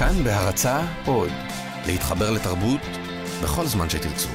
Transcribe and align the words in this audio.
כאן 0.00 0.24
בהרצה 0.24 0.86
עוד, 1.06 1.30
להתחבר 1.86 2.30
לתרבות 2.30 2.80
בכל 3.42 3.66
זמן 3.66 3.90
שתרצו. 3.90 4.28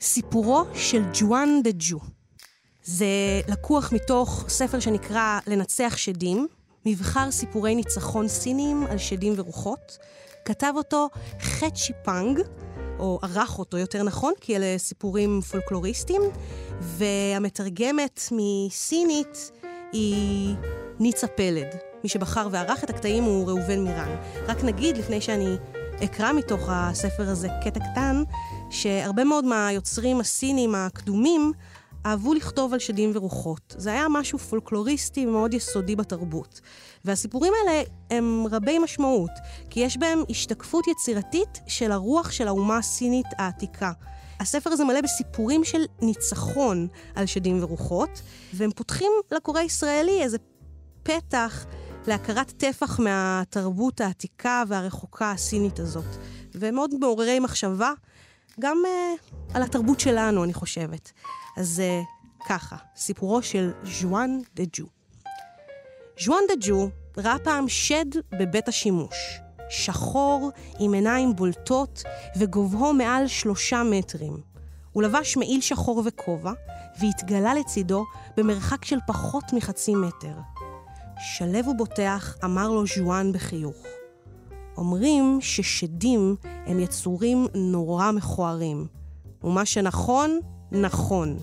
סיפורו 0.00 0.64
של 0.74 1.02
ג'ואן 1.12 1.48
דה 1.64 1.70
ג'ו. 1.78 1.98
זה 2.82 3.06
לקוח 3.48 3.92
מתוך 3.92 4.44
ספר 4.48 4.80
שנקרא 4.80 5.38
לנצח 5.46 5.94
שדים, 5.96 6.46
מבחר 6.86 7.30
סיפורי 7.30 7.74
ניצחון 7.74 8.28
סינים 8.28 8.86
על 8.90 8.98
שדים 8.98 9.32
ורוחות. 9.36 9.98
כתב 10.44 10.72
אותו 10.76 11.08
חט 11.40 11.76
שיפנג, 11.76 12.40
או 12.98 13.18
ערך 13.22 13.58
אותו 13.58 13.78
יותר 13.78 14.02
נכון, 14.02 14.32
כי 14.40 14.56
אלה 14.56 14.78
סיפורים 14.78 15.40
פולקלוריסטיים, 15.40 16.22
והמתרגמת 16.80 18.20
מסינית 18.32 19.50
היא 19.92 20.54
ניצה 21.00 21.26
פלד. 21.26 21.66
מי 22.02 22.08
שבחר 22.08 22.48
וערך 22.50 22.84
את 22.84 22.90
הקטעים 22.90 23.24
הוא 23.24 23.46
ראובן 23.46 23.84
מירן. 23.84 24.16
רק 24.46 24.64
נגיד, 24.64 24.96
לפני 24.96 25.20
שאני 25.20 25.56
אקרא 26.04 26.32
מתוך 26.32 26.68
הספר 26.68 27.28
הזה 27.28 27.48
קטע 27.64 27.80
קטן, 27.92 28.22
שהרבה 28.70 29.24
מאוד 29.24 29.44
מהיוצרים 29.44 30.20
הסינים 30.20 30.74
הקדומים 30.74 31.52
אהבו 32.06 32.34
לכתוב 32.34 32.72
על 32.72 32.78
שדים 32.78 33.10
ורוחות. 33.14 33.74
זה 33.78 33.92
היה 33.92 34.06
משהו 34.10 34.38
פולקלוריסטי 34.38 35.26
ומאוד 35.26 35.54
יסודי 35.54 35.96
בתרבות. 35.96 36.60
והסיפורים 37.04 37.52
האלה 37.58 37.82
הם 38.10 38.46
רבי 38.50 38.78
משמעות, 38.78 39.30
כי 39.70 39.80
יש 39.80 39.96
בהם 39.96 40.22
השתקפות 40.30 40.86
יצירתית 40.86 41.60
של 41.66 41.92
הרוח 41.92 42.30
של 42.30 42.48
האומה 42.48 42.78
הסינית 42.78 43.26
העתיקה. 43.38 43.92
הספר 44.40 44.70
הזה 44.70 44.84
מלא 44.84 45.00
בסיפורים 45.00 45.64
של 45.64 45.84
ניצחון 46.02 46.88
על 47.14 47.26
שדים 47.26 47.62
ורוחות, 47.62 48.22
והם 48.54 48.70
פותחים 48.70 49.12
לקורא 49.30 49.60
הישראלי 49.60 50.22
איזה 50.22 50.38
פתח 51.02 51.66
להכרת 52.06 52.50
טפח 52.56 53.00
מהתרבות 53.00 54.00
העתיקה 54.00 54.62
והרחוקה 54.68 55.30
הסינית 55.30 55.78
הזאת. 55.78 56.16
והם 56.54 56.74
מאוד 56.74 56.94
מעוררי 57.00 57.40
מחשבה, 57.40 57.92
גם 58.60 58.82
uh, 58.84 59.54
על 59.54 59.62
התרבות 59.62 60.00
שלנו, 60.00 60.44
אני 60.44 60.54
חושבת. 60.54 61.12
אז 61.56 61.82
uh, 61.82 62.46
ככה, 62.48 62.76
סיפורו 62.96 63.42
של 63.42 63.72
ז'ואן 64.00 64.38
דה 64.54 64.62
ג'ו. 64.72 64.84
ז'ואן 66.24 66.42
דה 66.48 66.54
ג'ו 66.60 66.88
ראה 67.16 67.38
פעם 67.38 67.68
שד 67.68 68.06
בבית 68.38 68.68
השימוש. 68.68 69.40
שחור, 69.68 70.50
עם 70.78 70.92
עיניים 70.92 71.36
בולטות, 71.36 72.02
וגובהו 72.36 72.92
מעל 72.92 73.26
שלושה 73.26 73.82
מטרים. 73.82 74.36
הוא 74.92 75.02
לבש 75.02 75.36
מעיל 75.36 75.60
שחור 75.60 76.02
וכובע, 76.04 76.52
והתגלה 77.00 77.54
לצידו 77.54 78.04
במרחק 78.36 78.84
של 78.84 78.98
פחות 79.06 79.44
מחצי 79.52 79.94
מטר. 79.94 80.34
שלב 81.18 81.68
ובוטח, 81.68 82.36
אמר 82.44 82.68
לו 82.68 82.84
ז'ואן 82.86 83.32
בחיוך. 83.32 83.76
אומרים 84.76 85.38
ששדים 85.40 86.36
הם 86.66 86.80
יצורים 86.80 87.46
נורא 87.54 88.10
מכוערים, 88.10 88.86
ומה 89.44 89.64
שנכון, 89.64 90.40
נכון. 90.80 91.38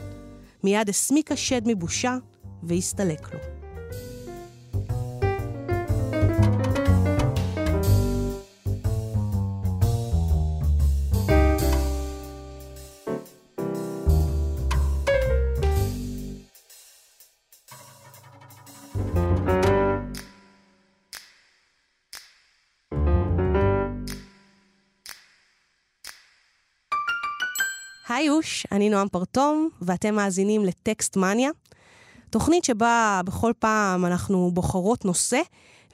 מיד 0.64 0.90
הסמיק 0.90 1.32
השד 1.32 1.62
מבושה 1.66 2.18
והסתלק 2.64 3.34
לו. 3.34 3.40
היי 28.08 28.30
אוש, 28.30 28.66
אני 28.72 28.90
נועם 28.90 29.08
פרטום, 29.08 29.70
ואתם 29.82 30.16
מאזינים 30.16 30.66
לטקסט 30.66 31.18
מניה, 31.18 31.50
תוכנית 32.30 32.64
שבה 32.64 33.22
בכל 33.26 33.52
פעם 33.60 34.06
אנחנו 34.06 34.52
בוחרות 34.54 35.06
נושא 35.06 35.42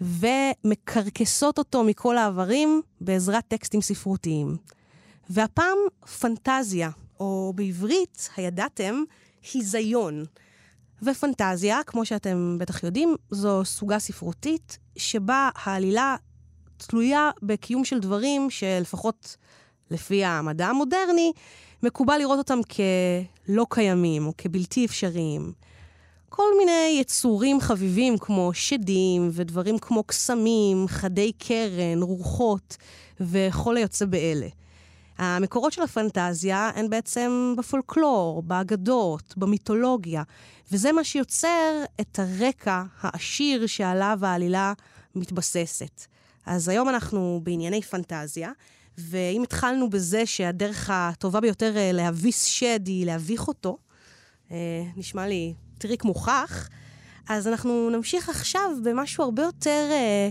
ומקרקסות 0.01 1.57
אותו 1.57 1.83
מכל 1.83 2.17
העברים 2.17 2.81
בעזרת 3.01 3.43
טקסטים 3.47 3.81
ספרותיים. 3.81 4.57
והפעם 5.29 5.77
פנטזיה, 6.19 6.89
או 7.19 7.53
בעברית, 7.55 8.29
הידעתם, 8.37 9.03
היזיון. 9.53 10.25
ופנטזיה, 11.03 11.79
כמו 11.85 12.05
שאתם 12.05 12.55
בטח 12.59 12.83
יודעים, 12.83 13.15
זו 13.31 13.65
סוגה 13.65 13.99
ספרותית 13.99 14.77
שבה 14.97 15.49
העלילה 15.55 16.15
תלויה 16.77 17.31
בקיום 17.41 17.85
של 17.85 17.99
דברים 17.99 18.49
שלפחות 18.49 19.37
לפי 19.91 20.25
המדע 20.25 20.67
המודרני, 20.67 21.31
מקובל 21.83 22.17
לראות 22.17 22.37
אותם 22.37 22.59
כלא 22.63 23.65
קיימים 23.69 24.27
או 24.27 24.33
כבלתי 24.37 24.85
אפשריים. 24.85 25.51
כל 26.29 26.57
מיני 26.57 26.97
יצורים 27.01 27.61
חביבים 27.61 28.17
כמו 28.17 28.51
שדים 28.53 29.29
ודברים 29.33 29.79
כמו 29.79 30.03
קסמים, 30.03 30.87
חדי 30.87 31.31
קרן, 31.31 32.01
רוחות 32.01 32.77
וכל 33.19 33.77
היוצא 33.77 34.05
באלה. 34.05 34.47
המקורות 35.17 35.73
של 35.73 35.81
הפנטזיה 35.81 36.71
הן 36.75 36.89
בעצם 36.89 37.53
בפולקלור, 37.57 38.41
באגדות, 38.41 39.33
במיתולוגיה, 39.37 40.23
וזה 40.71 40.91
מה 40.91 41.03
שיוצר 41.03 41.83
את 42.01 42.19
הרקע 42.19 42.83
העשיר 43.01 43.67
שעליו 43.67 44.19
העלילה 44.21 44.73
מתבססת. 45.15 46.05
אז 46.45 46.69
היום 46.69 46.89
אנחנו 46.89 47.39
בענייני 47.43 47.81
פנטזיה, 47.81 48.51
ואם 48.99 49.43
התחלנו 49.43 49.89
בזה 49.89 50.25
שהדרך 50.25 50.89
הטובה 50.93 51.41
ביותר 51.41 51.77
אה, 51.77 51.91
להביס 51.91 52.45
שד 52.45 52.79
היא 52.87 53.05
להביך 53.05 53.47
אותו, 53.47 53.77
אה, 54.51 54.83
נשמע 54.95 55.27
לי 55.27 55.53
טריק 55.77 56.03
מוכח, 56.03 56.69
אז 57.29 57.47
אנחנו 57.47 57.89
נמשיך 57.89 58.29
עכשיו 58.29 58.71
במשהו 58.83 59.23
הרבה 59.23 59.43
יותר 59.43 59.87
אה, 59.91 60.29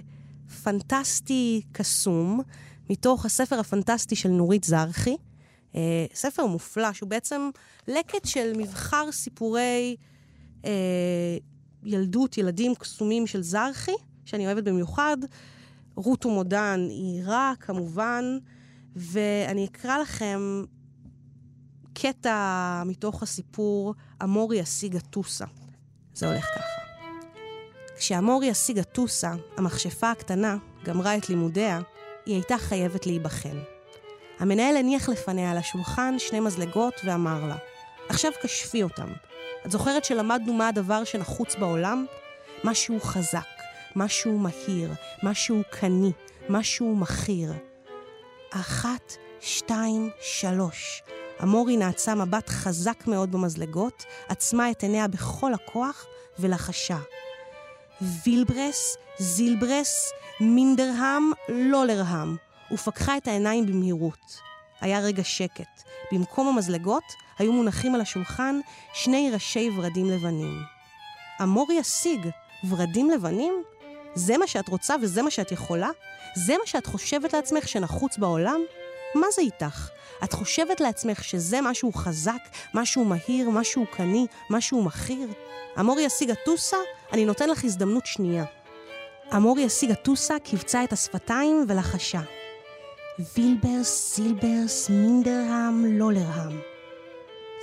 פנטסטי 0.62 1.62
קסום, 1.73 2.41
מתוך 2.91 3.25
הספר 3.25 3.61
הפנטסטי 3.61 4.17
של 4.17 4.29
נורית 4.29 4.65
זרחי. 4.65 5.17
ספר 6.15 6.47
מופלא, 6.47 6.93
שהוא 6.93 7.09
בעצם 7.09 7.50
לקט 7.89 8.25
של 8.25 8.53
מבחר 8.56 9.12
סיפורי 9.12 9.97
ילדות, 11.85 12.39
ילדים 12.39 12.75
קסומים 12.75 13.27
של 13.27 13.43
זרחי, 13.43 13.93
שאני 14.25 14.47
אוהבת 14.47 14.65
במיוחד. 14.65 15.17
רות 15.97 16.27
ומודן 16.27 16.87
היא 16.91 17.23
רע, 17.25 17.53
כמובן. 17.61 18.39
ואני 18.98 19.66
אקרא 19.66 19.98
לכם 19.98 20.64
קטע 21.94 22.82
מתוך 22.86 23.22
הסיפור 23.22 23.94
אמורי 24.22 24.60
השיגה 24.60 25.00
טוסה. 25.00 25.44
זה 26.14 26.28
הולך 26.28 26.44
ככה. 26.44 26.78
כשאמורי 27.98 28.50
השיגה 28.50 28.82
טוסה, 28.82 29.32
המכשפה 29.56 30.10
הקטנה, 30.10 30.56
גמרה 30.84 31.16
את 31.16 31.28
לימודיה, 31.28 31.81
היא 32.26 32.34
הייתה 32.34 32.58
חייבת 32.58 33.06
להיבחן. 33.06 33.58
המנהל 34.38 34.76
הניח 34.76 35.08
לפניה 35.08 35.50
על 35.50 35.56
השולחן 35.56 36.14
שני 36.19 36.41
מזלגות 36.41 36.94
ואמר 37.04 37.47
לה, 37.47 37.56
עכשיו 38.08 38.32
כשפי 38.42 38.82
אותם. 38.82 39.12
את 39.66 39.70
זוכרת 39.70 40.04
שלמדנו 40.04 40.53
מה 40.53 40.69
הדבר 40.69 41.04
שנחוץ 41.04 41.54
בעולם? 41.56 42.06
משהו 42.64 43.00
חזק, 43.00 43.47
משהו 43.97 44.38
מהיר, 44.38 44.91
משהו 45.22 45.62
קני, 45.70 46.12
משהו 46.48 46.97
מכיר. 46.97 47.53
אחת, 48.50 49.16
שתיים, 49.41 50.10
שלוש. 50.20 51.03
המורי 51.38 51.76
נעצה 51.76 52.14
מבט 52.14 52.49
חזק 52.49 53.06
מאוד 53.06 53.32
במזלגות, 53.32 54.05
עצמה 54.28 54.70
את 54.70 54.82
עיניה 54.82 55.08
בכל 55.08 55.55
הכוח 55.55 56.06
ולחשה. 56.38 56.99
וילברס, 58.00 58.96
זילברס, 59.19 60.12
מינדרהם, 60.40 61.31
לא 61.49 61.87
לרהם, 61.87 62.37
ופקחה 62.73 63.17
את 63.17 63.28
העיניים 63.28 63.67
במהירות. 63.67 64.40
היה 64.81 65.00
רגע 65.00 65.25
שקט. 65.25 65.82
במקום 66.12 66.49
המזלגות 66.49 67.05
היו 67.38 67.52
מונחים 67.52 67.94
על 67.94 68.00
השולחן 68.00 68.61
שני 68.93 69.31
ראשי 69.32 69.70
ורדים 69.76 70.06
לבנים. 70.06 70.58
המורי 71.38 71.78
השיג, 71.78 72.28
ורדים 72.69 73.11
לבנים? 73.11 73.55
זה 74.19 74.38
מה 74.38 74.47
שאת 74.47 74.69
רוצה 74.69 74.94
וזה 75.03 75.23
מה 75.23 75.31
שאת 75.31 75.53
יכולה? 75.53 75.91
זה 76.35 76.53
מה 76.53 76.67
שאת 76.67 76.87
חושבת 76.87 77.32
לעצמך 77.32 77.69
שנחוץ 77.69 78.19
בעולם? 78.19 78.61
מה 79.15 79.26
זה 79.35 79.43
איתך? 79.43 79.88
את 80.25 80.32
חושבת 80.32 80.81
לעצמך 80.81 81.25
שזה 81.25 81.61
משהו 81.61 81.93
חזק, 81.93 82.43
משהו 82.75 83.05
מהיר, 83.05 83.50
משהו 83.50 83.85
קני, 83.91 84.26
משהו 84.50 84.82
מכיר? 84.82 85.29
אמורי 85.81 86.06
השיגה 86.06 86.35
טוסה, 86.44 86.76
אני 87.12 87.25
נותן 87.25 87.49
לך 87.50 87.65
הזדמנות 87.65 88.06
שנייה. 88.06 88.44
אמורי 89.37 89.65
השיגה 89.65 89.94
טוסה, 89.94 90.38
קיבצה 90.38 90.85
את 90.85 90.93
השפתיים 90.93 91.64
ולחשה. 91.69 92.21
וילברס, 93.37 94.14
סילברס, 94.14 94.91
מינדרהם, 94.91 95.85
לולרהם. 95.99 96.61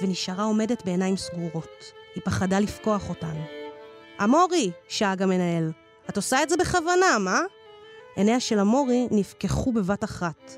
ונשארה 0.01 0.44
עומדת 0.44 0.86
בעיניים 0.86 1.18
סגורות. 1.18 1.84
היא 2.16 2.24
פחדה 2.25 2.60
לפקוח 2.60 3.10
אותן. 3.10 3.36
אמורי! 4.24 4.72
שאג 4.88 5.22
המנהל. 5.22 5.85
את 6.10 6.18
עושה 6.18 6.44
את 6.44 6.50
זה 6.50 6.57
בכוונה, 6.57 7.18
מה? 7.19 7.40
עיניה 8.16 8.40
של 8.40 8.60
אמורי 8.60 9.07
נפקחו 9.12 9.72
בבת 9.72 10.04
אחת. 10.04 10.56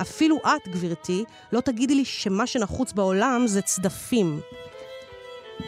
אפילו 0.00 0.36
את, 0.36 0.68
גברתי, 0.68 1.24
לא 1.52 1.60
תגידי 1.60 1.94
לי 1.94 2.04
שמה 2.04 2.46
שנחוץ 2.46 2.92
בעולם 2.92 3.46
זה 3.46 3.62
צדפים. 3.62 4.40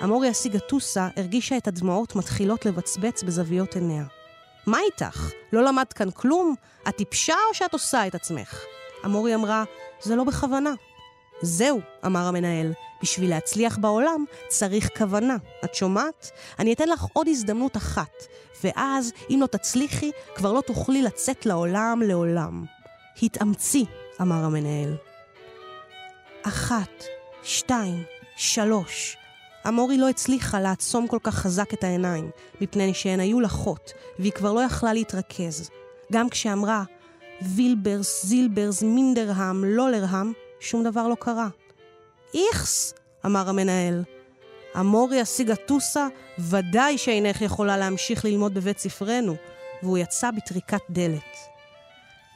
אמורי 0.04 0.28
הסיגטוסה 0.28 1.08
הרגישה 1.16 1.56
את 1.56 1.68
הדמעות 1.68 2.16
מתחילות 2.16 2.66
לבצבץ 2.66 3.22
בזוויות 3.22 3.74
עיניה. 3.74 4.04
מה 4.66 4.78
איתך? 4.80 5.30
לא 5.52 5.64
למדת 5.64 5.92
כאן 5.92 6.10
כלום? 6.10 6.54
את 6.88 6.96
טיפשה 6.96 7.34
או 7.48 7.54
שאת 7.54 7.72
עושה 7.72 8.06
את 8.06 8.14
עצמך? 8.14 8.64
אמורי 9.04 9.34
אמרה, 9.34 9.64
זה 10.00 10.16
לא 10.16 10.24
בכוונה. 10.24 10.72
זהו, 11.42 11.80
אמר 12.06 12.26
המנהל, 12.26 12.72
בשביל 13.04 13.30
להצליח 13.30 13.78
בעולם 13.78 14.24
צריך 14.48 14.88
כוונה. 14.98 15.36
את 15.64 15.74
שומעת? 15.74 16.30
אני 16.58 16.72
אתן 16.72 16.88
לך 16.88 17.06
עוד 17.12 17.28
הזדמנות 17.28 17.76
אחת, 17.76 18.12
ואז, 18.64 19.12
אם 19.30 19.38
לא 19.40 19.46
תצליחי, 19.46 20.10
כבר 20.34 20.52
לא 20.52 20.60
תוכלי 20.60 21.02
לצאת 21.02 21.46
לעולם 21.46 22.02
לעולם. 22.06 22.64
התאמצי, 23.22 23.84
אמר 24.20 24.44
המנהל. 24.44 24.96
אחת, 26.42 27.04
שתיים, 27.42 28.02
שלוש. 28.36 29.16
המורי 29.64 29.98
לא 29.98 30.08
הצליחה 30.08 30.60
לעצום 30.60 31.08
כל 31.08 31.18
כך 31.22 31.34
חזק 31.34 31.74
את 31.74 31.84
העיניים, 31.84 32.30
מפני 32.60 32.94
שהן 32.94 33.20
היו 33.20 33.40
לחות, 33.40 33.92
והיא 34.18 34.32
כבר 34.32 34.52
לא 34.52 34.60
יכלה 34.60 34.92
להתרכז. 34.92 35.70
גם 36.12 36.28
כשאמרה 36.28 36.84
וילברס, 37.42 38.26
זילברס, 38.26 38.82
מינדרהם, 38.82 39.64
לולרהם, 39.64 40.32
שום 40.60 40.84
דבר 40.84 41.08
לא 41.08 41.14
קרה. 41.14 41.48
איכס, 42.34 42.94
אמר 43.26 43.48
המנהל. 43.48 44.02
המורי 44.74 45.20
הסיגטוסה, 45.20 46.06
ודאי 46.38 46.98
שאינך 46.98 47.42
יכולה 47.42 47.76
להמשיך 47.76 48.24
ללמוד 48.24 48.54
בבית 48.54 48.78
ספרנו, 48.78 49.36
והוא 49.82 49.98
יצא 49.98 50.30
בטריקת 50.30 50.80
דלת. 50.90 51.36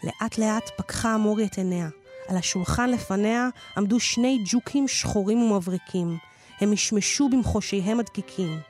לאט 0.05 0.39
לאט 0.39 0.71
פקחה 0.77 1.15
המורי 1.15 1.47
את 1.47 1.59
עיניה. 1.59 1.89
על 2.29 2.37
השולחן 2.37 2.91
לפניה 2.91 3.49
עמדו 3.77 4.01
שני 4.01 4.39
ג'וקים 4.45 4.89
שחורים 4.89 5.43
ומבריקים. 5.43 6.19
הם 6.61 6.73
משמשו 6.73 7.29
במחושיהם 7.29 8.01
הדקיקים. 8.01 8.61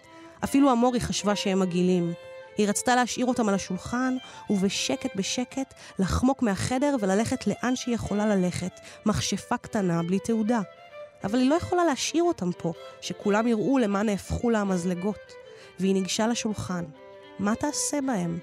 אפילו 0.44 0.70
המורי 0.70 1.00
חשבה 1.00 1.36
שהם 1.36 1.60
מגעילים. 1.60 2.12
היא 2.58 2.68
רצתה 2.68 2.96
להשאיר 2.96 3.26
אותם 3.26 3.48
על 3.48 3.54
השולחן, 3.54 4.16
ובשקט 4.50 5.16
בשקט 5.16 5.74
לחמוק 5.98 6.42
מהחדר 6.42 6.96
וללכת 7.00 7.46
לאן 7.46 7.76
שהיא 7.76 7.94
יכולה 7.94 8.26
ללכת, 8.26 8.80
מכשפה 9.06 9.56
קטנה 9.56 10.02
בלי 10.02 10.18
תעודה. 10.18 10.60
אבל 11.24 11.38
היא 11.38 11.50
לא 11.50 11.54
יכולה 11.54 11.84
להשאיר 11.84 12.22
אותם 12.22 12.52
פה, 12.52 12.72
שכולם 13.00 13.46
יראו 13.46 13.78
למה 13.78 14.02
נהפכו 14.02 14.50
לה 14.50 14.60
המזלגות. 14.60 15.34
והיא 15.80 15.94
ניגשה 15.94 16.26
לשולחן. 16.26 16.84
מה 17.38 17.54
תעשה 17.54 18.00
בהם? 18.00 18.38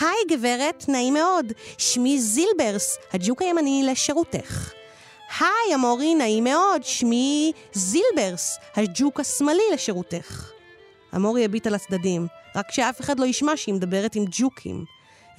היי 0.00 0.24
גברת, 0.30 0.84
נעים 0.88 1.14
מאוד. 1.14 1.52
שמי 1.78 2.18
זילברס, 2.18 2.98
הג'וק 3.12 3.42
הימני 3.42 3.82
לשירותך. 3.86 4.72
היי 5.40 5.74
אמורי, 5.74 6.14
נעים 6.14 6.44
מאוד. 6.44 6.84
שמי 6.84 7.52
זילברס, 7.72 8.58
הג'וק 8.76 9.20
השמאלי 9.20 9.62
לשירותך. 9.74 10.50
אמורי 11.16 11.44
הביט 11.44 11.66
לצדדים, 11.66 12.26
רק 12.56 12.72
שאף 12.72 13.00
אחד 13.00 13.20
לא 13.20 13.24
ישמע 13.24 13.56
שהיא 13.56 13.74
מדברת 13.74 14.14
עם 14.14 14.24
ג'וקים. 14.30 14.84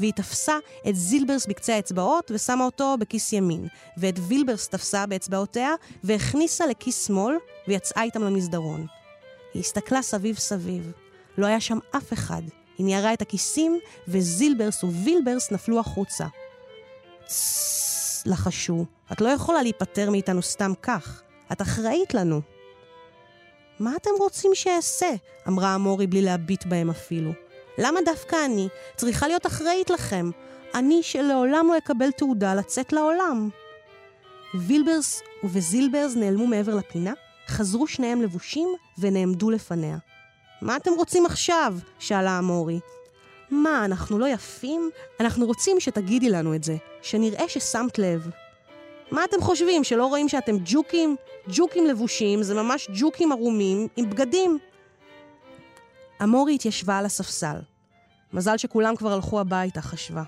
והיא 0.02 0.14
תפסה 0.14 0.58
את 0.90 0.96
זילברס 0.96 1.46
בקצה 1.46 1.76
האצבעות 1.76 2.32
ושמה 2.34 2.66
אותו 2.66 2.96
בכיס 3.00 3.34
ימין, 3.34 3.68
ואת 3.98 4.16
וילברס 4.28 4.68
תפסה 4.68 5.06
באצבעותיה 5.06 5.74
והכניסה 6.04 6.68
לכיס 6.68 7.08
שמאל 7.08 7.36
ויצאה 7.68 8.04
איתם 8.04 8.24
למסדרון. 8.24 8.86
היא 9.54 9.60
הסתכלה 9.60 10.02
סביב 10.02 10.38
סביב. 10.38 10.92
לא 11.38 11.46
היה 11.46 11.60
שם 11.60 11.78
אף 11.98 12.14
אחד. 12.14 12.42
היא 12.78 12.86
ניירה 12.86 13.14
את 13.14 13.22
הכיסים, 13.22 13.80
וזילברס 14.08 14.84
ווילברס 14.84 15.52
נפלו 15.52 15.80
החוצה. 15.80 16.28
לחשו, 18.26 18.86
את 19.12 19.22
לא 19.22 19.30
יכולה 19.30 19.64
להיפטר 19.64 20.10
מאיתנו 20.10 20.42
סתם 20.42 20.72
כך. 20.82 21.22
את 21.52 21.62
אחראית 21.62 22.14
לנו. 22.14 22.42
מה 23.80 23.96
אתם 23.96 24.10
רוצים 24.20 24.52
שאעשה? 24.54 25.10
אמרה 25.48 25.74
המורי 25.74 26.08
בלי 26.08 26.22
להביט 26.22 26.66
בהם 26.66 26.90
אפילו. 26.90 27.32
למה 27.78 28.00
דווקא 28.06 28.36
אני 28.46 28.68
צריכה 28.96 29.28
להיות 29.28 29.46
אחראית 29.46 29.90
לכם? 29.90 30.30
אני 30.76 31.04
שלעולם 31.04 31.68
לא 31.68 31.78
אקבל 31.78 32.12
תעודה 32.12 32.56
לצאת 32.56 32.94
לעולם. 32.94 33.50
וילברס 34.54 35.22
וזילברס 35.44 36.16
נעלמו 36.16 36.48
מעבר 36.48 36.76
לפינה, 36.76 37.14
חזרו 37.48 37.88
שניהם 37.88 38.22
לבושים 38.22 38.70
ונעמדו 39.00 39.50
לפניה. 39.50 39.98
מה 40.62 40.76
אתם 40.76 40.92
רוצים 40.92 41.26
עכשיו? 41.26 41.76
שאלה 42.00 42.38
המורי. 42.38 42.80
מה, 43.52 43.86
אנחנו 43.86 44.20
לא 44.20 44.28
יפים? 44.28 44.90
אנחנו 45.20 45.46
רוצים 45.46 45.80
שתגידי 45.80 46.30
לנו 46.30 46.56
את 46.56 46.64
זה, 46.64 46.76
שנראה 47.02 47.50
ששמת 47.50 48.00
לב. 48.00 48.30
מה 49.12 49.24
אתם 49.24 49.42
חושבים, 49.42 49.84
שלא 49.84 50.06
רואים 50.06 50.30
שאתם 50.30 50.56
ג'וקים? 50.66 51.16
ג'וקים 51.48 51.86
לבושים 51.86 52.44
זה 52.44 52.54
ממש 52.54 52.90
ג'וקים 53.00 53.32
ערומים 53.32 53.88
עם 53.98 54.10
בגדים. 54.10 54.60
המורי 56.22 56.56
התיישבה 56.56 56.98
על 56.98 57.06
הספסל. 57.06 57.56
מזל 58.34 58.58
שכולם 58.58 58.96
כבר 58.96 59.14
הלכו 59.14 59.40
הביתה, 59.40 59.82
חשבה. 59.82 60.24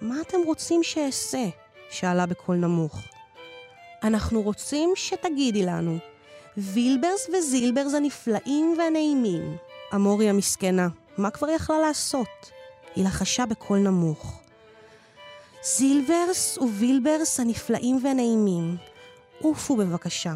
מה 0.00 0.20
אתם 0.20 0.38
רוצים 0.46 0.82
שאעשה? 0.82 1.44
שאלה 1.90 2.26
בקול 2.26 2.56
נמוך. 2.56 3.02
אנחנו 4.02 4.42
רוצים 4.42 4.92
שתגידי 4.96 5.62
לנו. 5.62 5.98
וילברס 6.56 7.28
וזילברס 7.28 7.94
הנפלאים 7.94 8.74
והנעימים. 8.78 9.56
המורי 9.92 10.28
המסכנה, 10.28 10.88
מה 11.18 11.30
כבר 11.30 11.48
יכלה 11.48 11.78
לעשות? 11.78 12.50
היא 12.96 13.04
לחשה 13.04 13.46
בקול 13.46 13.78
נמוך. 13.78 14.40
זילברס 15.62 16.58
ווילברס 16.58 17.40
הנפלאים 17.40 18.00
והנעימים, 18.04 18.76
עופו 19.42 19.76
בבקשה. 19.76 20.32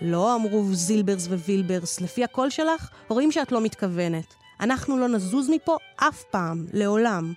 לא 0.00 0.34
אמרו 0.34 0.64
זילברס 0.72 1.26
ווילברס, 1.26 2.00
לפי 2.00 2.24
הקול 2.24 2.50
שלך, 2.50 2.88
רואים 3.08 3.32
שאת 3.32 3.52
לא 3.52 3.60
מתכוונת. 3.60 4.34
אנחנו 4.60 4.98
לא 4.98 5.08
נזוז 5.08 5.50
מפה 5.50 5.76
אף 5.96 6.22
פעם, 6.30 6.66
לעולם. 6.72 7.32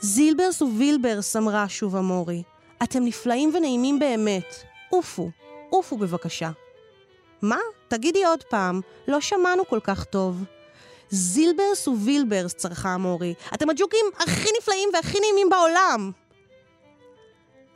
זילברס 0.00 0.62
ווילברס, 0.62 1.36
אמרה 1.36 1.68
שוב 1.68 1.96
המורי, 1.96 2.42
אתם 2.82 3.04
נפלאים 3.04 3.50
ונעימים 3.54 3.98
באמת. 3.98 4.54
עופו, 4.90 5.30
עופו 5.70 5.98
בבקשה. 5.98 6.50
מה? 7.42 7.58
תגידי 7.88 8.24
עוד 8.24 8.42
פעם, 8.42 8.80
לא 9.08 9.20
שמענו 9.20 9.66
כל 9.66 9.80
כך 9.84 10.04
טוב. 10.04 10.44
זילברס 11.10 11.88
ווילברס, 11.88 12.54
צרחה 12.54 12.88
המורי. 12.88 13.34
אתם 13.54 13.70
הג'וקים 13.70 14.06
הכי 14.18 14.48
נפלאים 14.58 14.88
והכי 14.92 15.18
נעימים 15.20 15.50
בעולם! 15.50 16.10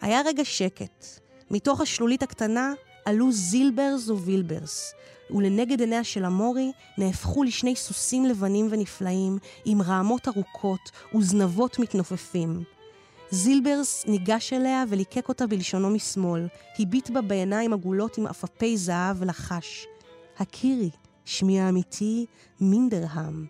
היה 0.00 0.20
רגע 0.26 0.44
שקט. 0.44 1.06
מתוך 1.50 1.80
השלולית 1.80 2.22
הקטנה 2.22 2.72
עלו 3.06 3.32
זילברס 3.32 4.08
ווילברס, 4.08 4.94
ולנגד 5.30 5.80
עיניה 5.80 6.04
של 6.04 6.24
המורי 6.24 6.72
נהפכו 6.98 7.42
לשני 7.42 7.76
סוסים 7.76 8.26
לבנים 8.26 8.68
ונפלאים, 8.70 9.38
עם 9.64 9.82
רעמות 9.82 10.28
ארוכות 10.28 10.90
וזנבות 11.14 11.78
מתנופפים. 11.78 12.62
זילברס 13.30 14.04
ניגש 14.06 14.52
אליה 14.52 14.84
וליקק 14.88 15.28
אותה 15.28 15.46
בלשונו 15.46 15.90
משמאל, 15.90 16.46
הביט 16.78 17.10
בה 17.10 17.20
בעיניים 17.20 17.72
עגולות 17.72 18.18
עם 18.18 18.26
עפפי 18.26 18.76
זהב 18.76 19.16
ולחש. 19.18 19.86
הכירי, 20.38 20.90
שמי 21.24 21.60
האמיתי, 21.60 22.26
מינדרהם. 22.60 23.46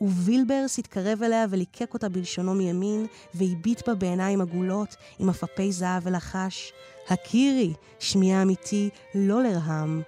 ווילברס 0.00 0.78
התקרב 0.78 1.22
אליה 1.22 1.46
וליקק 1.50 1.94
אותה 1.94 2.08
בלשונו 2.08 2.54
מימין, 2.54 3.06
והביט 3.34 3.88
בה 3.88 3.94
בעיניים 3.94 4.40
עגולות 4.40 4.96
עם 5.18 5.28
עפפי 5.28 5.72
זהב 5.72 6.02
ולחש. 6.06 6.72
הכירי, 7.08 7.74
שמי 7.98 8.34
האמיתי, 8.34 8.90
לולרהם. 9.14 10.02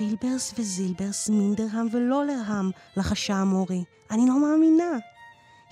וילברס 0.00 0.54
וזילברס, 0.58 1.28
מינדרהם 1.28 1.88
ולולרהם, 1.92 2.70
לחשה 2.96 3.34
המורי. 3.34 3.84
אני 4.10 4.26
לא 4.28 4.40
מאמינה. 4.40 4.98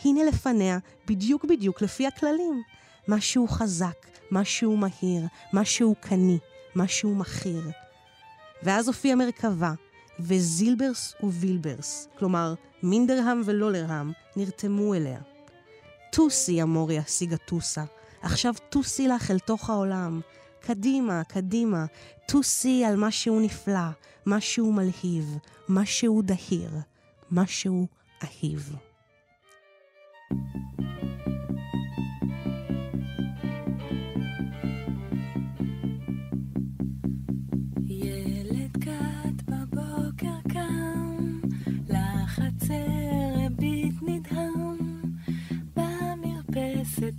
הנה 0.04 0.24
לפניה, 0.24 0.78
בדיוק 1.06 1.44
בדיוק 1.44 1.82
לפי 1.82 2.06
הכללים. 2.06 2.62
משהו 3.08 3.48
חזק, 3.48 4.06
משהו 4.30 4.76
מהיר, 4.76 5.26
משהו 5.52 5.94
קני, 6.00 6.38
משהו 6.76 7.14
מכיר. 7.14 7.70
ואז 8.62 8.88
הופיעה 8.88 9.16
מרכבה, 9.16 9.72
וזילברס 10.20 11.14
ווילברס, 11.22 12.08
כלומר 12.18 12.54
מינדרהם 12.82 13.42
ולולרהם, 13.44 14.12
נרתמו 14.36 14.94
אליה. 14.94 15.20
טוסי, 16.12 16.60
המוריה, 16.60 17.02
סיגטוסה, 17.06 17.84
עכשיו 18.22 18.54
טוסי 18.68 19.08
לך 19.08 19.30
אל 19.30 19.38
תוך 19.38 19.70
העולם. 19.70 20.20
קדימה, 20.60 21.24
קדימה, 21.24 21.84
טוסי 22.28 22.84
על 22.84 22.96
משהו 22.96 23.40
נפלא, 23.40 23.88
משהו 24.26 24.72
מלהיב, 24.72 25.38
משהו 25.68 26.22
דהיר, 26.22 26.70
משהו 27.30 27.86
אהיב. 28.22 28.76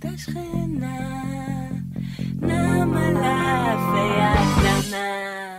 את 0.02 0.06
השכנה, 0.14 1.22
נמה 2.40 3.10
לה 3.10 3.76
ויד 3.92 4.64
ננה. 4.64 5.51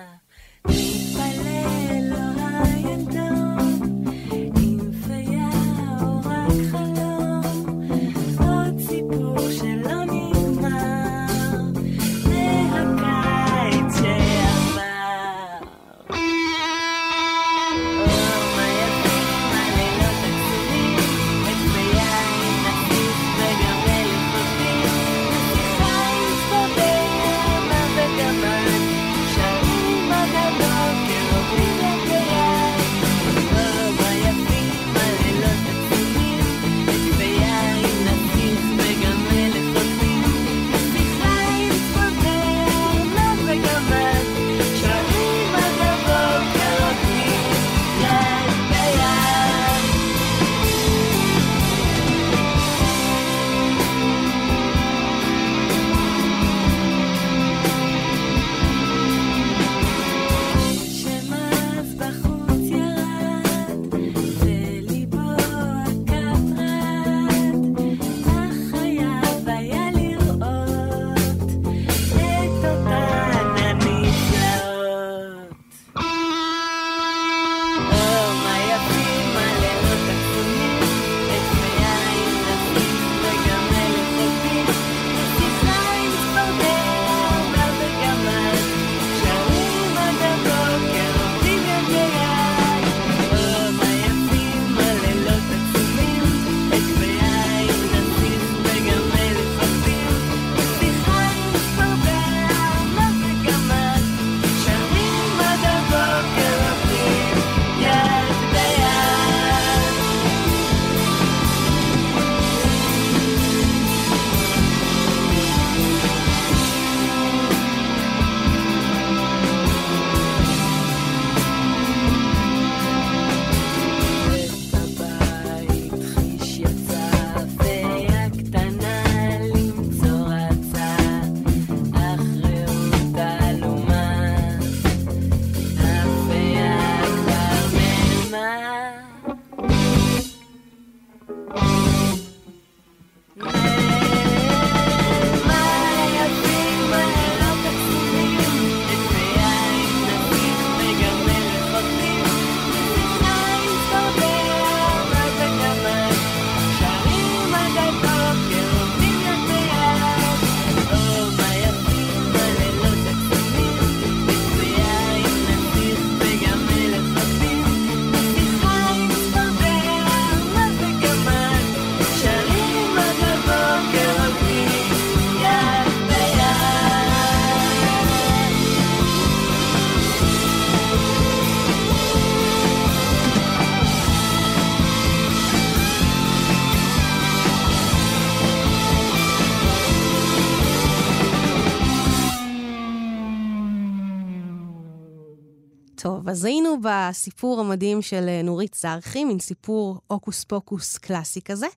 אז 196.43 196.47
היינו 196.47 196.77
בסיפור 196.81 197.59
המדהים 197.59 198.01
של 198.01 198.25
אה, 198.29 198.41
נורית 198.41 198.73
זרחי, 198.73 199.25
מין 199.25 199.39
סיפור 199.39 200.01
הוקוס 200.07 200.43
פוקוס 200.43 200.97
קלאסי 200.97 201.41
כזה. 201.41 201.67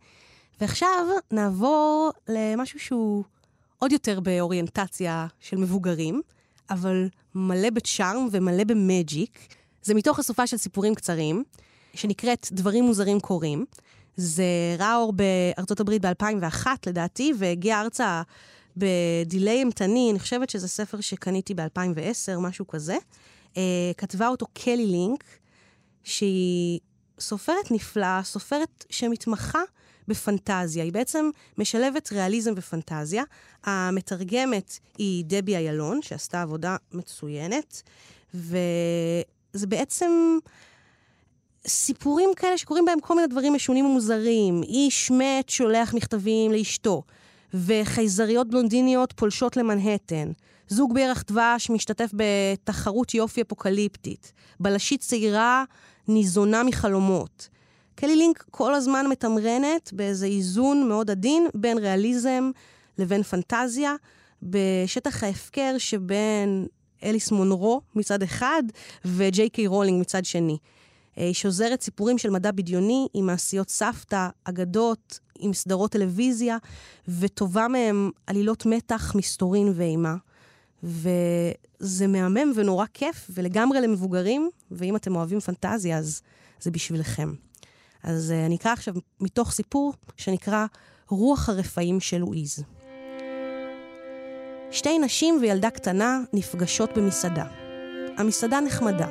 ועכשיו 0.61 1.07
נעבור 1.31 2.11
למשהו 2.29 2.79
שהוא 2.81 3.25
עוד 3.79 3.93
יותר 3.93 4.21
באוריינטציה 4.21 5.27
של 5.41 5.57
מבוגרים, 5.57 6.23
אבל 6.71 7.09
מלא 7.35 7.71
בצ'ארם 7.71 8.29
ומלא 8.33 8.65
במג'יק. 8.65 9.55
זה 9.83 9.95
מתוך 9.95 10.19
אסופה 10.19 10.47
של 10.47 10.57
סיפורים 10.57 10.95
קצרים, 10.95 11.45
שנקראת 11.95 12.49
דברים 12.53 12.85
מוזרים 12.85 13.21
קורים. 13.21 13.65
זה 14.17 14.45
ראה 14.79 14.97
אור 14.97 15.13
בארצות 15.13 15.81
הברית 15.81 16.05
ב-2001 16.05 16.67
לדעתי, 16.87 17.33
והגיע 17.39 17.81
ארצה 17.81 18.23
בדיליי 18.77 19.59
אימתני, 19.59 20.09
אני 20.11 20.19
חושבת 20.19 20.51
שזה 20.51 20.69
ספר 20.69 21.01
שקניתי 21.01 21.55
ב-2010, 21.55 22.39
משהו 22.41 22.67
כזה. 22.67 22.97
אה, 23.57 23.63
כתבה 23.97 24.29
אותו 24.29 24.47
קלי 24.55 24.87
לינק, 24.87 25.25
שהיא 26.05 26.81
סופרת 27.21 27.71
נפלאה, 27.71 28.21
סופרת 28.25 28.85
שמתמחה 28.91 29.63
בפנטזיה. 30.09 30.85
היא 30.85 30.93
בעצם 30.93 31.31
משלבת 31.59 32.13
ריאליזם 32.13 32.53
ופנטזיה. 32.57 33.23
המתרגמת 33.65 34.79
היא 34.99 35.25
דבי 35.27 35.57
איילון, 35.57 36.03
שעשתה 36.03 36.43
עבודה 36.43 36.77
מצוינת, 36.93 37.83
וזה 38.35 39.67
בעצם... 39.69 40.39
סיפורים 41.69 42.31
כאלה 42.37 42.59
שקורים 42.59 42.85
בהם 42.85 43.01
כל 43.01 43.15
מיני 43.15 43.27
דברים 43.27 43.55
משונים 43.55 43.87
ומוזרים. 43.87 44.63
איש 44.63 45.11
מת 45.11 45.49
שולח 45.49 45.95
מכתבים 45.95 46.53
לאשתו, 46.53 47.03
וחייזריות 47.55 48.51
בלונדיניות 48.51 49.13
פולשות 49.13 49.57
למנהטן. 49.57 50.33
זוג 50.69 50.95
בירח 50.95 51.25
דבש 51.27 51.71
משתתף 51.71 52.11
בתחרות 52.15 53.15
יופי 53.15 53.43
אפוקליפטית. 53.43 54.33
בלשית 54.61 55.01
צעירה 55.01 55.65
ניזונה 56.09 56.63
מחלומות. 56.63 57.49
קלי 57.95 58.17
לינק 58.17 58.45
כל 58.51 58.75
הזמן 58.75 59.07
מתמרנת 59.07 59.91
באיזה 59.93 60.27
איזון 60.27 60.89
מאוד 60.89 61.11
עדין 61.11 61.47
בין 61.55 61.79
ריאליזם 61.79 62.51
לבין 62.99 63.23
פנטזיה, 63.23 63.95
בשטח 64.43 65.25
ההפקר 65.25 65.75
שבין 65.79 66.67
אליס 67.03 67.33
מונרו 67.33 67.81
מצד 67.95 68.23
אחד 68.23 68.63
וג'יי 69.05 69.51
קיי 69.51 69.67
רולינג 69.67 70.01
מצד 70.01 70.25
שני. 70.25 70.59
אה, 71.19 71.25
היא 71.25 71.35
שוזרת 71.35 71.83
סיפורים 71.83 72.19
של 72.19 72.31
מדע 72.31 72.51
בדיוני 72.51 73.07
עם 73.15 73.27
מעשיות 73.27 73.69
סבתא, 73.71 74.29
אגדות, 74.45 75.19
עם 75.39 75.53
סדרות 75.53 75.91
טלוויזיה, 75.91 76.57
וטובה 77.09 77.69
מהם 77.69 78.11
עלילות 78.27 78.67
מתח, 78.67 79.15
מסתורין 79.15 79.73
ואימה. 79.77 80.15
וזה 80.87 82.07
מהמם 82.07 82.53
ונורא 82.55 82.87
כיף, 82.95 83.31
ולגמרי 83.35 83.81
למבוגרים, 83.81 84.51
ואם 84.71 84.97
אתם 84.97 85.17
אוהבים 85.17 85.41
פנטזיה, 85.41 85.99
אז 85.99 86.23
זה 86.61 86.71
בשבילכם. 86.71 87.33
אז 88.03 88.31
uh, 88.31 88.47
אני 88.47 88.57
אקרא 88.57 88.73
עכשיו 88.73 88.95
מתוך 89.21 89.53
סיפור 89.53 89.93
שנקרא 90.17 90.67
רוח 91.09 91.49
הרפאים 91.49 92.01
של 92.01 92.19
לואיז. 92.19 92.65
שתי 94.71 94.99
נשים 94.99 95.39
וילדה 95.41 95.71
קטנה 95.71 96.21
נפגשות 96.33 96.99
במסעדה. 96.99 97.45
המסעדה 98.17 98.61
נחמדה, 98.61 99.09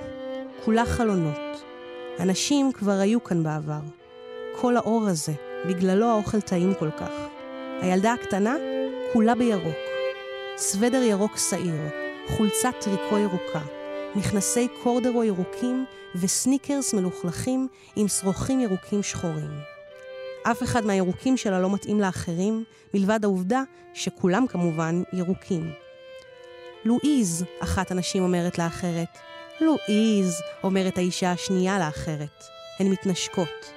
כולה 0.65 0.85
חלונות. 0.85 1.39
אנשים 2.19 2.71
כבר 2.71 2.99
היו 2.99 3.23
כאן 3.23 3.43
בעבר. 3.43 3.81
כל 4.61 4.77
האור 4.77 5.07
הזה, 5.07 5.33
בגללו 5.67 6.05
האוכל 6.05 6.41
טעים 6.41 6.73
כל 6.79 6.91
כך. 6.91 7.11
הילדה 7.81 8.13
הקטנה, 8.13 8.55
כולה 9.13 9.35
בירוק. 9.35 9.94
סוודר 10.57 11.01
ירוק 11.01 11.37
שעיר, 11.37 11.81
חולצת 12.27 12.73
טריקו 12.81 13.17
ירוקה, 13.17 13.61
מכנסי 14.15 14.67
קורדרו 14.83 15.23
ירוקים 15.23 15.85
וסניקרס 16.15 16.93
מלוכלכים 16.93 17.67
עם 17.95 18.07
שרוכים 18.07 18.59
ירוקים 18.59 19.03
שחורים. 19.03 19.59
אף 20.43 20.63
אחד 20.63 20.85
מהירוקים 20.85 21.37
שלה 21.37 21.59
לא 21.59 21.73
מתאים 21.73 21.99
לאחרים, 22.01 22.63
מלבד 22.93 23.19
העובדה 23.23 23.63
שכולם 23.93 24.47
כמובן 24.47 25.03
ירוקים. 25.13 25.71
לואיז, 26.85 27.45
אחת 27.59 27.91
הנשים 27.91 28.23
אומרת 28.23 28.57
לאחרת. 28.57 29.17
לואיז, 29.61 30.41
אומרת 30.63 30.97
האישה 30.97 31.31
השנייה 31.31 31.79
לאחרת. 31.79 32.43
הן 32.79 32.87
מתנשקות. 32.87 33.71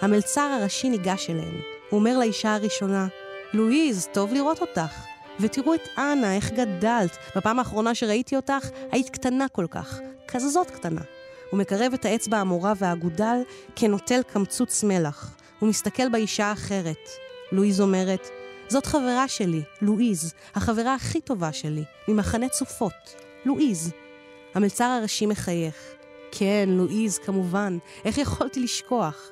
המלצר 0.00 0.58
הראשי 0.60 0.88
ניגש 0.88 1.30
אליהן. 1.30 1.60
הוא 1.90 2.00
אומר 2.00 2.18
לאישה 2.18 2.54
הראשונה, 2.54 3.06
לואיז, 3.52 4.08
טוב 4.12 4.32
לראות 4.34 4.60
אותך. 4.60 5.15
ותראו 5.40 5.74
את 5.74 5.88
אנה, 5.98 6.36
איך 6.36 6.50
גדלת. 6.50 7.16
בפעם 7.36 7.58
האחרונה 7.58 7.94
שראיתי 7.94 8.36
אותך, 8.36 8.68
היית 8.92 9.10
קטנה 9.10 9.48
כל 9.48 9.66
כך. 9.70 9.98
כזאת 10.28 10.70
קטנה. 10.70 11.00
הוא 11.50 11.58
מקרב 11.58 11.92
את 11.94 12.04
האצבע 12.04 12.38
המורה 12.38 12.72
והאגודל 12.76 13.38
כנוטל 13.76 14.22
קמצוץ 14.22 14.84
מלח. 14.84 15.36
הוא 15.58 15.68
מסתכל 15.68 16.08
באישה 16.08 16.46
האחרת. 16.46 17.08
לואיז 17.52 17.80
אומרת, 17.80 18.28
זאת 18.68 18.86
חברה 18.86 19.28
שלי, 19.28 19.62
לואיז, 19.82 20.34
החברה 20.54 20.94
הכי 20.94 21.20
טובה 21.20 21.52
שלי, 21.52 21.84
ממחנה 22.08 22.48
צופות. 22.48 23.14
לואיז. 23.44 23.92
המלצר 24.54 24.84
הראשי 24.84 25.26
מחייך. 25.26 25.74
כן, 26.32 26.68
לואיז, 26.68 27.18
כמובן. 27.18 27.78
איך 28.04 28.18
יכולתי 28.18 28.60
לשכוח? 28.60 29.30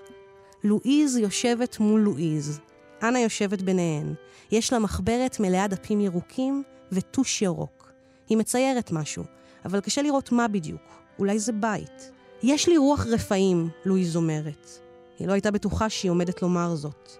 לואיז 0.64 1.16
יושבת 1.16 1.78
מול 1.78 2.00
לואיז. 2.00 2.61
אנה 3.04 3.20
יושבת 3.20 3.62
ביניהן. 3.62 4.14
יש 4.52 4.73
לה 4.73 4.78
מחברת 4.78 5.40
מלאה 5.40 5.68
דפים 5.68 6.00
ירוקים 6.00 6.62
וטוש 6.92 7.42
ירוק. 7.42 7.92
היא 8.28 8.38
מציירת 8.38 8.92
משהו, 8.92 9.25
אבל 9.64 9.80
קשה 9.80 10.02
לראות 10.02 10.32
מה 10.32 10.49
בדיוק. 10.49 10.82
אולי 11.18 11.38
זה 11.38 11.52
בית. 11.52 12.11
יש 12.42 12.68
לי 12.68 12.76
רוח 12.76 13.06
רפאים, 13.06 13.68
לואיז 13.84 14.16
אומרת. 14.16 14.70
היא 15.18 15.28
לא 15.28 15.32
הייתה 15.32 15.50
בטוחה 15.50 15.88
שהיא 15.88 16.11
עומדת 16.11 16.42
לומר 16.42 16.75
זאת. 16.75 17.11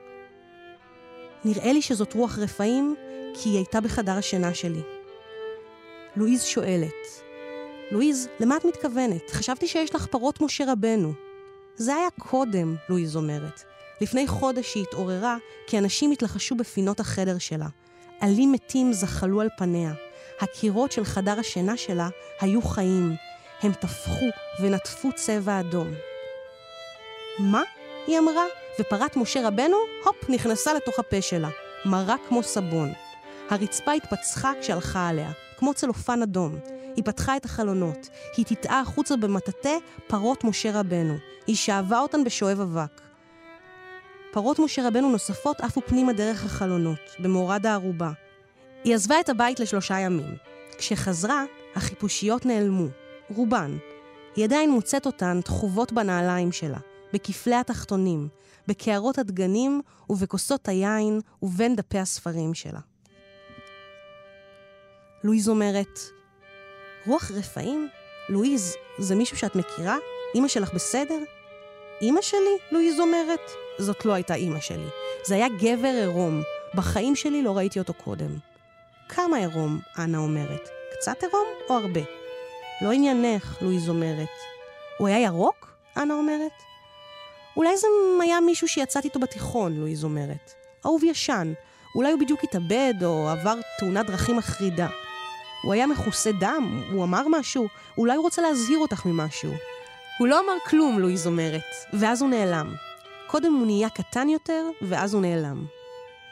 נראה 1.45 1.73
לי 1.73 1.83
שזאת 1.83 2.15
רוח 2.15 2.39
רפאים, 2.39 2.95
כי 3.35 3.49
היא 3.49 3.57
הייתה 3.57 3.81
בחדר 3.81 4.13
השינה 4.13 4.55
שלי. 4.55 4.83
לואיז 6.17 6.43
שואלת, 6.45 7.23
לואיז, 7.91 8.29
למה 8.41 8.57
את 8.57 8.65
מתכוונת? 8.65 9.31
חשבתי 9.31 9.67
שיש 9.67 9.95
לך 9.95 10.07
פרות 10.07 10.41
משה 10.41 10.73
רבנו. 10.73 11.13
זה 11.77 11.95
היה 11.95 12.09
קודם, 12.19 12.77
לואיז 12.89 13.17
אומרת. 13.17 13.74
לפני 14.01 14.27
חודש 14.27 14.75
היא 14.75 14.83
התעוררה, 14.83 15.37
כי 15.67 15.79
אנשים 15.79 16.11
התלחשו 16.11 16.55
בפינות 16.55 17.01
החדר 17.01 17.39
שלה. 17.39 17.67
עלים 18.21 18.53
מתים 18.53 18.93
זחלו 18.93 19.41
על 19.41 19.49
פניה. 19.59 19.93
הקירות 20.41 20.93
של 20.93 21.05
חדר 21.05 21.41
השינה 21.41 21.77
שלה 21.77 22.09
היו 22.41 22.63
חיים. 22.63 23.15
הם 23.63 23.73
טפחו 23.73 24.27
ונטפו 24.61 25.13
צבע 25.15 25.61
אדום. 25.61 25.95
מה? 27.39 27.63
היא 28.07 28.19
אמרה, 28.19 28.45
ופרת 28.81 29.17
משה 29.17 29.49
רבנו, 29.49 29.77
הופ, 30.05 30.29
נכנסה 30.29 30.75
לתוך 30.75 30.99
הפה 30.99 31.23
שלה. 31.23 31.49
מרה 31.85 32.17
כמו 32.29 32.43
סבון. 32.43 32.93
הרצפה 33.51 33.93
התפצחה 33.93 34.53
כשהלכה 34.61 35.09
עליה, 35.09 35.33
כמו 35.59 35.75
צלופן 35.75 36.23
אדום. 36.23 36.59
היא 36.97 37.05
פתחה 37.05 37.37
את 37.37 37.45
החלונות. 37.45 38.09
היא 38.37 38.45
תטעה 38.47 38.81
החוצה 38.81 39.17
במטאטא 39.17 39.77
פרות 40.07 40.45
משה 40.45 40.81
רבנו. 40.81 41.17
היא 41.47 41.57
שאבה 41.57 41.99
אותן 41.99 42.25
בשואב 42.25 42.61
אבק. 42.61 43.01
פרות 44.35 44.59
משה 44.59 44.89
רבנו 44.89 45.11
נוספות 45.11 45.61
עפו 45.61 45.81
פנימה 45.87 46.13
דרך 46.13 46.45
החלונות, 46.45 46.99
במורד 47.19 47.67
הערובה. 47.67 48.13
היא 48.85 48.95
עזבה 48.95 49.21
את 49.21 49.29
הבית 49.29 49.61
לשלושה 49.61 50.01
ימים. 50.01 50.35
כשחזרה, 50.79 51.45
החיפושיות 51.75 52.47
נעלמו, 52.47 52.87
רובן. 53.31 53.77
היא 54.37 54.45
עדיין 54.45 54.71
מוצאת 54.71 55.07
אותן 55.07 55.41
תחובות 55.41 55.93
בנעליים 55.93 56.53
שלה, 56.53 56.79
בכפלי 57.13 57.55
התחתונים, 57.55 58.29
בקערות 58.67 59.19
הדגנים 59.19 59.81
ובכוסות 60.11 60.69
היין 60.69 61.21
ובין 61.43 61.77
דפי 61.77 61.99
הספרים 61.99 62.55
שלה. 62.55 62.81
לואיז 65.25 65.49
אומרת, 65.49 65.99
רוח 67.07 67.31
רפאים? 67.31 67.89
לואיז, 68.29 68.75
זה 68.99 69.15
מישהו 69.15 69.37
שאת 69.37 69.57
מכירה? 69.57 69.97
אמא 70.35 70.49
שלך 70.49 70.75
בסדר? 70.75 71.19
אמא 72.03 72.23
שלי? 72.23 72.57
לואיז 72.73 73.01
אומרת. 73.01 73.64
זאת 73.79 74.05
לא 74.05 74.13
הייתה 74.13 74.35
אמא 74.35 74.61
שלי. 74.61 74.87
זה 75.27 75.35
היה 75.35 75.49
גבר 75.49 75.89
עירום. 75.89 76.43
בחיים 76.75 77.17
שלי 77.17 77.43
לא 77.43 77.57
ראיתי 77.57 77.79
אותו 77.79 77.95
קודם. 77.95 78.31
כמה 79.09 79.37
עירום? 79.37 79.81
אנה 79.99 80.19
אומרת. 80.19 80.69
קצת 80.93 81.23
עירום 81.23 81.47
או 81.71 81.75
הרבה? 81.75 82.01
לא 82.83 82.93
עניינך, 82.93 83.57
לואיז 83.63 83.89
אומרת. 83.89 84.29
הוא 84.99 85.09
היה 85.09 85.21
ירוק? 85.21 85.77
אנה 85.97 86.15
אומרת. 86.15 86.53
אולי 87.57 87.77
זה 87.77 87.87
היה 88.23 88.41
מישהו 88.41 88.69
שיצאתי 88.69 89.09
איתו 89.09 89.21
בתיכון, 89.21 89.77
לואיז 89.77 90.05
אומרת. 90.05 90.53
אהוב 90.87 91.05
ישן. 91.05 91.53
אולי 91.95 92.13
הוא 92.13 92.21
בדיוק 92.21 92.45
התאבד 92.45 92.95
או 93.05 93.29
עבר 93.29 93.55
תאונת 93.79 94.07
דרכים 94.07 94.37
מחרידה. 94.37 94.89
הוא 95.63 95.73
היה 95.73 95.87
מכוסה 95.87 96.33
דם, 96.33 96.83
הוא 96.93 97.05
אמר 97.05 97.23
משהו, 97.31 97.69
אולי 97.99 98.17
הוא 98.17 98.23
רוצה 98.23 98.43
להזהיר 98.43 98.79
אותך 98.79 99.07
ממשהו. 99.07 99.53
הוא 100.19 100.29
לא 100.29 100.41
אמר 100.41 100.53
כלום, 100.67 100.99
לואיז 100.99 101.27
אומרת, 101.27 101.63
ואז 101.93 102.23
הוא 102.23 102.31
נעלם. 102.31 102.75
קודם 103.35 103.53
הוא 103.53 103.67
נהיה 103.67 103.91
קטן 103.91 104.29
יותר, 104.29 104.67
ואז 104.83 105.15
הוא 105.15 105.23
נעלם. 105.23 105.67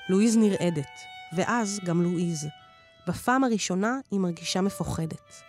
לואיז 0.09 0.37
נרעדת, 0.37 0.91
ואז 1.37 1.81
גם 1.85 2.03
לואיז. 2.03 2.47
בפעם 3.09 3.45
הראשונה 3.45 3.99
היא 4.11 4.21
מרגישה 4.21 4.61
מפוחדת. 4.61 5.43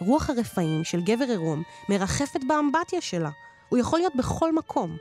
רוח 0.00 0.30
הרפאים 0.30 0.84
של 0.84 1.00
גבר 1.00 1.24
עירום 1.24 1.62
מרחפת 1.88 2.40
באמבטיה 2.48 3.00
שלה. 3.00 3.30
הוא 3.68 3.78
יכול 3.78 3.98
להיות 3.98 4.16
בכל 4.16 4.52
מקום. 4.52 4.96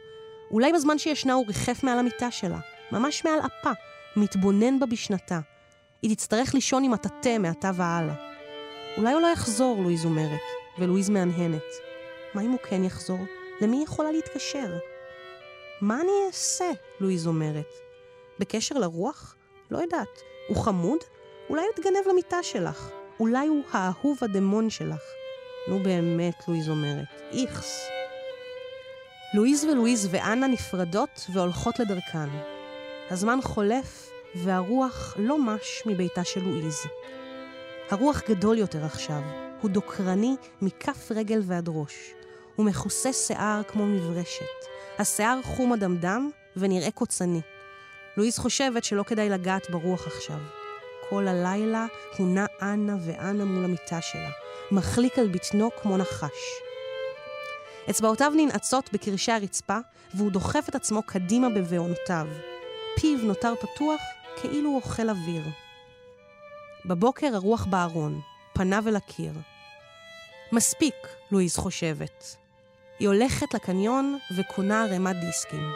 אולי 0.52 0.74
בזמן 0.74 0.98
שישנה 0.98 1.34
הוא 1.34 1.48
ריחף 1.48 1.84
מעל 1.84 2.00
המיטה 2.00 2.32
שלה, 2.32 2.60
ממש 2.92 3.26
מעל 3.26 3.40
אפה, 3.40 3.72
מתבונן 4.16 4.80
בה 4.80 4.86
בשנתה. 4.86 5.40
היא 6.02 6.16
תצטרך 6.16 6.54
לישון 6.54 6.84
עם 6.84 6.94
הטאטא 6.94 7.38
מעתה 7.38 7.72
והלאה. 7.74 8.16
אולי 8.98 9.14
הוא 9.14 9.22
לא 9.22 9.28
יחזור, 9.28 9.84
לואיז 9.84 10.06
אומרת, 10.06 10.42
ולואיז 10.80 11.10
מהנהנת. 11.10 11.64
מה 12.34 12.42
אם 12.42 12.52
הוא 12.52 12.60
כן 12.70 12.84
יחזור? 12.84 13.20
למי 13.62 13.78
היא 13.78 13.84
יכולה 13.84 14.12
להתקשר? 14.12 14.78
מה 15.82 16.02
אני 16.02 16.12
אעשה? 16.28 16.72
לואיז 17.00 17.28
אומרת. 17.28 17.74
בקשר 18.40 18.76
לרוח? 18.76 19.36
לא 19.72 19.78
יודעת. 19.78 20.22
הוא 20.48 20.58
חמוד? 20.58 21.00
אולי 21.50 21.62
הוא 21.62 21.72
יתגנב 21.72 22.08
למיטה 22.10 22.44
שלך. 22.44 22.90
אולי 23.20 23.48
הוא 23.48 23.64
האהוב 23.72 24.18
הדמון 24.22 24.70
שלך. 24.70 25.02
נו 25.68 25.80
באמת, 25.84 26.48
לואיז 26.48 26.70
אומרת. 26.70 27.08
איכס. 27.32 27.88
לואיז 29.34 29.66
ולואיז 29.66 30.08
ואנה 30.12 30.48
נפרדות 30.48 31.26
והולכות 31.34 31.80
לדרכן. 31.80 32.30
הזמן 33.10 33.40
חולף, 33.42 34.12
והרוח 34.36 35.16
לא 35.20 35.38
מש 35.38 35.84
מביתה 35.86 36.24
של 36.24 36.44
לואיז. 36.44 36.78
הרוח 37.90 38.22
גדול 38.30 38.58
יותר 38.58 38.86
עכשיו, 38.86 39.22
הוא 39.62 39.72
דוקרני 39.72 40.36
מכף 40.62 41.12
רגל 41.12 41.42
ועד 41.44 41.70
ראש. 41.70 42.14
הוא 42.56 42.66
מכוסה 42.66 43.14
שיער 43.14 43.62
כמו 43.68 43.86
מברשת. 43.86 44.79
השיער 45.00 45.40
חום 45.44 45.74
אדמדם 45.74 46.30
ונראה 46.56 46.92
קוצני. 46.92 47.42
לואיז 48.18 48.38
חושבת 48.38 48.84
שלא 48.84 49.04
כדאי 49.04 49.30
לגעת 49.30 49.70
ברוח 49.70 50.08
עכשיו. 50.08 50.40
כל 51.10 51.28
הלילה 51.28 51.86
הוא 52.18 52.28
נע 52.28 52.46
אנה 52.62 52.96
ואנה 53.06 53.46
מול 53.46 53.66
המיטה 53.66 54.02
שלה, 54.02 54.30
מחליק 54.72 55.20
על 55.20 55.28
בטנו 55.28 55.70
כמו 55.82 55.98
נחש. 55.98 56.40
אצבעותיו 57.90 58.32
ננעצות 58.38 58.94
בקרשי 58.94 59.32
הרצפה, 59.32 59.78
והוא 60.14 60.32
דוחף 60.32 60.66
את 60.70 60.76
עצמו 60.76 61.04
קדימה 61.04 61.50
בבעונותיו. 61.50 62.28
פיו 63.00 63.18
נותר 63.24 63.54
פתוח 63.56 64.02
כאילו 64.42 64.70
הוא 64.70 64.76
אוכל 64.76 65.10
אוויר. 65.10 65.44
בבוקר 66.86 67.36
הרוח 67.36 67.66
בארון, 67.66 68.22
פניו 68.54 68.84
אל 68.88 68.96
הקיר. 68.96 69.34
מספיק, 70.52 70.96
לואיז 71.32 71.58
חושבת. 71.58 72.36
היא 73.00 73.08
הולכת 73.08 73.54
לקניון 73.54 74.18
וקונה 74.36 74.84
ערימת 74.84 75.16
דיסקים. 75.16 75.72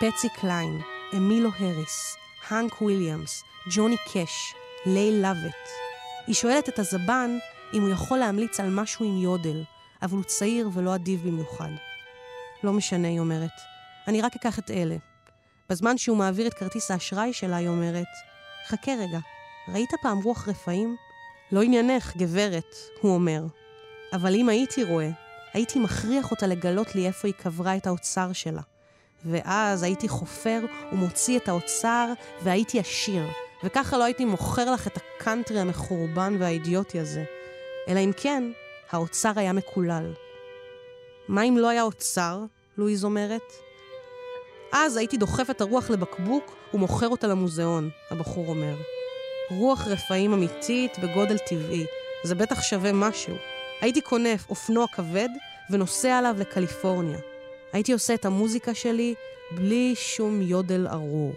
פטסי 0.00 0.28
קליין, 0.28 0.80
אמילו 1.16 1.50
הריס, 1.58 2.16
האנק 2.48 2.82
וויליאמס, 2.82 3.42
ג'וני 3.74 3.96
קאש, 4.12 4.54
לייל 4.86 5.22
לאבט. 5.22 5.68
היא 6.26 6.34
שואלת 6.34 6.68
את 6.68 6.78
הזבן 6.78 7.38
אם 7.74 7.82
הוא 7.82 7.90
יכול 7.90 8.18
להמליץ 8.18 8.60
על 8.60 8.70
משהו 8.70 9.04
עם 9.04 9.16
יודל, 9.16 9.62
אבל 10.02 10.16
הוא 10.16 10.24
צעיר 10.24 10.68
ולא 10.72 10.94
אדיב 10.94 11.28
במיוחד. 11.28 11.70
לא 12.62 12.72
משנה, 12.72 13.08
היא 13.08 13.20
אומרת. 13.20 13.50
אני 14.08 14.22
רק 14.22 14.36
אקח 14.36 14.58
את 14.58 14.70
אלה. 14.70 14.96
בזמן 15.70 15.98
שהוא 15.98 16.16
מעביר 16.16 16.46
את 16.46 16.54
כרטיס 16.54 16.90
האשראי 16.90 17.32
שלה, 17.32 17.56
היא 17.56 17.68
אומרת, 17.68 18.06
חכה 18.68 18.92
רגע, 18.92 19.18
ראית 19.68 19.90
פעם 20.02 20.22
רוח 20.22 20.48
רפאים? 20.48 20.96
לא 21.52 21.62
עניינך, 21.62 22.16
גברת, 22.16 22.74
הוא 23.00 23.14
אומר. 23.14 23.42
אבל 24.12 24.34
אם 24.34 24.48
הייתי 24.48 24.84
רואה, 24.84 25.25
הייתי 25.56 25.78
מכריח 25.78 26.30
אותה 26.30 26.46
לגלות 26.46 26.94
לי 26.94 27.06
איפה 27.06 27.28
היא 27.28 27.34
קברה 27.34 27.76
את 27.76 27.86
האוצר 27.86 28.32
שלה. 28.32 28.60
ואז 29.24 29.82
הייתי 29.82 30.08
חופר 30.08 30.60
ומוציא 30.92 31.38
את 31.38 31.48
האוצר 31.48 32.12
והייתי 32.42 32.80
עשיר. 32.80 33.22
וככה 33.64 33.98
לא 33.98 34.04
הייתי 34.04 34.24
מוכר 34.24 34.70
לך 34.72 34.86
את 34.86 34.96
הקאנטרי 34.96 35.60
המחורבן 35.60 36.36
והאידיוטי 36.38 37.00
הזה. 37.00 37.24
אלא 37.88 38.00
אם 38.00 38.10
כן, 38.16 38.50
האוצר 38.90 39.32
היה 39.36 39.52
מקולל. 39.52 40.12
מה 41.28 41.42
אם 41.42 41.58
לא 41.58 41.68
היה 41.68 41.82
אוצר? 41.82 42.44
לואיז 42.78 43.04
אומרת. 43.04 43.52
אז 44.72 44.96
הייתי 44.96 45.16
דוחף 45.16 45.50
את 45.50 45.60
הרוח 45.60 45.90
לבקבוק 45.90 46.56
ומוכר 46.74 47.08
אותה 47.08 47.26
למוזיאון, 47.26 47.90
הבחור 48.10 48.48
אומר. 48.48 48.74
רוח 49.50 49.86
רפאים 49.86 50.32
אמיתית 50.32 50.98
בגודל 50.98 51.38
טבעי. 51.38 51.86
זה 52.24 52.34
בטח 52.34 52.62
שווה 52.62 52.92
משהו. 52.92 53.55
הייתי 53.80 54.00
קונה 54.00 54.28
אופנוע 54.48 54.86
כבד 54.92 55.28
ונוסע 55.70 56.18
עליו 56.18 56.36
לקליפורניה. 56.38 57.18
הייתי 57.72 57.92
עושה 57.92 58.14
את 58.14 58.24
המוזיקה 58.24 58.74
שלי 58.74 59.14
בלי 59.56 59.94
שום 59.96 60.42
יודל 60.42 60.86
ארור. 60.86 61.34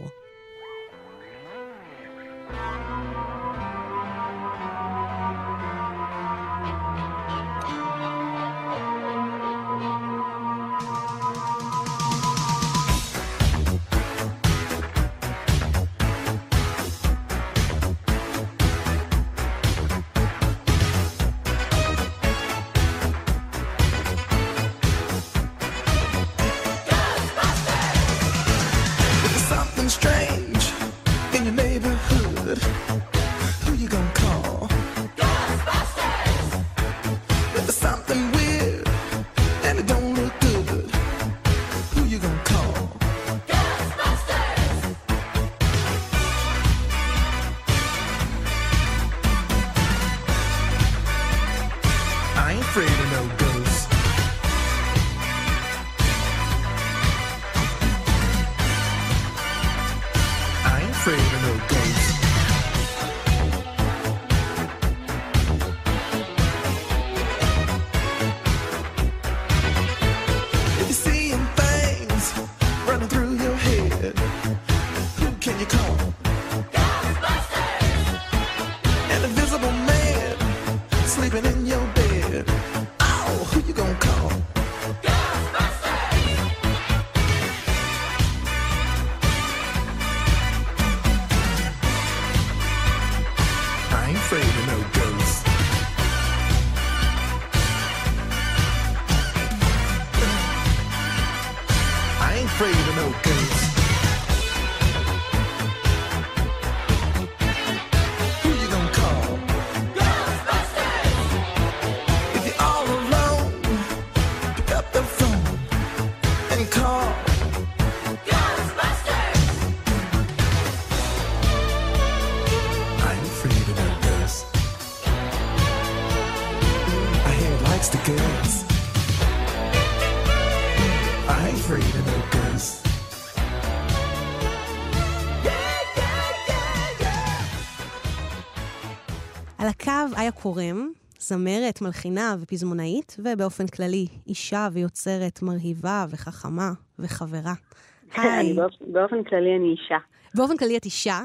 איה 140.30 140.42
קורם, 140.42 140.92
זמרת, 141.20 141.82
מלחינה 141.82 142.36
ופזמונאית, 142.40 143.16
ובאופן 143.20 143.68
כללי 143.68 144.08
אישה 144.28 144.68
ויוצרת 144.74 145.42
מרהיבה 145.42 146.06
וחכמה 146.10 146.72
וחברה. 147.00 147.54
היי. 148.18 148.56
באופן 148.82 149.24
כללי 149.24 149.56
אני 149.56 149.72
אישה. 149.72 149.98
באופן 150.36 150.58
כללי 150.58 150.78
את 150.78 150.86
אישה? 150.86 151.20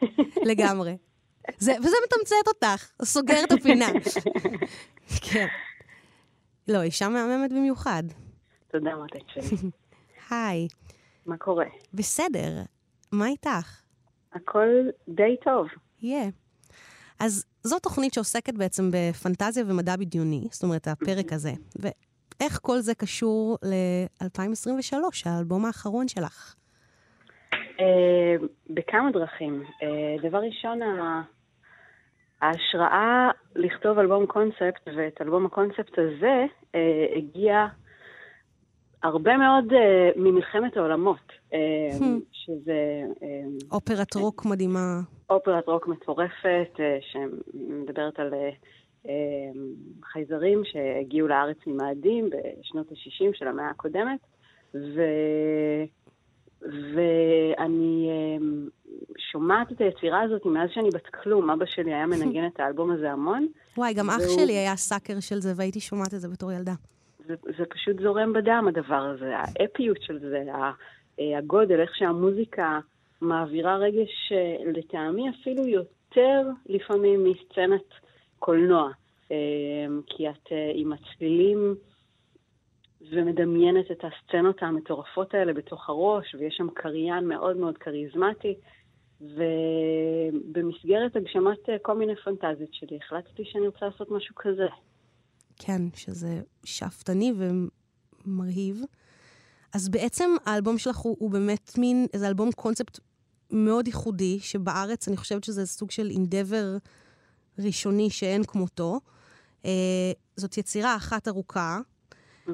לגמרי. 0.50 0.96
זה, 1.58 1.72
וזה 1.78 1.96
מתמצת 2.06 2.48
אותך, 2.48 2.90
סוגר 3.02 3.44
את 3.44 3.52
הפינה. 3.52 3.86
כן. 5.30 5.46
לא, 6.68 6.82
אישה 6.82 7.08
מהממת 7.08 7.52
במיוחד. 7.52 8.02
תודה, 8.70 8.90
מותק 8.96 9.28
שלי. 9.34 9.70
היי. 10.30 10.68
מה 11.26 11.36
קורה? 11.36 11.66
בסדר. 11.94 12.62
מה 13.12 13.26
איתך? 13.26 13.82
הכל 14.32 14.68
די 15.08 15.36
טוב. 15.44 15.66
יהיה. 16.00 16.28
Yeah. 16.28 16.49
אז 17.20 17.46
זו 17.62 17.78
תוכנית 17.78 18.14
שעוסקת 18.14 18.54
בעצם 18.54 18.90
בפנטזיה 18.92 19.64
ומדע 19.68 19.96
בדיוני, 19.96 20.48
זאת 20.50 20.62
אומרת, 20.62 20.88
הפרק 20.88 21.32
הזה. 21.32 21.50
ואיך 21.76 22.58
כל 22.62 22.78
זה 22.78 22.94
קשור 22.94 23.58
ל-2023, 23.62 24.94
האלבום 25.26 25.64
האחרון 25.64 26.08
שלך? 26.08 26.54
אה, 27.80 28.36
בכמה 28.70 29.10
דרכים. 29.10 29.62
אה, 29.82 30.28
דבר 30.28 30.38
ראשון, 30.38 30.80
ההשראה 32.42 33.30
לכתוב 33.56 33.98
אלבום 33.98 34.26
קונספט, 34.26 34.88
ואת 34.96 35.20
אלבום 35.20 35.46
הקונספט 35.46 35.98
הזה 35.98 36.44
אה, 36.74 37.06
הגיע 37.16 37.66
הרבה 39.02 39.36
מאוד 39.36 39.64
ממלחמת 40.16 40.76
העולמות, 40.76 41.32
hmm. 41.52 41.54
שזה... 42.32 43.02
אופרת 43.72 44.14
רוק 44.14 44.44
מדהימה. 44.44 45.00
אופרת 45.30 45.68
רוק 45.68 45.88
מטורפת, 45.88 46.80
אה, 46.80 46.98
שמדברת 47.00 48.18
על 48.18 48.34
אה, 48.34 48.50
אה, 49.08 49.12
חייזרים 50.04 50.62
שהגיעו 50.64 51.28
לארץ 51.28 51.56
ממאדים 51.66 52.30
בשנות 52.30 52.92
ה-60 52.92 53.38
של 53.38 53.48
המאה 53.48 53.70
הקודמת, 53.70 54.20
ו... 54.74 55.02
ואני 56.94 58.08
שומעת 59.18 59.72
את 59.72 59.80
היצירה 59.80 60.22
הזאת 60.22 60.46
מאז 60.46 60.70
שאני 60.74 60.88
בת 60.90 61.06
כלום. 61.06 61.50
אבא 61.50 61.64
שלי 61.66 61.94
היה 61.94 62.06
מנגן 62.06 62.46
את 62.46 62.60
האלבום 62.60 62.90
הזה 62.90 63.10
המון. 63.10 63.46
וואי, 63.76 63.94
גם 63.94 64.08
והוא... 64.08 64.18
אח 64.18 64.40
שלי 64.40 64.52
היה 64.52 64.76
סאקר 64.76 65.20
של 65.20 65.40
זה, 65.40 65.52
והייתי 65.56 65.80
שומעת 65.80 66.14
את 66.14 66.20
זה 66.20 66.28
בתור 66.28 66.52
ילדה. 66.52 66.72
זה, 67.26 67.34
זה 67.58 67.64
פשוט 67.70 68.00
זורם 68.00 68.32
בדם, 68.32 68.64
הדבר 68.68 69.02
הזה. 69.14 69.36
האפיות 69.36 70.02
של 70.02 70.18
זה, 70.18 70.44
הגודל, 71.38 71.80
איך 71.80 71.96
שהמוזיקה 71.96 72.80
מעבירה 73.20 73.76
רגש 73.76 74.32
אה, 74.32 74.72
לטעמי 74.72 75.30
אפילו 75.30 75.66
יותר 75.66 76.42
לפעמים 76.66 77.24
מסצנת 77.24 77.84
קולנוע. 78.38 78.90
אה, 79.32 79.36
כי 80.06 80.28
את 80.28 80.52
אה, 80.52 80.72
עם 80.74 80.92
הצלילים 80.92 81.74
ומדמיינת 83.10 83.90
את 83.90 84.04
הסצנות 84.04 84.62
המטורפות 84.62 85.34
האלה 85.34 85.52
בתוך 85.52 85.88
הראש, 85.88 86.34
ויש 86.34 86.54
שם 86.56 86.70
קריין 86.74 87.28
מאוד 87.28 87.56
מאוד 87.56 87.78
כריזמטי. 87.78 88.54
ובמסגרת 89.20 91.16
הגשמת 91.16 91.58
כל 91.82 91.94
מיני 91.94 92.16
פנטזיות 92.16 92.74
שלי, 92.74 92.96
החלטתי 92.96 93.44
שאני 93.44 93.66
רוצה 93.66 93.86
לעשות 93.86 94.10
משהו 94.10 94.34
כזה. 94.34 94.66
כן, 95.62 95.82
שזה 95.94 96.40
שאפתני 96.64 97.32
ומרהיב. 98.26 98.82
אז 99.72 99.88
בעצם 99.88 100.30
האלבום 100.46 100.78
שלך 100.78 100.96
הוא, 100.96 101.16
הוא 101.18 101.30
באמת 101.30 101.78
מין, 101.78 102.06
איזה 102.14 102.28
אלבום 102.28 102.52
קונספט 102.52 102.98
מאוד 103.50 103.86
ייחודי, 103.86 104.38
שבארץ 104.40 105.08
אני 105.08 105.16
חושבת 105.16 105.44
שזה 105.44 105.66
סוג 105.66 105.90
של 105.90 106.10
אינדבר 106.10 106.76
ראשוני 107.58 108.10
שאין 108.10 108.44
כמותו. 108.44 109.00
אה, 109.64 110.12
זאת 110.36 110.58
יצירה 110.58 110.96
אחת 110.96 111.28
ארוכה, 111.28 111.80
mm-hmm. 112.46 112.50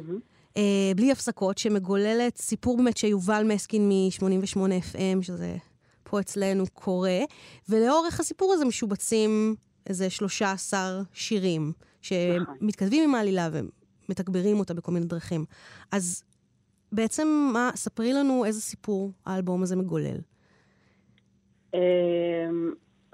אה, 0.56 0.92
בלי 0.96 1.12
הפסקות, 1.12 1.58
שמגוללת 1.58 2.36
סיפור 2.38 2.76
באמת 2.76 2.96
שיובל 2.96 3.44
מסקין 3.44 3.88
מ-88 3.88 4.58
FM, 4.92 5.22
שזה 5.22 5.56
פה 6.02 6.20
אצלנו 6.20 6.64
קורא, 6.72 7.10
ולאורך 7.68 8.20
הסיפור 8.20 8.52
הזה 8.52 8.64
משובצים 8.64 9.54
איזה 9.86 10.10
13 10.10 11.02
שירים, 11.12 11.72
שמתכתבים 12.08 13.04
עם 13.08 13.14
העלילה 13.14 13.48
ומתגברים 13.52 14.58
אותה 14.58 14.74
בכל 14.74 14.92
מיני 14.92 15.06
דרכים. 15.06 15.44
אז 15.92 16.24
בעצם, 16.92 17.50
מה, 17.52 17.70
ספרי 17.74 18.12
לנו 18.12 18.44
איזה 18.44 18.60
סיפור 18.60 19.12
האלבום 19.26 19.62
הזה 19.62 19.76
מגולל. 19.76 20.18
אמ, 21.74 22.72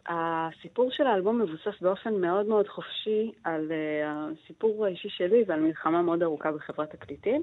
הסיפור 0.09 0.90
של 0.90 1.07
האלבום 1.07 1.42
מבוסס 1.42 1.81
באופן 1.81 2.14
מאוד 2.14 2.46
מאוד 2.46 2.68
חופשי 2.68 3.33
על 3.44 3.68
uh, 3.68 3.72
הסיפור 4.07 4.85
האישי 4.85 5.09
שלי 5.09 5.44
ועל 5.46 5.61
מלחמה 5.61 6.02
מאוד 6.02 6.22
ארוכה 6.22 6.52
בחברת 6.52 6.90
תקליטים, 6.90 7.42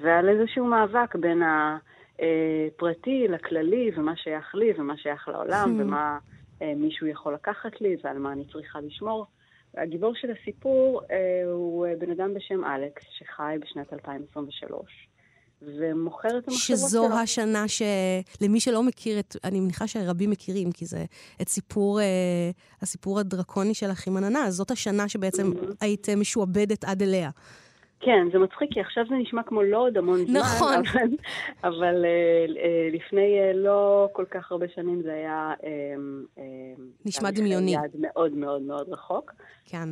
ועל 0.00 0.28
איזשהו 0.28 0.64
מאבק 0.64 1.14
בין 1.14 1.42
הפרטי 2.16 3.28
לכללי, 3.28 3.90
ומה 3.96 4.16
שייך 4.16 4.54
לי 4.54 4.72
ומה 4.78 4.96
שייך 4.96 5.28
לעולם. 5.28 5.74
ומה 5.78 6.18
uh, 6.58 6.64
מישהו 6.76 7.06
יכול 7.06 7.34
לקחת 7.34 7.80
לי, 7.80 7.96
ועל 8.04 8.18
מה 8.18 8.32
אני 8.32 8.44
צריכה 8.52 8.80
לשמור. 8.80 9.26
הגיבור 9.82 10.14
של 10.14 10.28
הסיפור 10.30 11.00
uh, 11.02 11.12
הוא 11.52 11.86
בן 11.98 12.10
אדם 12.10 12.34
בשם 12.34 12.64
אלכס, 12.64 13.02
שחי 13.18 13.56
בשנת 13.60 13.92
2023. 13.92 15.08
ומוכר 15.62 16.28
את 16.28 16.48
המחשבות 16.48 16.58
שלו. 16.58 16.76
שזו 16.76 17.18
השנה 17.18 17.64
שלמי 17.68 18.60
שלא 18.60 18.82
מכיר, 18.82 19.18
את, 19.18 19.36
אני 19.44 19.60
מניחה 19.60 19.86
שרבים 19.86 20.30
מכירים, 20.30 20.72
כי 20.72 20.86
זה 20.86 21.04
את 21.42 21.48
סיפור, 21.48 22.00
אה, 22.00 22.04
הסיפור 22.82 23.20
הדרקוני 23.20 23.74
שלך 23.74 24.06
עם 24.06 24.16
עננה, 24.16 24.50
זאת 24.50 24.70
השנה 24.70 25.08
שבעצם 25.08 25.52
mm-hmm. 25.52 25.74
היית 25.80 26.08
משועבדת 26.08 26.84
עד 26.84 27.02
אליה. 27.02 27.30
כן, 28.00 28.28
זה 28.32 28.38
מצחיק, 28.38 28.72
כי 28.72 28.80
עכשיו 28.80 29.04
זה 29.08 29.14
נשמע 29.14 29.42
כמו 29.42 29.62
לא 29.62 29.78
עוד 29.78 29.96
המון 29.96 30.18
זמן. 30.18 30.40
נכון. 30.40 30.74
אבל, 30.92 31.08
אבל 31.64 32.04
אה, 32.04 32.46
אה, 32.62 32.88
לפני 32.92 33.38
אה, 33.40 33.52
לא 33.52 34.08
כל 34.12 34.24
כך 34.30 34.52
הרבה 34.52 34.66
שנים 34.74 35.02
זה 35.02 35.12
היה... 35.14 35.52
נשמע 37.06 37.30
דמיוני. 37.30 37.70
יעד 37.70 37.96
מאוד 37.98 38.32
מאוד 38.32 38.62
מאוד 38.62 38.88
רחוק. 38.88 39.32
כן. 39.66 39.88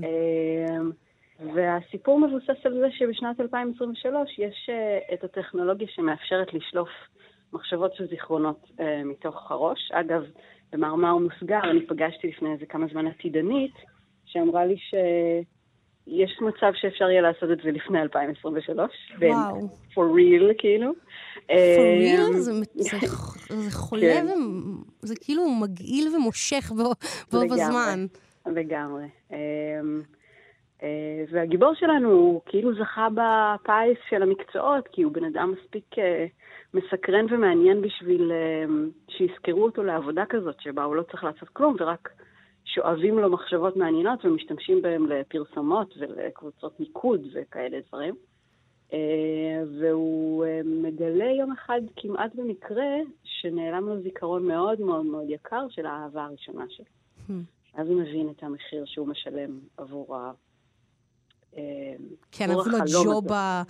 והסיפור 1.55 2.21
מבוסס 2.21 2.67
על 2.67 2.81
זה 2.81 2.87
שבשנת 2.91 3.41
2023 3.41 4.39
יש 4.39 4.71
את 5.15 5.25
הטכנולוגיה 5.25 5.89
שמאפשרת 5.91 6.55
לשלוף 6.55 6.89
מחשבות 7.53 8.01
וזיכרונות 8.01 8.71
מתוך 9.05 9.51
הראש. 9.51 9.93
אגב, 9.93 10.23
במאמר 10.73 11.17
מוסגר, 11.17 11.61
אני 11.71 11.87
פגשתי 11.87 12.29
לפני 12.29 12.53
איזה 12.53 12.67
כמה 12.67 12.87
זמן 12.93 13.07
עתידנית, 13.07 13.75
שאמרה 14.25 14.67
לי 14.67 14.77
שיש 16.09 16.39
מצב 16.41 16.73
שאפשר 16.75 17.11
יהיה 17.11 17.23
לעשות 17.23 17.51
את 17.53 17.59
זה 17.65 17.71
לפני 17.71 18.03
2023. 18.03 18.91
וואו. 19.19 19.69
for 19.93 20.17
real, 20.17 20.55
כאילו. 20.59 20.93
for 21.41 21.51
real? 21.51 22.35
Um, 22.35 22.37
זה, 22.37 22.53
זה, 22.75 22.99
זה 23.49 23.71
חולה, 23.71 24.03
כן. 24.03 24.27
זה 25.01 25.15
כאילו 25.21 25.51
מגעיל 25.51 26.09
ומושך 26.17 26.73
בו, 26.77 26.93
בו 27.33 27.49
בזמן. 27.49 28.07
לגמרי. 28.47 29.05
Um, 29.31 29.35
אה, 30.83 31.25
והגיבור 31.31 31.75
שלנו 31.75 32.11
הוא 32.11 32.41
כאילו 32.47 32.75
זכה 32.75 33.09
בפיס 33.15 33.99
של 34.09 34.23
המקצועות, 34.23 34.89
כי 34.93 35.03
הוא 35.03 35.13
בן 35.13 35.25
אדם 35.25 35.55
מספיק 35.59 35.99
אה, 35.99 36.27
מסקרן 36.75 37.27
ומעניין 37.31 37.83
בשביל 37.83 38.33
אה, 38.33 38.65
שיזכרו 39.09 39.65
אותו 39.65 39.83
לעבודה 39.83 40.25
כזאת, 40.29 40.61
שבה 40.61 40.85
הוא 40.85 40.97
לא 40.97 41.03
צריך 41.03 41.25
לעשות 41.25 41.49
כלום, 41.49 41.77
ורק 41.81 42.09
שואבים 42.67 43.19
לו 43.19 43.31
מחשבות 43.31 43.77
מעניינות 43.77 44.25
ומשתמשים 44.25 44.83
בהם 44.83 45.07
לפרסומות 45.07 45.95
ולקבוצות 45.99 46.81
מיקוד 46.81 47.21
וכאלה 47.35 47.79
דברים. 47.89 48.15
והוא 49.81 50.45
מגלה 50.65 51.31
יום 51.39 51.53
אחד 51.53 51.81
כמעט 51.97 52.35
במקרה 52.35 52.95
שנעלם 53.25 53.89
לו 53.89 54.03
זיכרון 54.03 54.47
מאוד 54.47 54.81
מאוד 54.81 55.07
מאוד 55.07 55.25
יקר 55.29 55.67
של 55.71 55.87
האהבה 55.87 56.25
הראשונה 56.25 56.65
שלו. 56.69 56.87
Hmm. 57.29 57.33
אז 57.75 57.89
הוא 57.89 58.01
מבין 58.01 58.29
את 58.37 58.43
המחיר 58.43 58.85
שהוא 58.87 59.09
משלם 59.09 59.59
עבור 59.77 60.17
כן, 62.33 62.51
אפילו 62.61 62.79
הג'ובה, 62.79 63.63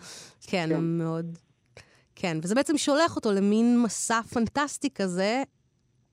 כן, 0.47 0.69
כן, 0.69 0.85
מאוד... 0.85 1.39
כן, 2.15 2.39
וזה 2.43 2.55
בעצם 2.55 2.79
שולח 2.79 3.17
אותו 3.17 3.33
למין 3.33 3.83
מסע 3.83 4.23
פנטסטי 4.23 4.91
כזה, 4.91 5.43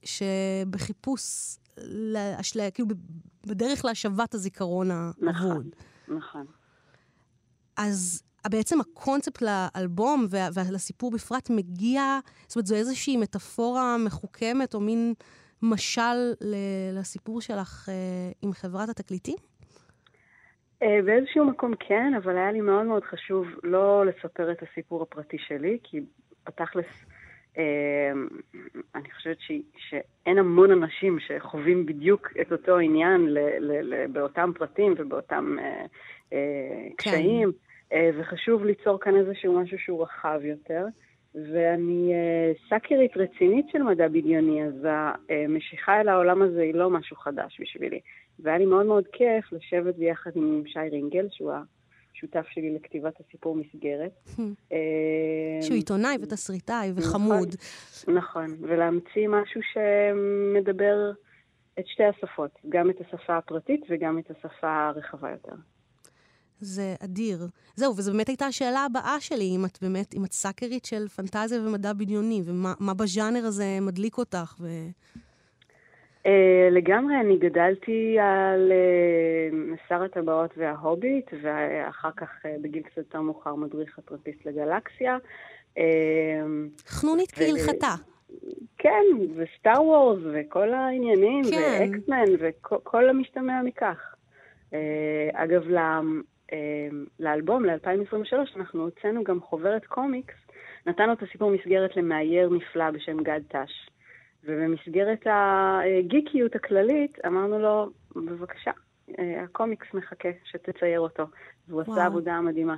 שבחיפוש, 0.03 1.55
להשלה, 1.77 2.71
כאילו 2.71 2.87
בדרך 3.47 3.85
להשבת 3.85 4.33
הזיכרון 4.33 4.91
האבוד. 4.91 5.21
נכון, 5.21 5.69
נכון. 6.07 6.45
אז 7.77 8.23
בעצם 8.51 8.79
הקונספט 8.81 9.41
לאלבום 9.41 10.27
ולסיפור 10.31 11.11
בפרט 11.11 11.49
מגיע, 11.49 12.19
זאת 12.47 12.55
אומרת, 12.55 12.65
זו 12.65 12.75
איזושהי 12.75 13.17
מטאפורה 13.17 13.97
מחוכמת, 14.05 14.73
או 14.73 14.79
מין 14.79 15.13
משל 15.61 16.33
לסיפור 16.93 17.41
שלך 17.41 17.89
אה, 17.89 17.93
עם 18.41 18.53
חברת 18.53 18.89
התקליטים? 18.89 19.35
אה, 20.83 20.99
באיזשהו 21.05 21.45
מקום 21.45 21.73
כן, 21.79 22.13
אבל 22.23 22.37
היה 22.37 22.51
לי 22.51 22.61
מאוד 22.61 22.85
מאוד 22.85 23.03
חשוב 23.03 23.47
לא 23.63 24.05
לספר 24.05 24.51
את 24.51 24.63
הסיפור 24.63 25.01
הפרטי 25.01 25.37
שלי, 25.47 25.77
כי 25.83 25.99
בתכלס, 26.47 26.85
אני 28.95 29.11
חושבת 29.11 29.39
ש, 29.39 29.51
שאין 29.89 30.37
המון 30.37 30.71
אנשים 30.71 31.17
שחווים 31.19 31.85
בדיוק 31.85 32.27
את 32.41 32.51
אותו 32.51 32.77
עניין 32.77 33.25
ל, 33.25 33.39
ל, 33.59 33.93
ל, 33.93 34.07
באותם 34.07 34.51
פרטים 34.55 34.93
ובאותם 34.97 35.55
אה, 35.59 35.85
אה, 36.33 36.87
כן. 36.97 37.11
קשיים, 37.11 37.51
אה, 37.93 38.09
וחשוב 38.17 38.65
ליצור 38.65 38.99
כאן 38.99 39.15
איזשהו 39.15 39.59
משהו 39.59 39.79
שהוא 39.79 40.03
רחב 40.03 40.39
יותר. 40.43 40.85
ואני 41.35 42.13
אה, 42.13 42.51
סאקרית 42.69 43.17
רצינית 43.17 43.65
של 43.71 43.83
מדע 43.83 44.07
בדיוני, 44.07 44.63
אז 44.63 44.87
המשיכה 45.29 46.01
אל 46.01 46.09
העולם 46.09 46.41
הזה 46.41 46.61
היא 46.61 46.73
לא 46.73 46.89
משהו 46.89 47.17
חדש 47.17 47.57
בשבילי. 47.61 47.99
והיה 48.39 48.57
לי 48.57 48.65
מאוד 48.65 48.85
מאוד 48.85 49.07
כיף 49.13 49.53
לשבת 49.53 49.95
ביחד 49.95 50.31
עם 50.35 50.63
שי 50.65 50.79
רינגל, 50.91 51.27
שהוא 51.31 51.51
השותף 52.13 52.45
שלי 52.49 52.75
לכתיבת 52.75 53.13
הסיפור 53.19 53.55
מסגרת. 53.55 54.11
אה, 54.71 54.77
שהוא 55.61 55.75
עיתונאי 55.75 56.17
ותסריטאי 56.21 56.91
וחמוד. 56.95 57.55
נכון, 58.07 58.15
נכון, 58.15 58.57
ולהמציא 58.61 59.27
משהו 59.29 59.61
שמדבר 59.73 61.11
את 61.79 61.87
שתי 61.87 62.03
השפות, 62.03 62.51
גם 62.69 62.89
את 62.89 62.95
השפה 63.01 63.37
הפרטית 63.37 63.81
וגם 63.89 64.19
את 64.19 64.31
השפה 64.31 64.87
הרחבה 64.87 65.31
יותר. 65.31 65.55
זה 66.59 66.95
אדיר. 67.03 67.47
זהו, 67.75 67.97
וזו 67.97 68.11
באמת 68.11 68.27
הייתה 68.27 68.45
השאלה 68.45 68.79
הבאה 68.79 69.19
שלי, 69.19 69.55
אם 69.55 69.65
את 69.65 69.77
באמת, 69.81 70.13
אם 70.15 70.25
את 70.25 70.33
סאקרית 70.33 70.85
של 70.85 71.07
פנטזיה 71.07 71.61
ומדע 71.61 71.93
בדיוני, 71.93 72.41
ומה 72.45 72.93
בז'אנר 72.93 73.45
הזה 73.45 73.77
מדליק 73.81 74.17
אותך. 74.17 74.55
ו... 74.59 74.67
Uh, 76.23 76.29
לגמרי, 76.71 77.19
אני 77.19 77.37
גדלתי 77.37 78.17
על 78.19 78.71
שר 79.87 80.03
הטבעות 80.03 80.51
וההוביט, 80.57 81.31
ואחר 81.41 82.11
כך 82.17 82.29
uh, 82.45 82.61
בגיל 82.61 82.83
קצת 82.83 82.97
יותר 82.97 83.21
מאוחר 83.21 83.55
מדריך 83.55 83.99
הטרמפיסט 83.99 84.45
לגלקסיה. 84.45 85.17
חנונית 86.87 87.31
כהלכתה. 87.31 87.95
כן, 88.77 89.03
וסטאר 89.35 89.83
וורס 89.83 90.19
וכל 90.33 90.73
העניינים, 90.73 91.43
כן. 91.51 91.79
ואקסמן 91.79 92.25
וכל 92.39 93.09
המשתמע 93.09 93.61
מכך. 93.61 94.15
אגב, 95.33 95.63
לאלבום, 97.19 97.65
ל-2023, 97.65 98.33
אנחנו 98.55 98.83
הוצאנו 98.83 99.23
גם 99.23 99.39
חוברת 99.39 99.85
קומיקס, 99.85 100.35
נתנו 100.87 101.13
את 101.13 101.23
הסיפור 101.23 101.51
מסגרת 101.51 101.97
למאייר 101.97 102.49
נפלא 102.49 102.91
בשם 102.91 103.23
גד 103.23 103.41
תש. 103.47 103.89
ובמסגרת 104.43 105.25
הגיקיות 105.25 106.55
הכללית, 106.55 107.17
אמרנו 107.25 107.59
לו, 107.59 107.89
בבקשה, 108.15 108.71
אה, 109.19 109.43
הקומיקס 109.43 109.87
מחכה 109.93 110.29
שתצייר 110.45 110.99
אותו. 110.99 111.23
והוא 111.67 111.81
עשה 111.81 112.05
עבודה 112.05 112.41
מדהימה. 112.41 112.75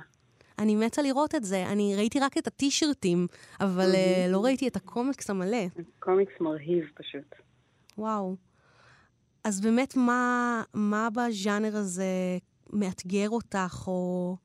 אני 0.58 0.76
מתה 0.76 1.02
לראות 1.02 1.34
את 1.34 1.44
זה. 1.44 1.64
אני 1.72 1.94
ראיתי 1.96 2.20
רק 2.20 2.38
את 2.38 2.46
הטישרטים, 2.46 3.26
אבל 3.60 3.92
mm-hmm. 3.92 4.32
לא 4.32 4.44
ראיתי 4.44 4.68
את 4.68 4.76
הקומיקס 4.76 5.30
המלא. 5.30 5.66
קומיקס 5.98 6.40
מרהיב 6.40 6.84
פשוט. 6.94 7.34
וואו. 7.98 8.36
אז 9.44 9.60
באמת, 9.60 9.96
מה, 9.96 10.62
מה 10.74 11.08
בז'אנר 11.14 11.76
הזה 11.76 12.04
מאתגר 12.72 13.28
אותך, 13.30 13.84
או 13.86 14.36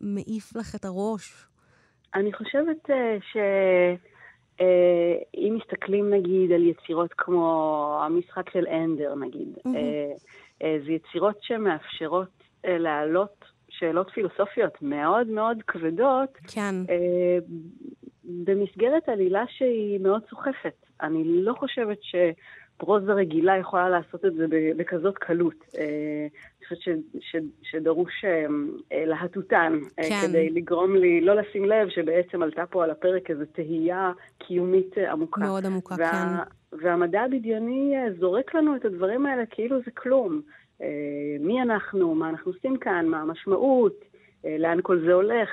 מעיף 0.00 0.56
לך 0.56 0.74
את 0.74 0.84
הראש? 0.84 1.46
אני 2.14 2.32
חושבת 2.32 2.90
uh, 2.90 2.92
ש... 3.32 3.36
אה, 4.60 5.16
אם 5.34 5.58
מסתכלים 5.60 6.14
נגיד 6.14 6.52
על 6.52 6.62
יצירות 6.66 7.10
כמו 7.18 8.00
המשחק 8.04 8.50
של 8.50 8.66
אנדר 8.66 9.14
נגיד, 9.14 9.48
mm-hmm. 9.58 10.64
זה 10.86 10.92
יצירות 10.92 11.36
שמאפשרות 11.40 12.28
להעלות 12.64 13.44
שאלות 13.68 14.10
פילוסופיות 14.10 14.82
מאוד 14.82 15.26
מאוד 15.26 15.62
כבדות, 15.66 16.38
כן. 16.54 16.74
במסגרת 18.24 19.08
עלילה 19.08 19.44
שהיא 19.48 20.00
מאוד 20.00 20.22
סוחפת. 20.30 20.86
אני 21.02 21.22
לא 21.24 21.54
חושבת 21.58 21.98
שפרוזה 22.78 23.12
רגילה 23.12 23.56
יכולה 23.56 23.88
לעשות 23.88 24.24
את 24.24 24.34
זה 24.34 24.46
בכזאת 24.76 25.18
קלות. 25.18 25.64
אני 25.74 26.66
חושבת 26.68 26.94
שדרוש 27.62 28.24
להטוטן 28.90 29.78
כן. 29.96 30.28
כדי 30.28 30.50
לגרום 30.50 30.96
לי 30.96 31.20
לא 31.20 31.34
לשים 31.34 31.64
לב 31.64 31.88
שבעצם 31.88 32.42
עלתה 32.42 32.66
פה 32.66 32.84
על 32.84 32.90
הפרק 32.90 33.30
איזו 33.30 33.44
תהייה 33.52 34.12
קיומית 34.38 34.98
עמוקה. 34.98 35.40
מאוד 35.40 35.66
עמוקה, 35.66 35.94
וה, 35.98 36.10
כן. 36.10 36.78
והמדע 36.78 37.20
הבדיוני 37.20 37.94
זורק 38.18 38.54
לנו 38.54 38.76
את 38.76 38.84
הדברים 38.84 39.26
האלה 39.26 39.46
כאילו 39.46 39.78
זה 39.84 39.90
כלום. 39.90 40.40
מי 41.40 41.62
אנחנו, 41.62 42.14
מה 42.14 42.28
אנחנו 42.28 42.52
עושים 42.52 42.76
כאן, 42.76 43.06
מה 43.06 43.20
המשמעות, 43.20 44.04
לאן 44.44 44.78
כל 44.82 45.00
זה 45.00 45.12
הולך. 45.12 45.48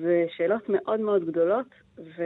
זה 0.00 0.24
שאלות 0.36 0.62
מאוד 0.68 1.00
מאוד 1.00 1.24
גדולות, 1.26 1.66
ו... 1.98 2.22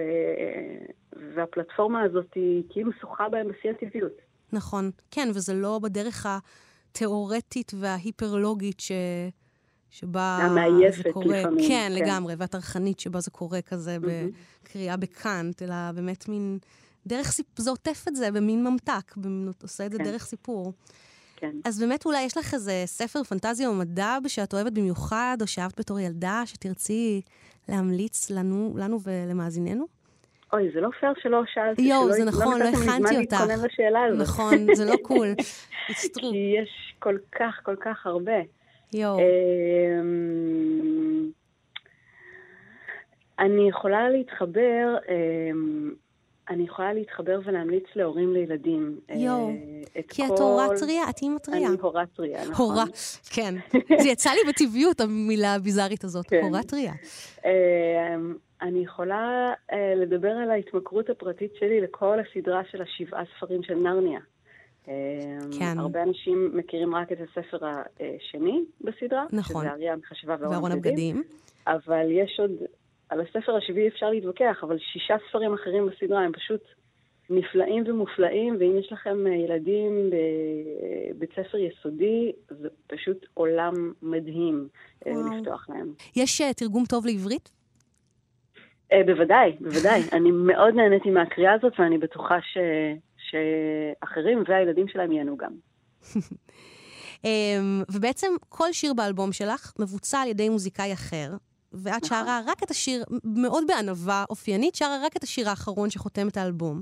והפלטפורמה 1.34 2.02
הזאת 2.02 2.34
היא 2.34 2.62
כאילו 2.70 2.92
שוחה 3.00 3.28
בהן 3.28 3.48
בשיא 3.48 3.70
הטבעיות. 3.70 4.12
נכון, 4.52 4.90
כן, 5.10 5.28
וזה 5.34 5.54
לא 5.54 5.78
בדרך 5.82 6.26
התיאורטית 6.26 7.72
וההיפרלוגית 7.74 8.80
ש... 8.80 8.92
שבה 9.90 10.38
זה 10.90 11.12
קורה. 11.12 11.40
לפעמים. 11.40 11.68
כן, 11.68 11.68
כן, 11.68 11.92
לגמרי, 11.92 12.34
והטרחנית 12.38 13.00
שבה 13.00 13.20
זה 13.20 13.30
קורה 13.30 13.62
כזה 13.62 13.96
mm-hmm. 13.96 14.64
בקריאה 14.64 14.96
בקאנט, 14.96 15.62
אלא 15.62 15.74
באמת 15.94 16.28
מין 16.28 16.58
דרך 17.06 17.26
סיפור, 17.26 17.64
זה 17.64 17.70
עוטף 17.70 18.04
את 18.08 18.16
זה 18.16 18.30
במין 18.30 18.64
ממתק, 18.64 19.16
במין, 19.16 19.52
עושה 19.62 19.86
את 19.86 19.92
זה 19.92 19.98
כן. 19.98 20.04
דרך 20.04 20.24
סיפור. 20.24 20.72
כן. 21.40 21.56
אז 21.64 21.80
באמת 21.80 22.06
אולי 22.06 22.22
יש 22.22 22.36
לך 22.36 22.54
איזה 22.54 22.82
ספר 22.86 23.24
פנטזיה 23.24 23.68
או 23.68 23.74
מדע 23.74 24.18
שאת 24.26 24.54
אוהבת 24.54 24.72
במיוחד, 24.72 25.36
או 25.40 25.46
שאהבת 25.46 25.80
בתור 25.80 26.00
ילדה, 26.00 26.42
שתרצי 26.46 27.20
להמליץ 27.68 28.30
לנו, 28.30 28.74
לנו 28.78 28.98
ולמאזיננו? 29.04 29.84
אוי, 30.52 30.70
זה 30.74 30.80
לא 30.80 30.88
פייר 31.00 31.12
שלא 31.22 31.42
שאלתי. 31.54 31.82
יואו, 31.82 32.12
זה 32.12 32.24
נכון, 32.24 32.60
לא 32.60 32.64
הכנתי 32.64 33.16
אותך. 33.16 33.44
נכון, 34.18 34.74
זה 34.74 34.84
לא 34.84 34.96
קול. 35.08 35.28
כי 36.14 36.54
יש 36.62 36.94
כל 36.98 37.16
כך, 37.32 37.60
כל 37.62 37.76
כך 37.80 38.06
הרבה. 38.06 38.40
יואו. 38.94 39.18
אמ, 39.18 41.30
אני 43.38 43.68
יכולה 43.68 44.08
להתחבר 44.08 44.96
אמ, 45.08 45.92
אני 46.50 46.62
יכולה 46.62 46.92
להתחבר 46.92 47.40
ולהמליץ 47.44 47.84
להורים 47.96 48.32
לילדים. 48.32 49.00
יואו, 49.14 49.48
אה, 49.96 50.02
כי 50.08 50.22
כל... 50.28 50.34
את 50.34 50.40
הורה 50.40 50.66
טריה, 50.80 51.10
את 51.10 51.22
אימא 51.22 51.38
טריה. 51.38 51.68
אני 51.68 51.76
הורה 51.80 52.06
טריה, 52.06 52.50
נכון. 52.50 52.66
הורה, 52.66 52.84
כן. 53.30 53.54
זה 54.02 54.08
יצא 54.08 54.30
לי 54.30 54.40
בטבעיות, 54.48 55.00
המילה 55.00 55.54
הביזארית 55.54 56.04
הזאת, 56.04 56.26
כן. 56.26 56.40
הורה 56.42 56.62
טריה. 56.62 56.92
אה, 57.44 58.16
אני 58.62 58.78
יכולה 58.78 59.52
אה, 59.72 59.94
לדבר 59.96 60.30
על 60.30 60.50
ההתמכרות 60.50 61.10
הפרטית 61.10 61.52
שלי 61.58 61.80
לכל 61.80 62.18
הסדרה 62.20 62.62
של 62.70 62.82
השבעה 62.82 63.22
ספרים 63.36 63.62
של 63.62 63.74
נרניה. 63.74 64.20
כן. 65.58 65.78
הרבה 65.78 66.02
אנשים 66.02 66.50
מכירים 66.54 66.94
רק 66.94 67.12
את 67.12 67.18
הספר 67.20 67.58
השני 67.66 68.64
בסדרה, 68.80 69.24
נכון. 69.32 69.64
שזה 69.64 69.72
אריה 69.72 69.92
המחשבה 69.92 70.36
וארון 70.40 70.72
הבגדים. 70.72 71.22
אבל 71.66 72.06
יש 72.10 72.40
עוד 72.40 72.50
על 73.10 73.20
הספר 73.20 73.56
השביעי 73.56 73.88
אפשר 73.88 74.10
להתווכח, 74.10 74.56
אבל 74.62 74.78
שישה 74.78 75.14
ספרים 75.28 75.54
אחרים 75.54 75.86
בסדרה 75.86 76.20
הם 76.20 76.32
פשוט 76.32 76.60
נפלאים 77.30 77.84
ומופלאים, 77.86 78.56
ואם 78.60 78.78
יש 78.78 78.92
לכם 78.92 79.26
אה, 79.26 79.32
ילדים 79.32 80.10
בבית 81.16 81.30
ספר 81.30 81.58
יסודי, 81.58 82.32
זה 82.48 82.68
פשוט 82.86 83.26
עולם 83.34 83.92
מדהים 84.02 84.68
אה, 85.06 85.12
וואו. 85.12 85.36
לפתוח 85.36 85.66
להם. 85.68 85.92
יש 86.16 86.40
uh, 86.40 86.54
תרגום 86.54 86.84
טוב 86.84 87.06
לעברית? 87.06 87.50
Uh, 88.92 88.96
בוודאי, 89.06 89.56
בוודאי. 89.60 90.02
אני 90.16 90.30
מאוד 90.30 90.74
נהניתי 90.74 91.10
מהקריאה 91.10 91.52
הזאת, 91.54 91.72
ואני 91.78 91.98
בטוחה 91.98 92.38
ש... 92.40 92.58
שאחרים 93.30 94.42
והילדים 94.48 94.88
שלהם 94.88 95.12
ייהנו 95.12 95.36
גם. 95.36 95.52
um, 96.02 97.26
ובעצם 97.94 98.26
כל 98.48 98.72
שיר 98.72 98.94
באלבום 98.94 99.32
שלך 99.32 99.72
מבוצע 99.78 100.20
על 100.20 100.28
ידי 100.28 100.48
מוזיקאי 100.48 100.92
אחר, 100.92 101.28
ואת 101.72 102.04
נכון. 102.04 102.08
שרה 102.08 102.40
רק 102.46 102.62
את 102.62 102.70
השיר, 102.70 103.04
מאוד 103.24 103.64
בענווה 103.66 104.24
אופיינית, 104.30 104.74
שרה 104.74 104.98
רק 105.04 105.16
את 105.16 105.22
השיר 105.22 105.48
האחרון 105.48 105.90
שחותם 105.90 106.28
את 106.28 106.36
האלבום. 106.36 106.80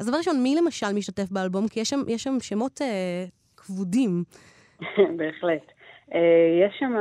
אז 0.00 0.06
דבר 0.06 0.16
ראשון, 0.16 0.42
מי 0.42 0.56
למשל 0.56 0.92
משתתף 0.92 1.30
באלבום? 1.30 1.68
כי 1.68 1.80
יש 1.80 1.88
שם, 1.88 2.00
יש 2.08 2.22
שם 2.22 2.36
שמות 2.40 2.82
אה, 2.82 3.24
כבודים. 3.56 4.24
בהחלט. 5.16 5.72
אה, 6.14 6.66
יש 6.66 6.74
שם 6.78 6.92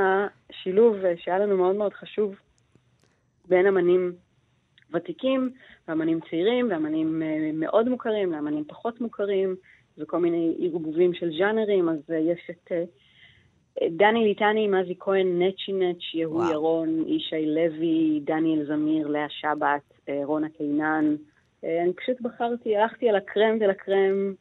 שילוב 0.51 0.95
אה, 0.95 1.13
שהיה 1.17 1.39
לנו 1.39 1.57
מאוד 1.57 1.75
מאוד 1.75 1.93
חשוב 1.93 2.35
בין 3.47 3.67
אמנים 3.67 4.13
ותיקים 4.93 5.49
ואמנים 5.87 6.19
צעירים 6.29 6.67
ואמנים 6.71 7.21
אה, 7.21 7.49
מאוד 7.53 7.89
מוכרים 7.89 8.31
לאמנים 8.31 8.63
פחות 8.67 9.01
מוכרים 9.01 9.55
וכל 9.97 10.19
מיני 10.19 10.55
ערבובים 10.59 11.13
של 11.13 11.29
ז'אנרים, 11.37 11.89
אז 11.89 11.99
אה, 12.09 12.17
יש 12.17 12.49
את... 12.49 12.71
אה, 12.71 12.83
דני 13.83 14.23
ליטני, 14.23 14.67
מזי 14.67 14.95
כהן, 14.99 15.41
נצ'י 15.41 15.73
נץ', 15.73 16.13
יהוא 16.13 16.43
ירון, 16.51 17.03
ישי 17.07 17.45
לוי, 17.45 18.21
דניאל 18.23 18.65
זמיר, 18.67 19.07
לאה 19.07 19.29
שבת, 19.29 19.81
אה, 20.09 20.21
רונה 20.23 20.49
קינן. 20.49 21.15
אה, 21.63 21.83
אני 21.83 21.93
פשוט 21.93 22.21
בחרתי, 22.21 22.77
הלכתי 22.77 23.09
על 23.09 23.15
הקרם 23.15 23.59
דה 23.59 23.67
לקרם, 23.67 24.33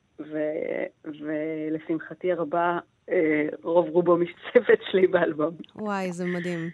ולשמחתי 1.04 2.32
הרבה, 2.32 2.78
אה, 3.10 3.46
רוב 3.62 3.88
רובו 3.88 4.16
משצפת 4.16 4.78
שלי 4.90 5.06
באלבום. 5.06 5.54
וואי, 5.76 6.12
זה 6.12 6.24
מדהים. 6.24 6.70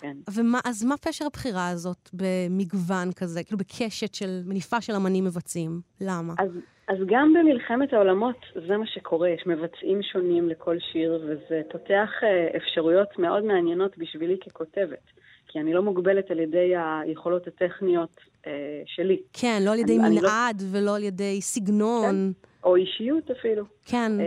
כן. 0.00 0.16
ומה, 0.34 0.60
אז 0.64 0.84
מה 0.84 0.96
פשר 0.96 1.26
הבחירה 1.26 1.68
הזאת 1.68 2.10
במגוון 2.12 3.12
כזה, 3.12 3.44
כאילו 3.44 3.58
בקשת 3.58 4.14
של 4.14 4.40
מניפה 4.46 4.80
של 4.80 4.92
אמנים 4.92 5.24
מבצעים? 5.24 5.80
למה? 6.00 6.34
אז, 6.38 6.50
אז 6.92 6.98
גם 7.06 7.34
במלחמת 7.34 7.92
העולמות 7.92 8.36
זה 8.68 8.76
מה 8.76 8.86
שקורה, 8.86 9.28
יש 9.28 9.46
מבצעים 9.46 10.02
שונים 10.02 10.48
לכל 10.48 10.76
שיר, 10.92 11.20
וזה 11.24 11.62
פותח 11.70 12.10
אה, 12.22 12.56
אפשרויות 12.56 13.18
מאוד 13.18 13.44
מעניינות 13.44 13.98
בשבילי 13.98 14.36
ככותבת. 14.38 15.02
כי 15.48 15.60
אני 15.60 15.72
לא 15.72 15.82
מוגבלת 15.82 16.30
על 16.30 16.38
ידי 16.38 16.72
היכולות 16.76 17.46
הטכניות 17.46 18.16
אה, 18.46 18.82
שלי. 18.86 19.20
כן, 19.32 19.62
לא 19.64 19.72
על 19.72 19.78
ידי 19.78 19.98
אני, 19.98 20.08
מנעד 20.08 20.60
אני 20.60 20.72
לא... 20.72 20.78
ולא 20.78 20.96
על 20.96 21.02
ידי 21.02 21.40
סגנון. 21.40 22.32
כן, 22.32 22.48
או 22.64 22.76
אישיות 22.76 23.30
אפילו. 23.30 23.64
כן. 23.86 24.12
אה, 24.20 24.26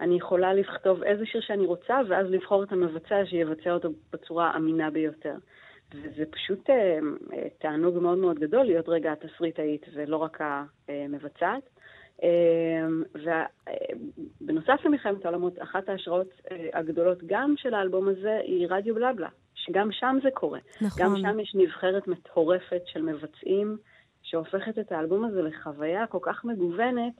אני 0.00 0.16
יכולה 0.16 0.54
לכתוב 0.54 1.02
איזה 1.02 1.26
שיר 1.26 1.40
שאני 1.40 1.66
רוצה, 1.66 1.94
ואז 2.08 2.26
לבחור 2.30 2.62
את 2.62 2.72
המבצע 2.72 3.16
שיבצע 3.24 3.72
אותו 3.72 3.88
בצורה 4.12 4.50
האמינה 4.50 4.90
ביותר. 4.90 5.34
וזה 5.94 6.24
פשוט 6.30 6.70
אה, 6.70 6.98
אה, 7.32 7.48
תענוג 7.58 7.98
מאוד 7.98 8.18
מאוד 8.18 8.38
גדול 8.38 8.64
להיות 8.64 8.88
רגע 8.88 9.12
התסריטאית 9.12 9.86
ולא 9.94 10.16
רק 10.16 10.38
המבצעת. 10.88 11.62
אה, 12.22 12.86
ובנוסף 14.40 14.80
למלחמת 14.84 15.24
העולמות, 15.24 15.62
אחת 15.62 15.88
ההשראות 15.88 16.28
הגדולות 16.72 17.18
גם 17.26 17.54
של 17.56 17.74
האלבום 17.74 18.08
הזה 18.08 18.40
היא 18.44 18.66
רדיו 18.70 18.94
בלבלה, 18.94 19.28
שגם 19.54 19.92
שם 19.92 20.18
זה 20.22 20.28
קורה. 20.34 20.58
נכון. 20.80 21.02
גם 21.02 21.16
שם 21.16 21.40
יש 21.40 21.54
נבחרת 21.54 22.08
מטורפת 22.08 22.82
של 22.86 23.02
מבצעים, 23.02 23.76
שהופכת 24.22 24.78
את 24.78 24.92
האלבום 24.92 25.24
הזה 25.24 25.42
לחוויה 25.42 26.06
כל 26.06 26.18
כך 26.22 26.44
מגוונת, 26.44 27.12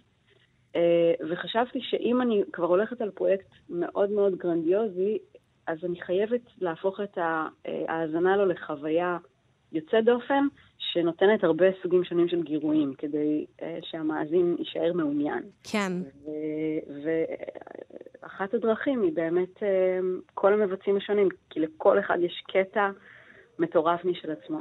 וחשבתי 1.31 1.81
שאם 1.83 2.22
אני 2.22 2.42
כבר 2.52 2.66
הולכת 2.66 3.00
על 3.00 3.11
פרויקט 3.11 3.46
מאוד 3.68 4.11
מאוד 4.11 4.37
גרנדיוזי, 4.37 5.18
אז 5.68 5.78
אני 5.85 6.00
חייבת 6.00 6.40
להפוך 6.61 7.00
את 7.00 7.18
ההאזנה 7.18 8.37
לו 8.37 8.46
לחוויה 8.46 9.18
יוצאת 9.72 10.04
דופן, 10.04 10.46
שנותנת 10.78 11.44
הרבה 11.44 11.66
סוגים 11.83 12.04
שונים 12.04 12.29
של 12.29 12.42
גירויים, 12.42 12.94
כדי 12.98 13.46
uh, 13.58 13.62
שהמאזין 13.83 14.56
יישאר 14.58 14.92
מעוניין. 14.92 15.42
כן. 15.64 15.92
ואחת 18.23 18.54
הדרכים 18.54 19.02
היא 19.02 19.12
באמת 19.14 19.56
uh, 19.56 19.62
כל 20.35 20.52
המבצעים 20.52 20.96
השונים, 20.96 21.29
כי 21.50 21.60
לכל 21.60 21.98
אחד 21.98 22.19
יש 22.21 22.44
קטע 22.48 22.90
מטורף 23.58 24.04
משל 24.04 24.31
עצמו. 24.31 24.60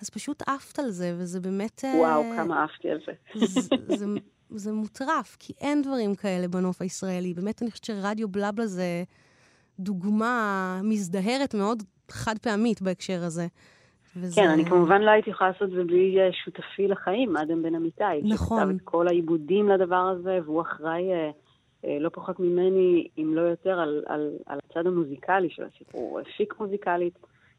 אז 0.00 0.10
פשוט 0.10 0.42
עפת 0.48 0.78
על 0.78 0.90
זה, 0.90 1.14
וזה 1.18 1.40
באמת... 1.40 1.84
וואו, 1.96 2.22
uh, 2.22 2.36
כמה 2.36 2.64
עפתי 2.64 2.90
על 2.90 2.98
זה. 3.06 3.12
זה, 3.46 3.76
זה, 3.96 4.06
זה 4.50 4.72
מוטרף, 4.72 5.36
כי 5.38 5.52
אין 5.60 5.82
דברים 5.82 6.14
כאלה 6.14 6.48
בנוף 6.48 6.82
הישראלי. 6.82 7.34
באמת, 7.34 7.62
אני 7.62 7.70
חושבת 7.70 7.84
שרדיו 7.84 8.28
בלבלה 8.28 8.66
זה 8.66 9.04
דוגמה 9.78 10.80
מזדהרת 10.84 11.54
מאוד 11.54 11.82
חד 12.10 12.38
פעמית 12.38 12.82
בהקשר 12.82 13.24
הזה. 13.24 13.46
וזה... 14.16 14.40
כן, 14.40 14.48
אני 14.48 14.64
כמובן 14.64 15.02
לא 15.02 15.10
הייתי 15.10 15.30
יכולה 15.30 15.50
לעשות 15.50 15.68
את 15.68 15.70
זה 15.70 15.84
בלי 15.84 16.20
אה, 16.20 16.32
שותפי 16.44 16.88
לחיים, 16.88 17.36
אדם 17.36 17.62
בן 17.62 17.74
אמיתי. 17.74 18.04
נכון. 18.22 18.60
שכתב 18.60 18.70
את 18.76 18.80
כל 18.84 19.08
העיבודים 19.08 19.68
לדבר 19.68 19.96
הזה, 19.96 20.38
והוא 20.44 20.62
אחראי 20.62 21.12
אה, 21.12 21.30
אה, 21.84 21.98
לא 22.00 22.10
פחות 22.12 22.40
ממני, 22.40 23.08
אם 23.18 23.34
לא 23.34 23.40
יותר, 23.40 23.80
על, 23.80 24.04
על, 24.06 24.30
על 24.46 24.58
הצד 24.70 24.86
המוזיקלי 24.86 25.50
של 25.50 25.62
הסיפור. 25.62 26.00
הוא 26.00 26.20
הפיק 26.20 26.54
מוזיקלית, 26.60 27.18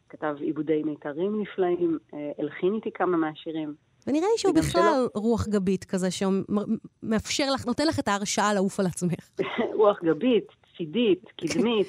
כתב 0.10 0.36
עיבודי 0.40 0.84
מיתרים 0.84 1.42
נפלאים, 1.42 1.98
הלחין 2.40 2.74
איתי 2.74 2.92
כמה 2.92 3.18
מהשירים. 3.18 3.74
ונראה 4.08 4.28
לי 4.32 4.38
שהוא 4.38 4.56
בכלל 4.56 5.08
שלא... 5.14 5.22
רוח 5.22 5.48
גבית 5.48 5.84
כזה, 5.84 6.08
שמאפשר 6.12 7.52
לך, 7.54 7.66
נותן 7.66 7.88
לך 7.88 8.00
את 8.00 8.08
ההרשאה 8.08 8.54
לעוף 8.54 8.80
על 8.80 8.86
עצמך. 8.86 9.30
רוח 9.80 10.00
גבית, 10.04 10.48
צידית, 10.78 11.24
קדמית. 11.40 11.88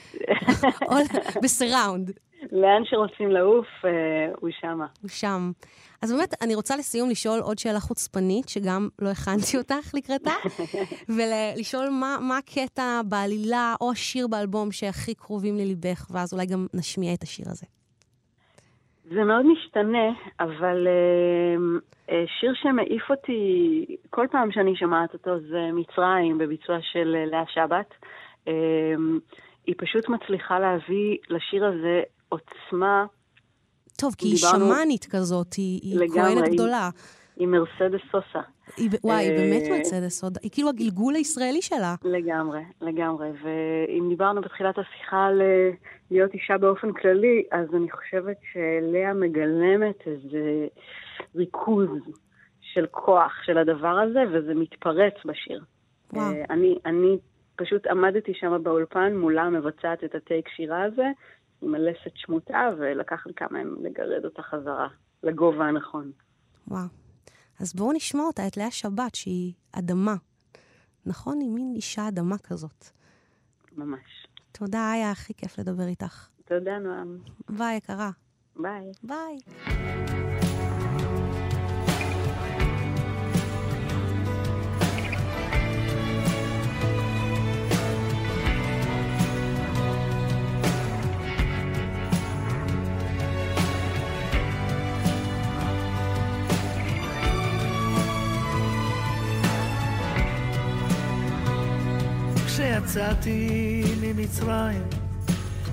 בסיראונד. 1.42 2.10
לאן 2.52 2.82
שרוצים 2.84 3.30
לעוף, 3.30 3.66
אה, 3.84 3.90
הוא 4.40 4.50
שמה. 4.60 4.86
הוא 5.02 5.08
שם. 5.08 5.50
אז 6.02 6.12
באמת, 6.12 6.34
אני 6.42 6.54
רוצה 6.54 6.76
לסיום 6.76 7.10
לשאול 7.10 7.40
עוד 7.40 7.58
שאלה 7.58 7.80
חוצפנית, 7.80 8.48
שגם 8.48 8.88
לא 8.98 9.08
הכנתי 9.08 9.58
אותך 9.58 9.94
לקראתה, 9.94 10.34
ולשאול 11.16 11.88
מה, 11.88 12.16
מה 12.20 12.38
הקטע 12.38 13.00
בעלילה 13.08 13.74
או 13.80 13.90
השיר 13.90 14.28
באלבום 14.28 14.72
שהכי 14.72 15.14
קרובים 15.14 15.56
לליבך, 15.56 16.06
ואז 16.10 16.32
אולי 16.32 16.46
גם 16.46 16.66
נשמיע 16.74 17.14
את 17.14 17.22
השיר 17.22 17.46
הזה. 17.48 17.66
זה 19.10 19.24
מאוד 19.24 19.46
משתנה, 19.46 20.08
אבל 20.40 20.86
uh, 20.86 22.10
שיר 22.40 22.52
שמעיף 22.54 23.10
אותי 23.10 23.84
כל 24.10 24.26
פעם 24.30 24.52
שאני 24.52 24.76
שומעת 24.76 25.14
אותו 25.14 25.40
זה 25.40 25.68
מצרים 25.72 26.38
בביצוע 26.38 26.76
של 26.92 27.14
לאה 27.30 27.44
שבת. 27.54 27.94
Uh, 28.46 28.50
היא 29.66 29.74
פשוט 29.78 30.08
מצליחה 30.08 30.58
להביא 30.58 31.16
לשיר 31.28 31.64
הזה 31.64 32.02
עוצמה. 32.28 33.06
טוב, 33.98 34.14
כי 34.18 34.28
היא 34.28 34.36
שמאנית 34.36 35.06
כזאת, 35.10 35.54
היא, 35.54 35.80
היא 35.82 36.08
כהנת 36.14 36.48
גדולה. 36.48 36.90
היא 37.36 37.48
מרסדס 37.48 38.00
סוסה. 38.12 38.40
היא, 38.76 38.90
וואי, 39.04 39.24
היא 39.24 39.36
באמת 39.36 39.62
אה, 39.62 39.76
מרצדס 39.76 40.20
סוסה. 40.20 40.40
היא 40.42 40.50
כאילו 40.50 40.68
הגלגול 40.68 41.14
הישראלי 41.14 41.62
שלה. 41.62 41.94
לגמרי, 42.04 42.62
לגמרי. 42.80 43.28
ואם 43.42 44.08
דיברנו 44.08 44.40
בתחילת 44.40 44.78
השיחה 44.78 45.24
על 45.26 45.42
אה, 45.42 45.70
להיות 46.10 46.34
אישה 46.34 46.58
באופן 46.58 46.92
כללי, 46.92 47.42
אז 47.52 47.74
אני 47.74 47.90
חושבת 47.90 48.36
שלאה 48.52 49.14
מגלמת 49.14 50.06
איזה 50.06 50.66
ריכוז 51.36 51.88
של 52.60 52.86
כוח 52.90 53.32
של 53.44 53.58
הדבר 53.58 53.98
הזה, 53.98 54.22
וזה 54.32 54.54
מתפרץ 54.54 55.14
בשיר. 55.24 55.64
וואו. 56.12 56.32
אה, 56.32 56.44
אני, 56.50 56.78
אני 56.86 57.16
פשוט 57.56 57.86
עמדתי 57.86 58.32
שם 58.34 58.62
באולפן 58.62 59.16
מולה 59.16 59.50
מבצעת 59.50 60.04
את 60.04 60.14
הטייק 60.14 60.48
שירה 60.48 60.82
הזה, 60.84 61.06
עם 61.62 61.74
הלסת 61.74 62.12
שמוטה, 62.14 62.68
ולקח 62.78 63.26
לי 63.26 63.34
כמה 63.34 63.60
ימים 63.60 63.76
לגרד 63.84 64.24
אותה 64.24 64.42
חזרה 64.42 64.88
לגובה 65.22 65.64
הנכון. 65.64 66.12
וואו. 66.68 66.86
אז 67.60 67.74
בואו 67.74 67.92
נשמע 67.92 68.22
אותה, 68.22 68.46
את 68.46 68.56
לאה 68.56 68.70
שבת, 68.70 69.14
שהיא 69.14 69.52
אדמה. 69.72 70.14
נכון? 71.06 71.40
היא 71.40 71.50
מין 71.50 71.72
אישה 71.76 72.08
אדמה 72.08 72.38
כזאת. 72.38 72.84
ממש. 73.76 74.26
תודה, 74.52 74.90
היה 74.90 75.10
הכי 75.10 75.34
כיף 75.34 75.58
לדבר 75.58 75.86
איתך. 75.86 76.28
תודה, 76.44 76.78
נועם. 76.78 77.18
ביי, 77.48 77.76
יקרה. 77.76 78.10
ביי. 78.56 78.92
ביי. 79.02 79.36
כשיצאתי 102.86 103.82
ממצרים, 104.00 104.82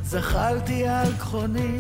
זחלתי 0.04 0.88
על 0.88 1.12
כחוני, 1.12 1.80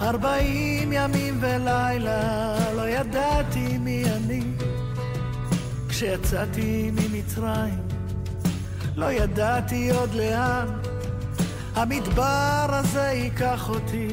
ארבעים 0.00 0.92
ימים 0.92 1.38
ולילה, 1.40 2.54
לא 2.76 2.88
ידעתי 2.88 3.78
מי 3.78 4.04
אני. 4.04 4.42
כשיצאתי 5.88 6.90
ממצרים, 6.90 7.78
לא 8.96 9.12
ידעתי 9.12 9.90
עוד 9.90 10.14
לאן, 10.14 10.66
המדבר 11.74 12.66
הזה 12.68 13.10
ייקח 13.14 13.68
אותי, 13.68 14.08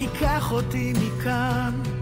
ייקח 0.00 0.52
אותי 0.52 0.92
מכאן. 0.92 1.99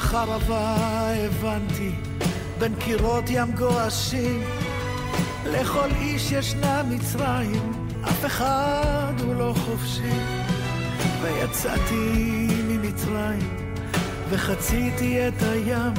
בחרבה 0.00 0.76
הבנתי, 1.26 1.90
בין 2.58 2.74
קירות 2.74 3.24
ים 3.28 3.52
גועשים, 3.52 4.42
לכל 5.46 5.88
איש 6.00 6.32
ישנה 6.32 6.82
מצרים, 6.82 7.72
אף 8.04 8.26
אחד 8.26 9.12
הוא 9.24 9.34
לא 9.34 9.54
חופשי. 9.56 10.18
ויצאתי 11.22 12.48
ממצרים, 12.68 13.56
וחציתי 14.30 15.28
את 15.28 15.42
הים, 15.42 15.92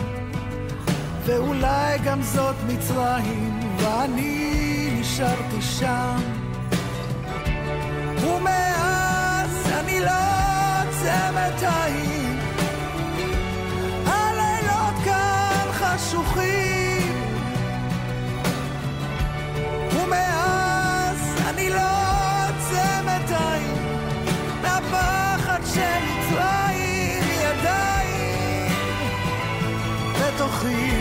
ואולי 1.25 1.97
גם 2.03 2.21
זאת 2.21 2.55
מצרים, 2.67 3.59
ואני 3.77 4.89
נשארתי 4.99 5.61
שם. 5.61 6.17
ומאז 8.21 9.71
אני 9.79 9.99
לא 9.99 10.11
עוצמת 10.81 11.63
עין 11.63 12.20
חשוכים. 16.01 17.15
ומאז 19.95 21.41
אני 21.49 21.69
לא 21.69 21.89
עוצמת 22.47 23.29
עין 23.29 23.75
מהפחד 24.61 25.61
של 25.73 26.01
מצרים 26.19 27.23
ידיים 27.41 28.71
בתוכי 30.19 31.00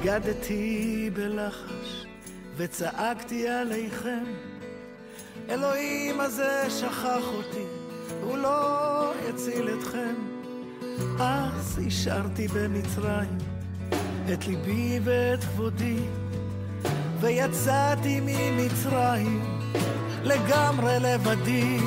רקדתי 0.00 1.10
בלחש 1.14 2.06
וצעקתי 2.56 3.48
עליכם 3.48 4.24
אלוהים 5.48 6.20
הזה 6.20 6.70
שכח 6.70 7.24
אותי, 7.34 7.64
הוא 8.22 8.38
לא 8.38 9.12
יציל 9.28 9.68
אתכם. 9.78 10.14
אז 11.20 11.80
השארתי 11.86 12.48
במצרים 12.48 13.38
את 14.32 14.46
ליבי 14.46 15.00
ואת 15.04 15.44
כבודי, 15.44 15.98
ויצאתי 17.20 18.20
ממצרים 18.20 19.60
לגמרי 20.24 20.96
לבדי. 21.00 21.78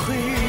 בתוכי. 0.00 0.39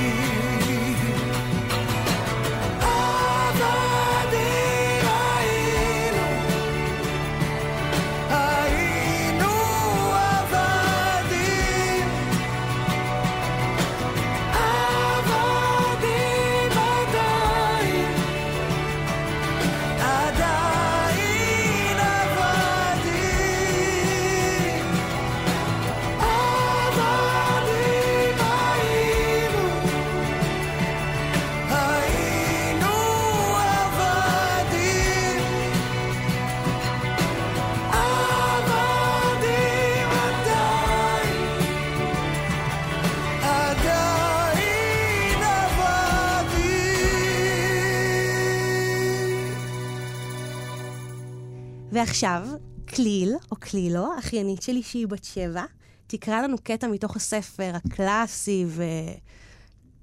ועכשיו, 52.01 52.47
כליל, 52.95 53.33
או 53.51 53.55
כלילו, 53.59 54.19
אחיינית 54.19 54.61
שלי 54.61 54.83
שהיא 54.83 55.07
בת 55.07 55.23
שבע, 55.23 55.63
תקרא 56.07 56.41
לנו 56.41 56.57
קטע 56.63 56.87
מתוך 56.87 57.15
הספר 57.15 57.71
הקלאסי 57.73 58.65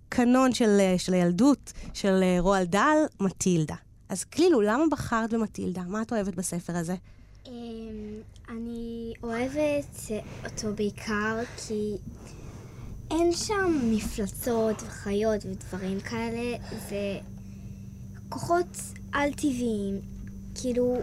וקנון 0.09 0.55
של, 0.55 0.81
של 0.99 1.15
הילדות 1.15 1.73
של 1.95 2.21
אה, 2.23 2.37
רועל 2.41 2.65
דל, 2.65 2.97
מטילדה. 3.21 3.75
אז 4.09 4.25
כלילו, 4.25 4.61
למה 4.61 4.85
בחרת 4.91 5.33
במטילדה? 5.33 5.83
מה 5.87 6.03
את 6.03 6.13
אוהבת 6.13 6.35
בספר 6.35 6.77
הזה? 6.77 6.95
אמ, 7.47 7.53
אני 8.49 9.13
אוהבת 9.23 10.11
אותו 10.45 10.75
בעיקר 10.75 11.39
כי 11.67 11.97
אין 13.11 13.33
שם 13.33 13.81
מפלצות 13.83 14.83
וחיות 14.83 15.45
ודברים 15.45 16.01
כאלה, 16.01 16.57
זה 16.89 17.19
כוחות 18.29 18.77
על-טבעיים. 19.13 20.01
כאילו, 20.55 21.03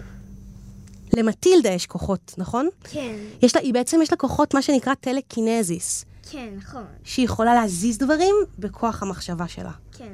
למטילדה 1.13 1.69
יש 1.69 1.85
כוחות, 1.85 2.35
נכון? 2.37 2.69
כן, 2.83 3.15
יש 3.41 3.55
לה, 3.55 3.61
היא 3.61 3.73
בעצם 3.73 3.99
יש 4.03 4.11
לה 4.11 4.17
כוחות, 4.17 4.53
מה 4.53 4.61
שנקרא 4.61 4.93
טלקינזיס, 4.93 6.05
כן, 6.31 6.53
נכון, 6.57 6.85
שהיא 7.03 7.25
יכולה 7.25 7.53
להזיז 7.53 7.97
דברים 7.97 8.35
בכוח 8.59 9.03
המחשבה 9.03 9.47
שלה. 9.47 9.71
כן. 9.91 10.13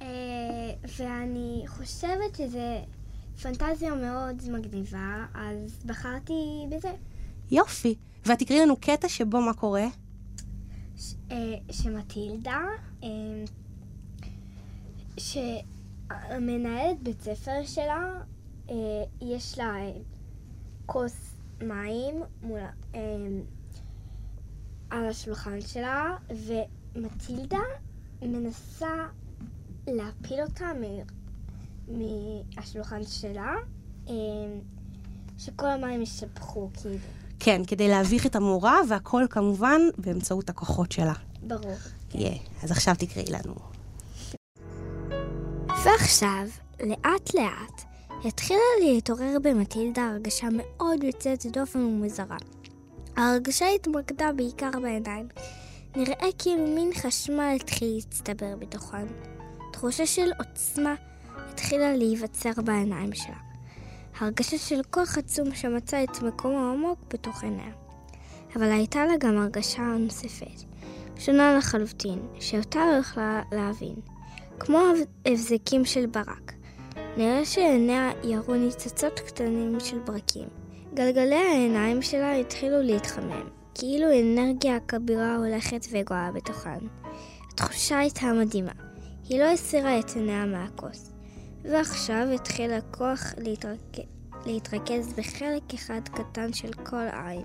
אה, 0.00 0.06
ואני 0.98 1.64
חושבת 1.66 2.36
שזה 2.36 2.78
פנטזיה 3.42 3.94
מאוד 3.94 4.42
מגניבה, 4.50 5.24
אז 5.34 5.82
בחרתי 5.86 6.66
בזה. 6.68 6.90
יופי. 7.50 7.94
ואת 8.26 8.38
תקראי 8.38 8.60
לנו 8.60 8.76
קטע 8.76 9.08
שבו 9.08 9.40
מה 9.40 9.54
קורה? 9.54 9.86
אה, 11.30 11.54
שמטילדה, 11.70 12.60
אה, 13.04 13.08
שהמנהלת 15.18 17.02
בית 17.02 17.22
ספר 17.22 17.64
שלה, 17.64 18.12
אה, 18.14 18.20
יש 19.20 19.58
לה 19.58 19.64
אה, 19.76 19.92
כוס 20.86 21.34
מים 21.60 22.14
מול, 22.42 22.60
אה, 22.94 23.00
על 24.90 25.06
השולחן 25.06 25.60
שלה, 25.60 26.16
ומטילדה 26.94 27.58
מנסה 28.22 28.94
להפיל 29.86 30.40
אותה 30.42 30.66
מ- 30.80 31.02
מהשולחן 32.56 33.04
שלה, 33.04 33.54
אה, 34.08 34.14
שכל 35.38 35.66
המים 35.66 36.02
ישפכו, 36.02 36.70
כאילו, 36.82 36.96
כן, 37.40 37.62
כדי 37.66 37.88
להביך 37.88 38.26
את 38.26 38.36
המורה, 38.36 38.76
והכל 38.88 39.24
כמובן 39.30 39.80
באמצעות 39.98 40.48
הכוחות 40.50 40.92
שלה. 40.92 41.12
ברור. 41.42 41.74
יהיה. 42.14 42.38
אז 42.62 42.70
עכשיו 42.70 42.94
תקראי 42.98 43.24
לנו. 43.30 43.54
ועכשיו, 45.84 46.46
לאט 46.80 47.34
לאט, 47.34 47.82
התחילה 48.24 48.60
להתעורר 48.80 49.36
במטילדה 49.42 50.08
הרגשה 50.08 50.48
מאוד 50.52 51.04
יוצאת 51.04 51.46
דופן 51.46 51.78
ומוזרה. 51.78 52.36
ההרגשה 53.16 53.66
התמקדה 53.66 54.32
בעיקר 54.32 54.70
בעיניים. 54.82 55.28
נראה 55.96 56.28
כאילו 56.38 56.66
מין 56.66 56.90
חשמל 56.94 57.56
התחיל 57.60 57.94
להצטבר 57.94 58.56
בתוכן. 58.58 59.06
תחושה 59.72 60.06
של 60.06 60.30
עוצמה 60.38 60.94
התחילה 61.36 61.96
להיווצר 61.96 62.50
בעיניים 62.64 63.12
שלה. 63.14 63.36
הרגשה 64.18 64.58
של 64.58 64.80
כוח 64.90 65.18
עצום 65.18 65.54
שמצא 65.54 66.04
את 66.04 66.22
מקומו 66.22 66.58
העמוק 66.58 66.98
בתוך 67.12 67.42
עיניה. 67.42 67.72
אבל 68.56 68.72
הייתה 68.72 69.06
לה 69.06 69.16
גם 69.20 69.38
הרגשה 69.38 69.82
נוספת, 69.82 70.64
שונה 71.18 71.56
לחלוטין, 71.58 72.18
שאותה 72.40 72.78
לא 72.78 72.98
יכלה 73.00 73.42
להבין. 73.52 73.94
כמו 74.58 74.78
הבזקים 75.26 75.84
של 75.84 76.06
ברק. 76.06 76.57
נראה 77.18 77.44
שעיניה 77.44 78.10
ירו 78.24 78.54
ניצוצות 78.54 79.20
קטנים 79.20 79.80
של 79.80 79.98
ברקים. 79.98 80.48
גלגלי 80.94 81.34
העיניים 81.34 82.02
שלה 82.02 82.34
התחילו 82.34 82.82
להתחמם, 82.82 83.48
כאילו 83.74 84.06
אנרגיה 84.20 84.80
כבירה 84.88 85.36
הולכת 85.36 85.86
וגואה 85.90 86.30
בתוכן. 86.34 86.78
התחושה 87.52 87.98
הייתה 87.98 88.26
מדהימה. 88.32 88.72
היא 89.28 89.38
לא 89.38 89.44
הסירה 89.44 89.98
את 89.98 90.10
עיניה 90.16 90.46
מהכוס. 90.46 91.12
ועכשיו 91.64 92.28
התחיל 92.34 92.72
הכוח 92.72 93.34
להתרכ... 93.38 93.98
להתרכז 94.46 95.12
בחלק 95.12 95.74
אחד 95.74 96.00
קטן 96.04 96.52
של 96.52 96.72
כל 96.72 97.06
עין, 97.12 97.44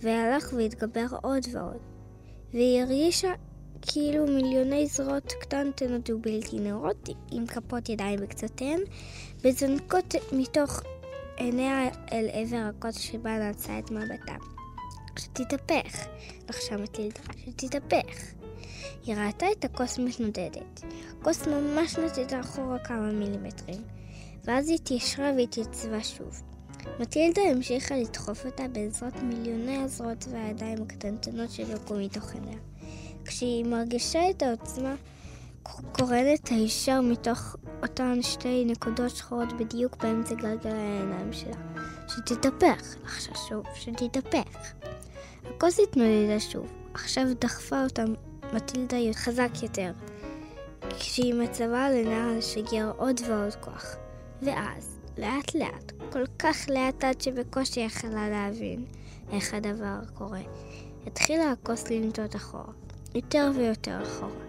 והלך 0.00 0.52
והתגבר 0.56 1.06
עוד 1.22 1.42
ועוד. 1.52 1.80
והיא 2.52 2.82
הרגישה 2.82 3.32
כאילו 3.86 4.26
מיליוני 4.26 4.86
זרועות 4.86 5.32
קטנטנות 5.40 6.10
ובלתי 6.10 6.58
נראות, 6.58 7.08
עם 7.32 7.46
כפות 7.46 7.88
ידיים 7.88 8.20
בקצותיהן, 8.20 8.80
וזונקות 9.44 10.14
מתוך 10.32 10.82
עיניה 11.36 11.88
אל 12.12 12.28
עבר 12.32 12.70
הכוס 12.70 12.98
שבה 12.98 13.38
נעצה 13.38 13.78
את 13.78 13.90
מבטה. 13.90 14.34
שתתהפך, 15.18 16.06
לחשה 16.48 16.76
מטילדה, 16.76 17.20
שתתהפך. 17.44 18.32
היא 19.06 19.14
ראתה 19.14 19.46
את 19.58 19.64
הכוס 19.64 19.98
מתנודדת. 19.98 20.84
הכוס 21.20 21.46
ממש 21.46 21.98
נטטה 21.98 22.40
אחורה 22.40 22.78
כמה 22.78 23.12
מילימטרים, 23.12 23.82
ואז 24.44 24.68
היא 24.68 24.74
התיישרה 24.74 25.30
והתייצבה 25.36 26.02
שוב. 26.02 26.42
מטילדה 27.00 27.42
המשיכה 27.42 27.96
לדחוף 27.96 28.46
אותה 28.46 28.68
בעזרת 28.72 29.22
מיליוני 29.22 29.76
הזרועות 29.76 30.24
והידיים 30.30 30.82
הקטנטנות 30.82 31.50
שבקעו 31.50 31.96
מתוך 31.98 32.32
עיניה. 32.34 32.58
כשהיא 33.26 33.64
מרגישה 33.64 34.30
את 34.30 34.42
העוצמה 34.42 34.94
קורנת 35.92 36.48
הישר 36.48 37.00
מתוך 37.00 37.56
אותן 37.82 38.22
שתי 38.22 38.64
נקודות 38.64 39.10
שחורות 39.10 39.52
בדיוק 39.52 39.96
באמצע 39.96 40.34
גלגל 40.34 40.70
העיניים 40.70 41.32
שלה. 41.32 41.56
שתתהפך, 42.08 42.96
לחשה 43.04 43.32
שוב, 43.48 43.64
שתתהפך. 43.74 44.72
הכוס 45.44 45.80
התנודדה 45.80 46.40
שוב, 46.40 46.72
עכשיו 46.94 47.24
דחפה 47.40 47.84
אותה 47.84 48.04
מטילדה 48.52 48.96
חזק 49.12 49.50
יותר, 49.62 49.92
כשהיא 50.98 51.34
מצבה 51.34 51.90
לנער 51.90 52.38
לשגר 52.38 52.92
עוד 52.96 53.20
ועוד 53.28 53.54
כוח. 53.54 53.96
ואז, 54.42 54.98
לאט 55.18 55.54
לאט, 55.54 55.92
כל 56.12 56.24
כך 56.38 56.56
לאט 56.68 57.04
עד 57.04 57.20
שבקושי 57.20 57.80
יכלה 57.80 58.28
להבין 58.28 58.84
איך 59.32 59.54
הדבר 59.54 59.98
קורה, 60.14 60.40
התחילה 61.06 61.52
הכוס 61.52 61.90
לנטות 61.90 62.36
אחורה. 62.36 62.85
יותר 63.16 63.50
ויותר 63.56 64.02
אחורה, 64.02 64.44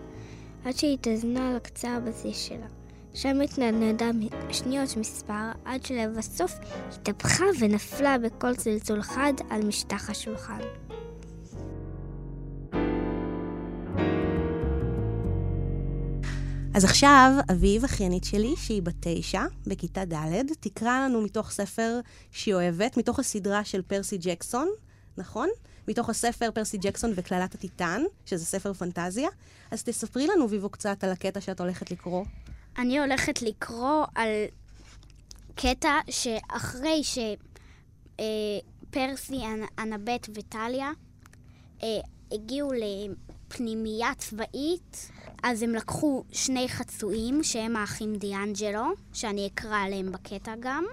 עד 0.66 0.78
שהיא 0.78 0.94
התאזנה 0.94 1.52
על 1.52 1.60
קצה 1.60 1.96
הבסיס 1.96 2.38
שלה. 2.38 2.68
שם 3.14 3.42
התנדנדה 3.44 4.10
שניות 4.52 4.98
מספר, 4.98 5.52
עד 5.66 5.86
שלבסוף 5.86 6.52
התהפכה 6.92 7.46
ונפלה 7.60 8.18
בקול 8.18 8.56
צלצול 8.56 9.02
חד 9.02 9.34
על 9.50 9.64
משטח 9.66 10.10
השולחן. 10.10 10.60
אז 16.74 16.84
עכשיו, 16.84 17.32
אביב, 17.52 17.84
אחיינית 17.84 18.24
שלי, 18.24 18.54
שהיא 18.58 18.82
בת 18.82 18.96
תשע, 19.00 19.44
בכיתה 19.68 20.06
ד', 20.06 20.44
תקרא 20.60 21.06
לנו 21.06 21.22
מתוך 21.22 21.52
ספר 21.52 22.00
שהיא 22.32 22.54
אוהבת, 22.54 22.98
מתוך 22.98 23.20
הסדרה 23.20 23.64
של 23.64 23.82
פרסי 23.82 24.18
ג'קסון, 24.18 24.68
נכון? 25.18 25.50
מתוך 25.88 26.10
הספר 26.10 26.50
פרסי 26.52 26.78
ג'קסון 26.78 27.14
וקללת 27.16 27.56
הטיטן, 27.56 28.02
שזה 28.26 28.46
ספר 28.46 28.74
פנטזיה. 28.74 29.30
אז 29.72 29.84
תספרי 29.84 30.28
לנו, 30.28 30.50
ויבו, 30.50 30.70
קצת 30.70 31.04
על 31.04 31.12
הקטע 31.12 31.42
שאת 31.42 31.60
הולכת 31.60 31.92
לקרוא. 31.92 32.26
אני 32.78 33.00
הולכת 33.00 33.42
לקרוא 33.42 34.06
על 34.16 34.30
קטע 35.56 35.94
שאחרי 36.10 37.02
שפרסי, 38.94 39.42
אנבט 39.80 40.30
וטליה 40.34 40.92
אה, 41.84 41.88
הגיעו 42.32 42.72
לפנימייה 42.74 44.16
צבאית, 44.18 45.12
אז 45.44 45.64
הם 45.64 45.76
לקחו 45.76 46.24
שני 46.32 46.70
חצויים, 46.70 47.44
שהם 47.44 47.76
האחים 47.76 48.16
דיאנג'לו, 48.16 48.86
שאני 49.14 49.48
אקרא 49.48 49.78
עליהם 49.78 50.12
בקטע 50.12 50.54
גם. 50.60 50.86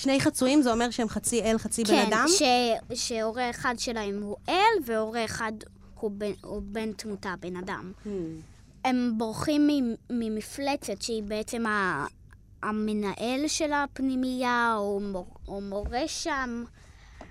שני 0.00 0.20
חצויים 0.20 0.62
זה 0.62 0.72
אומר 0.72 0.90
שהם 0.90 1.08
חצי 1.08 1.42
אל, 1.42 1.58
חצי 1.58 1.84
בן 1.84 1.88
כן, 1.90 2.06
אדם? 2.08 2.26
ש, 2.28 2.42
שהורה 2.94 3.50
אחד 3.50 3.74
שלהם 3.78 4.22
הוא 4.22 4.36
אל, 4.48 4.54
והורה 4.86 5.24
אחד 5.24 5.52
הוא 6.00 6.10
בן, 6.10 6.32
הוא 6.42 6.62
בן 6.64 6.92
תמותה, 6.92 7.34
בן 7.40 7.56
אדם. 7.56 7.92
Hmm. 8.04 8.08
הם 8.84 9.12
בורחים 9.18 9.68
ממפלצת 10.10 11.02
שהיא 11.02 11.22
בעצם 11.22 11.66
ה- 11.66 12.06
המנהל 12.62 13.48
של 13.48 13.72
הפנימייה, 13.72 14.74
או, 14.76 15.00
מור, 15.00 15.26
או 15.48 15.60
מורה 15.60 16.02
שם. 16.08 16.64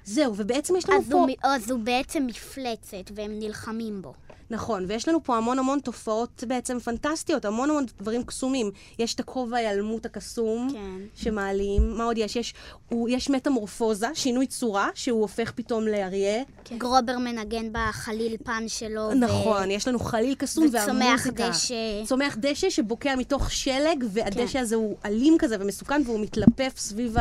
זהו, 0.03 0.33
ובעצם 0.37 0.75
יש 0.75 0.89
לנו 0.89 0.99
אז 0.99 1.09
פה... 1.11 1.17
הוא, 1.17 1.29
אז 1.43 1.71
הוא 1.71 1.79
בעצם 1.79 2.25
מפלצת, 2.27 3.11
והם 3.15 3.39
נלחמים 3.39 4.01
בו. 4.01 4.13
נכון, 4.49 4.85
ויש 4.87 5.07
לנו 5.07 5.23
פה 5.23 5.37
המון 5.37 5.59
המון 5.59 5.79
תופעות 5.79 6.43
בעצם 6.47 6.79
פנטסטיות, 6.79 7.45
המון 7.45 7.69
המון 7.69 7.85
דברים 8.01 8.23
קסומים. 8.23 8.71
יש 8.99 9.15
את 9.15 9.19
הכובע 9.19 9.57
ההיעלמות 9.57 10.05
הקסום, 10.05 10.69
כן. 10.71 11.01
שמעלים. 11.15 11.97
מה 11.97 12.03
עוד 12.03 12.17
יש? 12.17 12.35
יש, 12.35 12.53
הוא, 12.89 13.09
יש 13.09 13.29
מטמורפוזה, 13.29 14.07
שינוי 14.13 14.47
צורה, 14.47 14.89
שהוא 14.95 15.21
הופך 15.21 15.51
פתאום 15.55 15.87
לאריה. 15.87 16.43
גרובר 16.77 17.17
מנגן 17.17 17.69
בחליל 17.71 18.37
פן 18.43 18.63
שלו. 18.67 19.13
נכון, 19.13 19.71
יש 19.71 19.87
לנו 19.87 19.99
חליל 19.99 20.35
קסום 20.35 20.65
וצומח 20.65 21.25
והמוזיקה. 21.25 21.49
דשא. 21.49 22.05
צומח 22.05 22.37
דשא 22.39 22.69
שבוקע 22.69 23.15
מתוך 23.15 23.51
שלג, 23.51 24.03
והדשא 24.09 24.53
כן. 24.53 24.59
הזה 24.59 24.75
הוא 24.75 24.97
אלים 25.05 25.35
כזה 25.39 25.55
ומסוכן, 25.59 26.01
והוא 26.05 26.19
מתלפף 26.19 26.73
סביב 26.77 27.15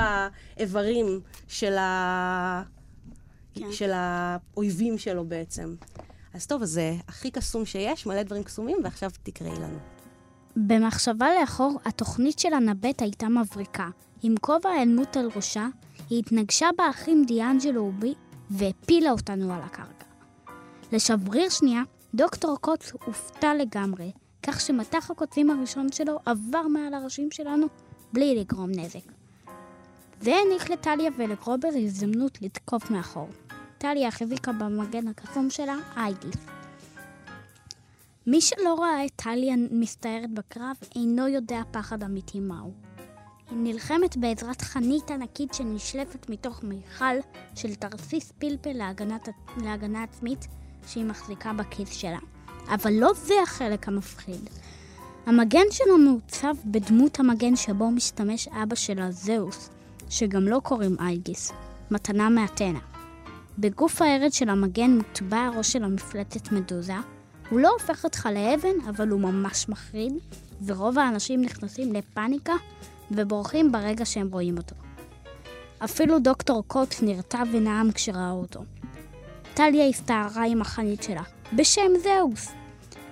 האיברים 0.57 1.21
של, 1.49 1.77
ה... 1.79 2.63
כן. 3.55 3.73
של 3.73 3.91
האויבים 3.95 4.99
שלו 4.99 5.25
בעצם. 5.25 5.75
אז 6.35 6.47
טוב, 6.47 6.63
אז 6.63 6.71
זה 6.71 6.95
הכי 7.09 7.31
קסום 7.31 7.65
שיש, 7.65 8.07
מלא 8.07 8.23
דברים 8.23 8.43
קסומים, 8.43 8.77
ועכשיו 8.85 9.11
תקראי 9.23 9.57
לנו. 9.57 9.79
במחשבה 10.57 11.27
לאחור, 11.41 11.81
התוכנית 11.85 12.39
של 12.39 12.55
הנבט 12.55 13.03
הייתה 13.03 13.29
מבריקה. 13.29 13.89
עם 14.23 14.35
כובע 14.41 14.71
ההיעלמות 14.71 15.17
על 15.17 15.31
ראשה, 15.37 15.67
היא 16.11 16.19
התנגשה 16.19 16.69
באחים 16.79 17.25
דיאנג'לו 17.27 17.83
ובי 17.85 18.15
והפילה 18.51 19.11
אותנו 19.11 19.53
על 19.53 19.63
הקרקע. 19.63 20.05
לשבריר 20.93 21.49
שנייה, 21.49 21.83
דוקטור 22.15 22.57
קוץ 22.61 22.93
הופתע 23.07 23.55
לגמרי, 23.55 24.13
כך 24.43 24.61
שמטח 24.61 25.11
הקוצים 25.11 25.51
הראשון 25.51 25.93
שלו 25.93 26.19
עבר 26.27 26.63
מעל 26.69 26.95
הראשים 26.95 27.31
שלנו 27.31 27.67
בלי 28.13 28.35
לגרום 28.35 28.71
נזק. 28.71 29.13
זה 30.21 30.37
העניק 30.37 30.71
לטליה 30.71 31.11
ולגרובר 31.19 31.69
הזדמנות 31.77 32.43
לתקוף 32.43 32.91
מאחור. 32.91 33.29
טליה 33.79 34.09
החזיקה 34.09 34.53
במגן 34.53 35.09
הקסום 35.09 35.51
שלה 35.51 35.77
אייגיס. 35.97 36.37
מי 38.27 38.41
שלא 38.41 38.75
ראה 38.79 39.07
את 39.07 39.11
טליה 39.17 39.55
מסתערת 39.71 40.35
בקרב, 40.35 40.77
אינו 40.97 41.29
יודע 41.29 41.63
פחד 41.71 42.03
אמיתי 42.03 42.41
מהו. 42.41 42.73
היא 43.51 43.59
נלחמת 43.59 44.17
בעזרת 44.17 44.63
חנית 44.63 45.11
ענקית 45.11 45.55
שנשלפת 45.55 46.31
מתוך 46.31 46.63
מיכל 46.65 47.15
של 47.55 47.75
תרסיס 47.75 48.33
פלפל 48.39 48.73
להגנת, 48.73 49.29
להגנה 49.57 50.03
עצמית 50.03 50.47
שהיא 50.87 51.05
מחזיקה 51.05 51.53
בכיס 51.53 51.93
שלה. 51.93 52.19
אבל 52.75 52.93
לא 52.93 53.13
זה 53.15 53.35
החלק 53.43 53.89
המפחיד. 53.89 54.51
המגן 55.27 55.67
שלו 55.71 55.99
מעוצב 55.99 56.55
בדמות 56.65 57.21
המגן 57.21 57.57
שבו 57.57 57.91
משתמש 57.91 58.49
אבא 58.49 58.75
שלה, 58.75 59.11
זהוס, 59.11 59.71
שגם 60.11 60.43
לו 60.43 60.61
קוראים 60.61 60.97
אייגיס, 61.01 61.53
מתנה 61.91 62.29
מאתנה. 62.29 62.98
בגוף 63.61 64.03
הארד 64.03 64.33
של 64.33 64.49
המגן 64.49 64.97
מוטבע 64.97 65.39
הראש 65.39 65.73
של 65.73 65.85
המפלצת 65.85 66.53
מדוזה. 66.53 66.95
הוא 67.51 67.61
לא 67.61 67.71
הופך 67.73 68.05
אותך 68.05 68.29
לאבן, 68.35 68.89
אבל 68.89 69.09
הוא 69.09 69.21
ממש 69.21 69.69
מחריד, 69.69 70.13
ורוב 70.67 70.99
האנשים 70.99 71.43
נכנסים 71.43 71.93
לפאניקה 71.93 72.53
ובורחים 73.11 73.73
ברגע 73.73 74.05
שהם 74.05 74.29
רואים 74.33 74.57
אותו. 74.59 74.75
אפילו 75.85 76.19
דוקטור 76.19 76.65
קוט 76.67 76.95
נרתע 77.03 77.43
ונאם 77.53 77.93
כשראה 77.93 78.31
אותו. 78.31 78.61
טליה 79.55 79.89
הסתערה 79.89 80.45
עם 80.47 80.61
החנית 80.61 81.03
שלה, 81.03 81.23
בשם 81.57 81.91
זהוס. 82.03 82.53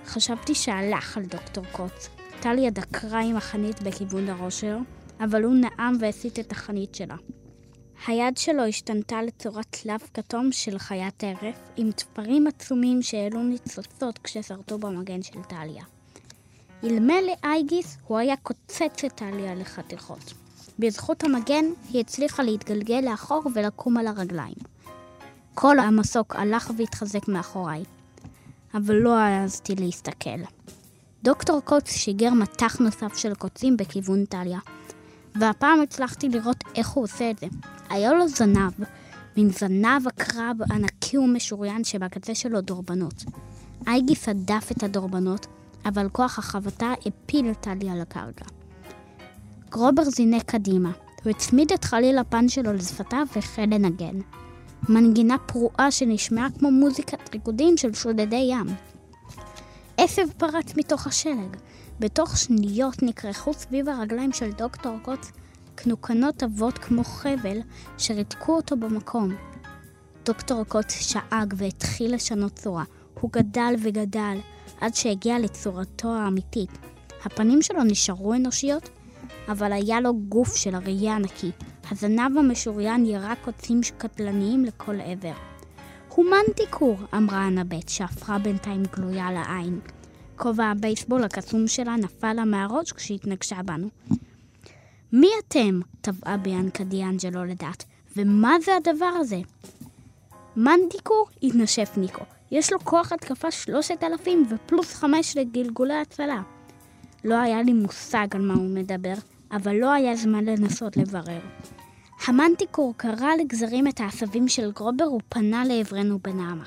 חשבתי 0.05 0.55
שהלך 0.55 1.17
על 1.17 1.23
דוקטור 1.23 1.63
קוט. 1.71 2.07
טליה 2.39 2.69
דקרה 2.69 3.21
עם 3.21 3.35
החנית 3.35 3.81
בכיוון 3.83 4.29
הראש 4.29 4.61
שלו, 4.61 4.79
אבל 5.19 5.43
הוא 5.43 5.55
נאם 5.55 5.97
והסיט 5.99 6.39
את 6.39 6.51
החנית 6.51 6.95
שלה. 6.95 7.15
היד 8.05 8.37
שלו 8.37 8.63
השתנתה 8.63 9.21
לצורת 9.21 9.65
צלב 9.71 9.99
כתום 10.13 10.51
של 10.51 10.77
חיית 10.77 11.13
טרף, 11.17 11.55
עם 11.77 11.91
תפרים 11.91 12.47
עצומים 12.47 13.01
שהעלו 13.01 13.43
ניצוצות 13.43 14.19
כששרטו 14.23 14.77
במגן 14.77 15.23
של 15.23 15.43
טליה. 15.43 15.83
אלמלא 16.83 17.33
אייגיס, 17.43 17.97
הוא 18.07 18.17
היה 18.17 18.35
קוצץ 18.37 19.03
את 19.05 19.13
טליה 19.15 19.55
לחתיכות. 19.55 20.33
בזכות 20.79 21.23
המגן, 21.23 21.65
היא 21.89 22.01
הצליחה 22.01 22.43
להתגלגל 22.43 23.01
לאחור 23.01 23.43
ולקום 23.53 23.97
על 23.97 24.07
הרגליים. 24.07 24.55
כל 25.53 25.79
המסוק 25.79 26.35
הלך 26.35 26.71
והתחזק 26.77 27.27
מאחוריי, 27.27 27.83
אבל 28.73 28.95
לא 28.95 29.17
העזתי 29.17 29.75
להסתכל. 29.75 30.39
דוקטור 31.23 31.61
קוץ 31.61 31.91
שיגר 31.91 32.29
מטח 32.29 32.79
נוסף 32.79 33.17
של 33.17 33.33
קוצים 33.33 33.77
בכיוון 33.77 34.25
טליה, 34.25 34.59
והפעם 35.39 35.81
הצלחתי 35.81 36.29
לראות 36.29 36.63
איך 36.75 36.89
הוא 36.89 37.03
עושה 37.03 37.31
את 37.31 37.39
זה. 37.39 37.47
היה 37.89 38.13
לו 38.13 38.27
זנב, 38.27 38.71
מין 39.37 39.49
זנב 39.49 40.07
הקרב 40.07 40.57
ענקי 40.71 41.17
ומשוריין 41.17 41.83
שבקצה 41.83 42.35
שלו 42.35 42.61
דורבנות. 42.61 43.23
אייגיס 43.87 44.29
הדף 44.29 44.71
את 44.71 44.83
הדורבנות, 44.83 45.47
אבל 45.85 46.09
כוח 46.11 46.39
החבטה 46.39 46.93
הפיל 47.05 47.51
את 47.51 47.57
טלי 47.61 47.89
על 47.89 48.01
הקרקע. 48.01 48.45
גרובר 49.69 50.03
זינק 50.03 50.43
קדימה. 50.43 50.91
הוא 51.23 51.31
הצמיד 51.31 51.71
את 51.73 51.83
חליל 51.83 52.17
הפן 52.17 52.49
שלו 52.49 52.73
לשפתיו 52.73 53.27
והחל 53.35 53.65
לנגן. 53.65 54.19
מנגינה 54.89 55.37
פרועה 55.37 55.91
שנשמעה 55.91 56.47
כמו 56.59 56.71
מוזיקת 56.71 57.33
ריקודים 57.33 57.77
של 57.77 57.93
שודדי 57.93 58.49
ים. 58.51 58.65
עשב 59.97 60.27
פרץ 60.37 60.77
מתוך 60.77 61.07
השלג. 61.07 61.57
בתוך 61.99 62.37
שניות 62.37 63.03
נקרחו 63.03 63.53
סביב 63.53 63.89
הרגליים 63.89 64.31
של 64.31 64.51
דוקטור 64.51 64.97
קוץ 65.01 65.31
קנוקנות 65.75 66.43
עבות 66.43 66.77
כמו 66.77 67.03
חבל 67.03 67.57
שריתקו 67.97 68.55
אותו 68.55 68.77
במקום. 68.77 69.35
דוקטור 70.25 70.63
קוץ 70.63 70.91
שאג 70.91 71.53
והתחיל 71.57 72.15
לשנות 72.15 72.53
צורה. 72.53 72.83
הוא 73.21 73.31
גדל 73.31 73.75
וגדל 73.83 74.37
עד 74.81 74.95
שהגיע 74.95 75.39
לצורתו 75.39 76.13
האמיתית. 76.13 76.69
הפנים 77.25 77.61
שלו 77.61 77.83
נשארו 77.83 78.33
אנושיות, 78.33 78.89
אבל 79.47 79.73
היה 79.73 80.01
לו 80.01 80.13
גוף 80.15 80.55
של 80.55 80.75
אריה 80.75 81.15
ענקי. 81.15 81.51
הזנב 81.91 82.37
המשוריין 82.37 83.05
ירק 83.05 83.37
קוצים 83.45 83.81
קטלניים 83.97 84.65
לכל 84.65 85.01
עבר. 85.01 85.33
הוא 86.15 86.25
מנטיקור, 86.25 86.97
אמרה 87.13 87.37
הנבט, 87.37 87.89
שהפכה 87.89 88.37
בינתיים 88.37 88.83
גלויה 88.95 89.31
לעין. 89.31 89.79
כובע 90.37 90.65
הבייסבול 90.65 91.23
הקסום 91.23 91.67
שלה 91.67 91.95
נפל 91.95 92.33
לה 92.33 92.45
מהראש 92.45 92.91
כשהתנגשה 92.91 93.63
בנו. 93.65 93.87
מי 95.13 95.27
אתם? 95.39 95.79
טבעה 96.01 96.37
ביאנקה 96.37 96.83
דיאנג'לו 96.83 97.45
לדעת. 97.45 97.83
ומה 98.17 98.55
זה 98.65 98.71
הדבר 98.75 99.05
הזה? 99.05 99.39
מנטיקור? 100.55 101.27
התנשף 101.43 101.89
ניקו. 101.97 102.23
יש 102.51 102.73
לו 102.73 102.79
כוח 102.79 103.11
התקפה 103.11 103.51
שלושת 103.51 104.03
אלפים 104.03 104.47
ופלוס 104.49 104.93
חמש 104.93 105.37
לגלגולי 105.37 105.93
הצלה. 105.93 106.41
לא 107.23 107.35
היה 107.35 107.61
לי 107.61 107.73
מושג 107.73 108.27
על 108.31 108.41
מה 108.41 108.53
הוא 108.53 108.69
מדבר, 108.75 109.13
אבל 109.51 109.75
לא 109.75 109.91
היה 109.91 110.15
זמן 110.15 110.45
לנסות 110.45 110.97
לברר. 110.97 111.39
המנטיקור 112.27 112.93
קרע 112.97 113.29
לגזרים 113.39 113.87
את 113.87 113.99
העשבים 113.99 114.47
של 114.47 114.71
גרובר 114.71 115.13
ופנה 115.13 115.65
לעברנו 115.65 116.19
בנעמה. 116.19 116.65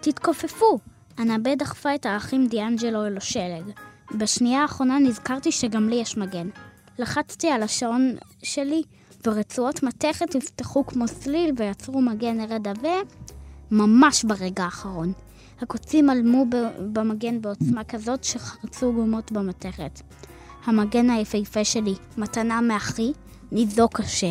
תתכופפו! 0.00 0.78
הנבט 1.18 1.58
דחפה 1.58 1.94
את 1.94 2.06
האחים 2.06 2.46
דיאנג'לו 2.46 3.06
אל 3.06 3.16
השלג. 3.16 3.64
בשנייה 4.18 4.62
האחרונה 4.62 4.98
נזכרתי 4.98 5.52
שגם 5.52 5.88
לי 5.88 5.96
יש 5.96 6.16
מגן. 6.16 6.48
לחצתי 6.98 7.50
על 7.50 7.62
השעון 7.62 8.16
שלי, 8.42 8.82
ורצועות 9.26 9.82
מתכת 9.82 10.36
נפתחו 10.36 10.86
כמו 10.86 11.08
סליל 11.08 11.50
ויצרו 11.56 12.02
מגן 12.02 12.40
ארד 12.40 12.68
עבה, 12.68 12.94
ממש 13.70 14.24
ברגע 14.24 14.64
האחרון. 14.64 15.12
הקוצים 15.60 16.10
עלמו 16.10 16.46
במגן 16.92 17.40
בעוצמה 17.42 17.84
כזאת 17.84 18.24
שחרצו 18.24 18.92
גומות 18.92 19.32
במתכת. 19.32 20.00
המגן 20.64 21.10
היפהפה 21.10 21.64
שלי, 21.64 21.94
מתנה 22.18 22.60
מאחי, 22.60 23.12
ניזוק 23.52 24.00
קשה. 24.00 24.30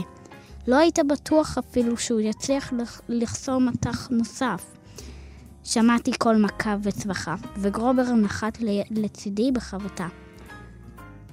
לא 0.67 0.75
היית 0.75 0.99
בטוח 1.09 1.57
אפילו 1.57 1.97
שהוא 1.97 2.19
יצליח 2.19 2.73
לח- 2.73 3.01
לחסור 3.09 3.57
מטח 3.61 4.07
נוסף. 4.11 4.65
שמעתי 5.63 6.11
כל 6.19 6.35
מכה 6.35 6.75
וצווחה, 6.83 7.35
וגרובר 7.57 8.13
נחת 8.13 8.57
לצידי 8.91 9.51
בחבטה. 9.51 10.07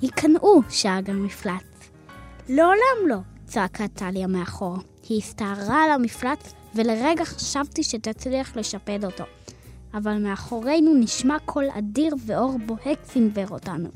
היכנעו, 0.03 0.62
שאג 0.68 1.11
המפלץ. 1.11 1.91
לעולם 2.49 3.09
לא, 3.09 3.16
צעקה 3.47 3.89
טליה 3.89 4.26
מאחור. 4.26 4.76
היא 5.09 5.18
הסתערה 5.18 5.85
על 5.85 5.91
המפלץ 5.91 6.55
ולרגע 6.74 7.24
חשבתי 7.24 7.83
שתצליח 7.83 8.57
לשפד 8.57 9.05
אותו. 9.05 9.24
אבל 9.95 10.18
מאחורינו 10.18 10.95
נשמע 10.95 11.37
קול 11.45 11.64
אדיר 11.78 12.14
ואור 12.26 12.59
בוהק 12.66 12.99
סנוור 13.05 13.49
אותנו. 13.51 13.89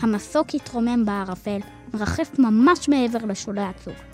המסוק 0.00 0.54
התרומם 0.54 1.04
בערפל, 1.04 1.60
מרחף 1.94 2.38
ממש 2.38 2.88
מעבר 2.88 3.18
לשולי 3.26 3.62
הצוק. 3.62 4.09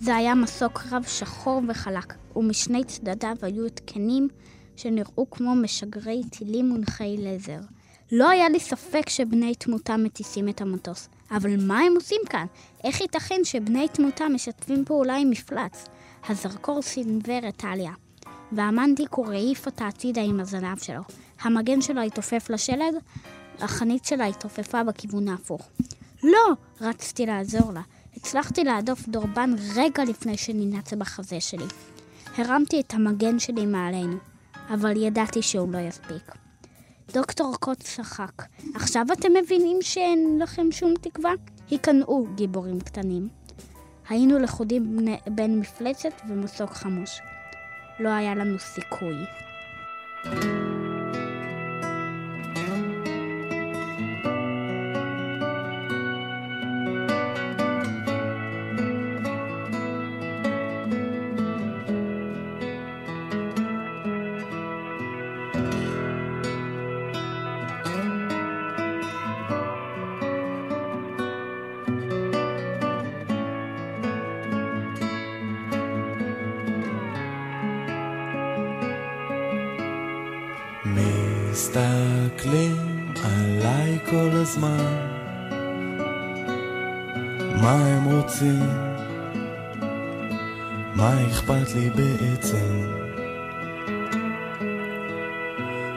זה 0.00 0.16
היה 0.16 0.34
מסוק 0.34 0.82
רב 0.90 1.04
שחור 1.08 1.62
וחלק, 1.68 2.14
ומשני 2.36 2.84
צדדיו 2.84 3.36
היו 3.42 3.66
התקנים 3.66 4.28
שנראו 4.76 5.30
כמו 5.30 5.54
משגרי 5.54 6.22
טילים 6.30 6.68
מונחי 6.68 7.16
לזר. 7.18 7.60
לא 8.12 8.28
היה 8.28 8.48
לי 8.48 8.60
ספק 8.60 9.08
שבני 9.08 9.54
תמותה 9.54 9.96
מטיסים 9.96 10.48
את 10.48 10.60
המטוס. 10.60 11.08
אבל 11.30 11.66
מה 11.66 11.80
הם 11.80 11.94
עושים 11.94 12.20
כאן? 12.30 12.46
איך 12.84 13.00
ייתכן 13.00 13.40
שבני 13.44 13.88
תמותה 13.88 14.28
משתפים 14.28 14.84
פעולה 14.84 15.16
עם 15.16 15.30
מפלץ? 15.30 15.84
הזרקור 16.28 16.82
סנוור 16.82 17.48
את 17.48 17.56
טליה. 17.56 17.92
והמנטיקור 18.52 19.30
העיף 19.30 19.66
אותה 19.66 19.86
הצידה 19.86 20.22
עם 20.22 20.40
הזנב 20.40 20.78
שלו. 20.78 21.02
המגן 21.40 21.80
שלו 21.80 22.00
התעופף 22.00 22.50
לשלג, 22.50 22.94
החנית 23.60 24.04
שלה 24.04 24.26
התעופפה 24.26 24.84
בכיוון 24.84 25.28
ההפוך. 25.28 25.68
לא! 26.22 26.54
רצתי 26.80 27.26
לעזור 27.26 27.72
לה. 27.72 27.80
הצלחתי 28.16 28.64
להדוף 28.64 29.08
דורבן 29.08 29.50
רגע 29.74 30.04
לפני 30.04 30.36
שננעץ 30.36 30.92
בחזה 30.92 31.40
שלי. 31.40 31.64
הרמתי 32.38 32.80
את 32.80 32.94
המגן 32.94 33.38
שלי 33.38 33.66
מעלינו, 33.66 34.16
אבל 34.74 34.96
ידעתי 34.96 35.42
שהוא 35.42 35.72
לא 35.72 35.78
יספיק. 35.78 36.32
דוקטור 37.12 37.56
קוט 37.60 37.80
צחק. 37.80 38.42
עכשיו 38.74 39.06
אתם 39.12 39.28
מבינים 39.42 39.78
שאין 39.82 40.38
לכם 40.42 40.72
שום 40.72 40.94
תקווה? 41.00 41.32
היכנעו, 41.70 42.26
גיבורים 42.34 42.80
קטנים. 42.80 43.28
היינו 44.08 44.38
לכודים 44.38 44.98
בין 45.26 45.60
מפלצת 45.60 46.22
ומסוק 46.28 46.70
חמוש. 46.70 47.20
לא 48.00 48.08
היה 48.08 48.34
לנו 48.34 48.58
סיכוי. 48.58 49.16
מסתכלים 50.24 50.85
לי 91.76 91.90
בעצם? 91.90 92.96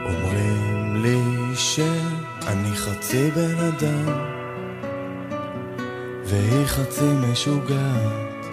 אומרים 0.04 1.02
לי 1.02 1.56
שאני 1.56 2.76
חצי 2.76 3.30
בן 3.30 3.58
אדם 3.58 4.12
והיא 6.24 6.66
חצי 6.66 7.04
משוגעת 7.30 8.46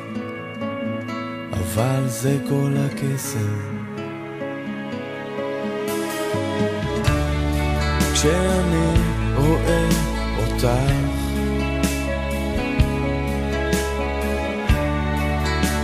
אבל 1.53 2.03
זה 2.07 2.37
כל 2.49 2.73
הקסם 2.85 3.77
כשאני 8.13 8.93
רואה 9.35 9.89
אותך 10.37 10.67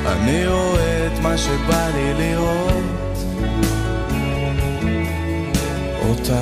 אני 0.06 0.48
רואה 0.48 0.93
את 1.08 1.20
מה 1.22 1.38
שבא 1.38 1.88
לי 1.96 2.14
לראות. 2.14 2.84
אותך 6.10 6.34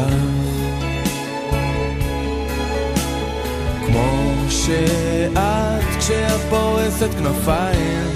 כמו 3.86 4.34
שאת 4.50 5.98
כשאת 6.00 6.42
פורסת 6.50 7.10
כנפיים. 7.14 8.08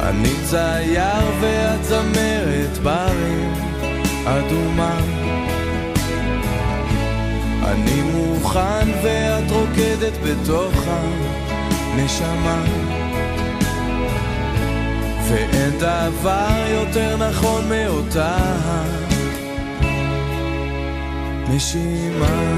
אני 0.00 0.34
צייר 0.44 1.24
ואת 1.40 1.84
זמרת 1.84 2.78
ברים 2.82 3.52
אדומה. 4.24 5.00
אני 7.64 8.02
מוכן 8.02 8.88
ואת 9.02 9.50
רוקדת 9.50 10.12
בתוך 10.24 10.72
הנשמה 11.98 12.62
ואין 15.28 15.78
דבר 15.78 16.64
יותר 16.68 17.16
נכון 17.16 17.68
מאותה 17.68 18.36
נשימה 21.48 22.56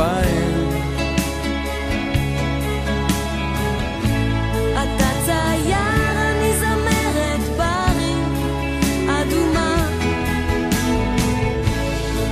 כנפיים. 0.00 0.70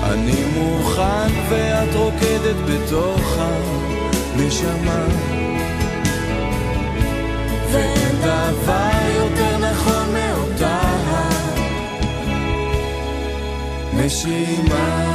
אני 0.02 0.44
מוכן 0.54 1.32
ואת 1.48 1.94
רוקדת 1.94 2.56
בתוך 2.68 3.36
הנשמה. 3.38 5.04
ואין 7.72 8.16
דבר 8.20 8.90
יותר 9.16 9.58
נכון 9.58 10.14
מאותה 10.14 10.80
נשימה 13.92 15.07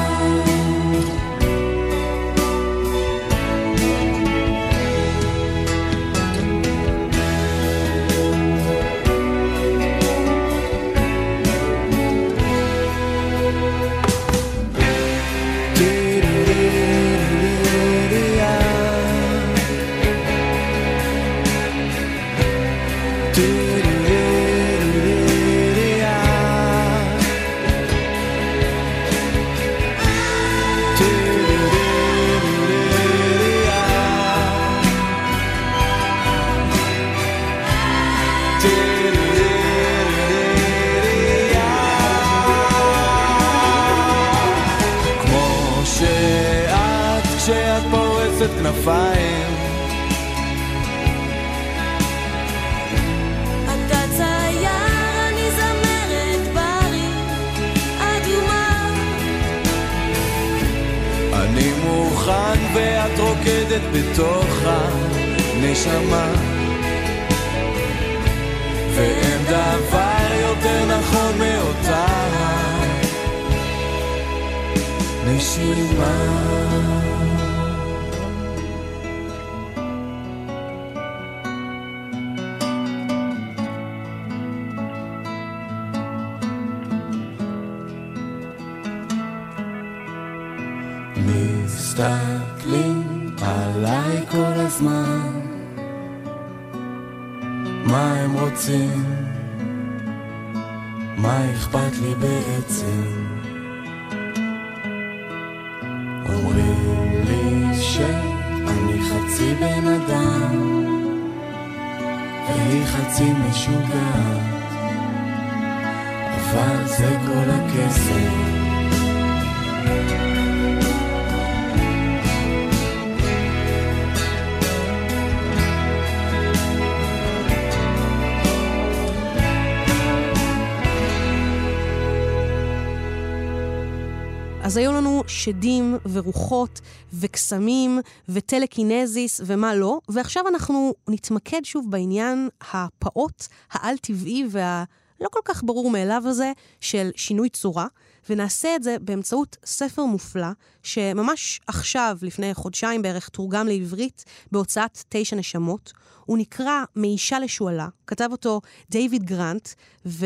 אז 134.64 134.78
היו 134.78 134.92
לנו 134.92 135.24
שדים 135.28 135.98
ורוחות 136.14 136.82
וקסמים 137.14 138.00
וטלקינזיס 138.30 139.42
ומה 139.46 139.76
לא, 139.76 140.00
ועכשיו 140.10 140.48
אנחנו 140.48 140.94
נתמקד 141.10 141.62
שוב 141.64 141.92
בעניין 141.92 142.50
הפעוט, 142.72 143.48
העל-טבעי 143.72 144.46
והלא 144.50 145.28
כל 145.32 145.40
כך 145.46 145.64
ברור 145.64 145.92
מאליו 145.92 146.24
הזה 146.26 146.52
של 146.82 147.10
שינוי 147.16 147.50
צורה, 147.50 147.88
ונעשה 148.30 148.76
את 148.76 148.84
זה 148.84 148.96
באמצעות 149.02 149.58
ספר 149.66 150.06
מופלא, 150.06 150.48
שממש 150.84 151.62
עכשיו, 151.68 152.18
לפני 152.22 152.54
חודשיים 152.54 153.02
בערך, 153.02 153.30
תורגם 153.30 153.68
לעברית 153.68 154.26
בהוצאת 154.52 155.04
תשע 155.10 155.36
נשמות. 155.36 155.94
הוא 156.26 156.38
נקרא 156.38 156.84
מאישה 156.96 157.40
לשועלה, 157.40 157.88
כתב 158.08 158.30
אותו 158.32 158.62
דיוויד 158.90 159.24
גרנט, 159.24 159.70
ו... 160.06 160.26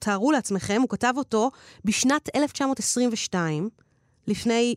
תארו 0.00 0.32
לעצמכם, 0.32 0.80
הוא 0.80 0.88
כתב 0.88 1.14
אותו 1.16 1.50
בשנת 1.84 2.28
1922, 2.36 3.68
לפני 4.26 4.74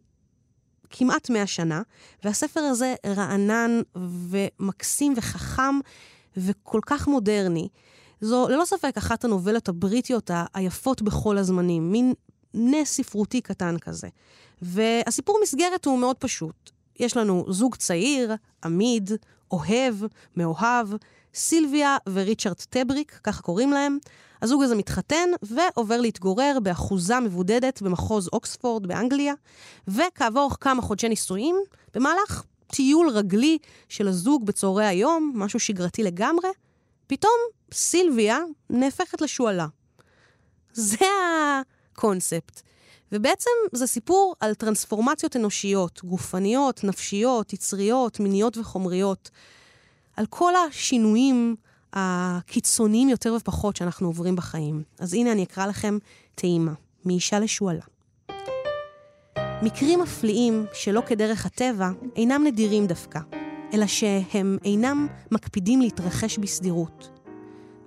כמעט 0.89 1.29
100 1.29 1.47
שנה, 1.47 1.81
והספר 2.23 2.59
הזה 2.59 2.95
רענן 3.05 3.81
ומקסים 4.29 5.13
וחכם 5.17 5.79
וכל 6.37 6.79
כך 6.85 7.07
מודרני. 7.07 7.67
זו 8.21 8.47
ללא 8.49 8.65
ספק 8.65 8.97
אחת 8.97 9.25
הנובלות 9.25 9.69
הבריטיות 9.69 10.31
היפות 10.53 11.01
בכל 11.01 11.37
הזמנים, 11.37 11.91
מין 11.91 12.13
נס 12.53 12.93
ספרותי 12.93 13.41
קטן 13.41 13.77
כזה. 13.77 14.07
והסיפור 14.61 15.39
מסגרת 15.43 15.85
הוא 15.85 15.99
מאוד 15.99 16.15
פשוט. 16.17 16.71
יש 16.99 17.17
לנו 17.17 17.45
זוג 17.49 17.75
צעיר, 17.75 18.35
עמיד, 18.63 19.11
אוהב, 19.51 19.95
מאוהב, 20.37 20.87
סילביה 21.33 21.97
וריצ'רד 22.09 22.61
טבריק, 22.69 23.19
ככה 23.23 23.41
קוראים 23.41 23.71
להם. 23.71 23.97
הזוג 24.43 24.63
הזה 24.63 24.75
מתחתן 24.75 25.29
ועובר 25.41 26.01
להתגורר 26.01 26.57
באחוזה 26.63 27.19
מבודדת 27.19 27.81
במחוז 27.81 28.29
אוקספורד 28.33 28.87
באנגליה, 28.87 29.33
וכעבור 29.87 30.51
כמה 30.61 30.81
חודשי 30.81 31.09
נישואים, 31.09 31.55
במהלך 31.93 32.43
טיול 32.67 33.09
רגלי 33.09 33.57
של 33.89 34.07
הזוג 34.07 34.45
בצהרי 34.45 34.85
היום, 34.85 35.31
משהו 35.35 35.59
שגרתי 35.59 36.03
לגמרי, 36.03 36.49
פתאום 37.07 37.33
סילביה 37.73 38.39
נהפכת 38.69 39.21
לשועלה. 39.21 39.67
זה 40.73 41.05
הקונספט. 41.91 42.61
ובעצם 43.11 43.49
זה 43.71 43.87
סיפור 43.87 44.35
על 44.39 44.53
טרנספורמציות 44.53 45.35
אנושיות, 45.35 46.01
גופניות, 46.03 46.83
נפשיות, 46.83 47.53
יצריות, 47.53 48.19
מיניות 48.19 48.57
וחומריות. 48.57 49.29
על 50.17 50.25
כל 50.25 50.53
השינויים 50.55 51.55
הקיצוניים 51.93 53.09
יותר 53.09 53.33
ופחות 53.37 53.75
שאנחנו 53.75 54.07
עוברים 54.07 54.35
בחיים. 54.35 54.83
אז 54.99 55.13
הנה 55.13 55.31
אני 55.31 55.43
אקרא 55.43 55.65
לכם 55.65 55.97
טעימה, 56.35 56.73
מאישה 57.05 57.39
לשועלה. 57.39 57.83
מקרים 59.63 60.01
מפליאים 60.01 60.65
שלא 60.73 61.01
כדרך 61.05 61.45
הטבע 61.45 61.89
אינם 62.15 62.43
נדירים 62.45 62.87
דווקא, 62.87 63.19
אלא 63.73 63.87
שהם 63.87 64.57
אינם 64.65 65.07
מקפידים 65.31 65.81
להתרחש 65.81 66.37
בסדירות. 66.37 67.09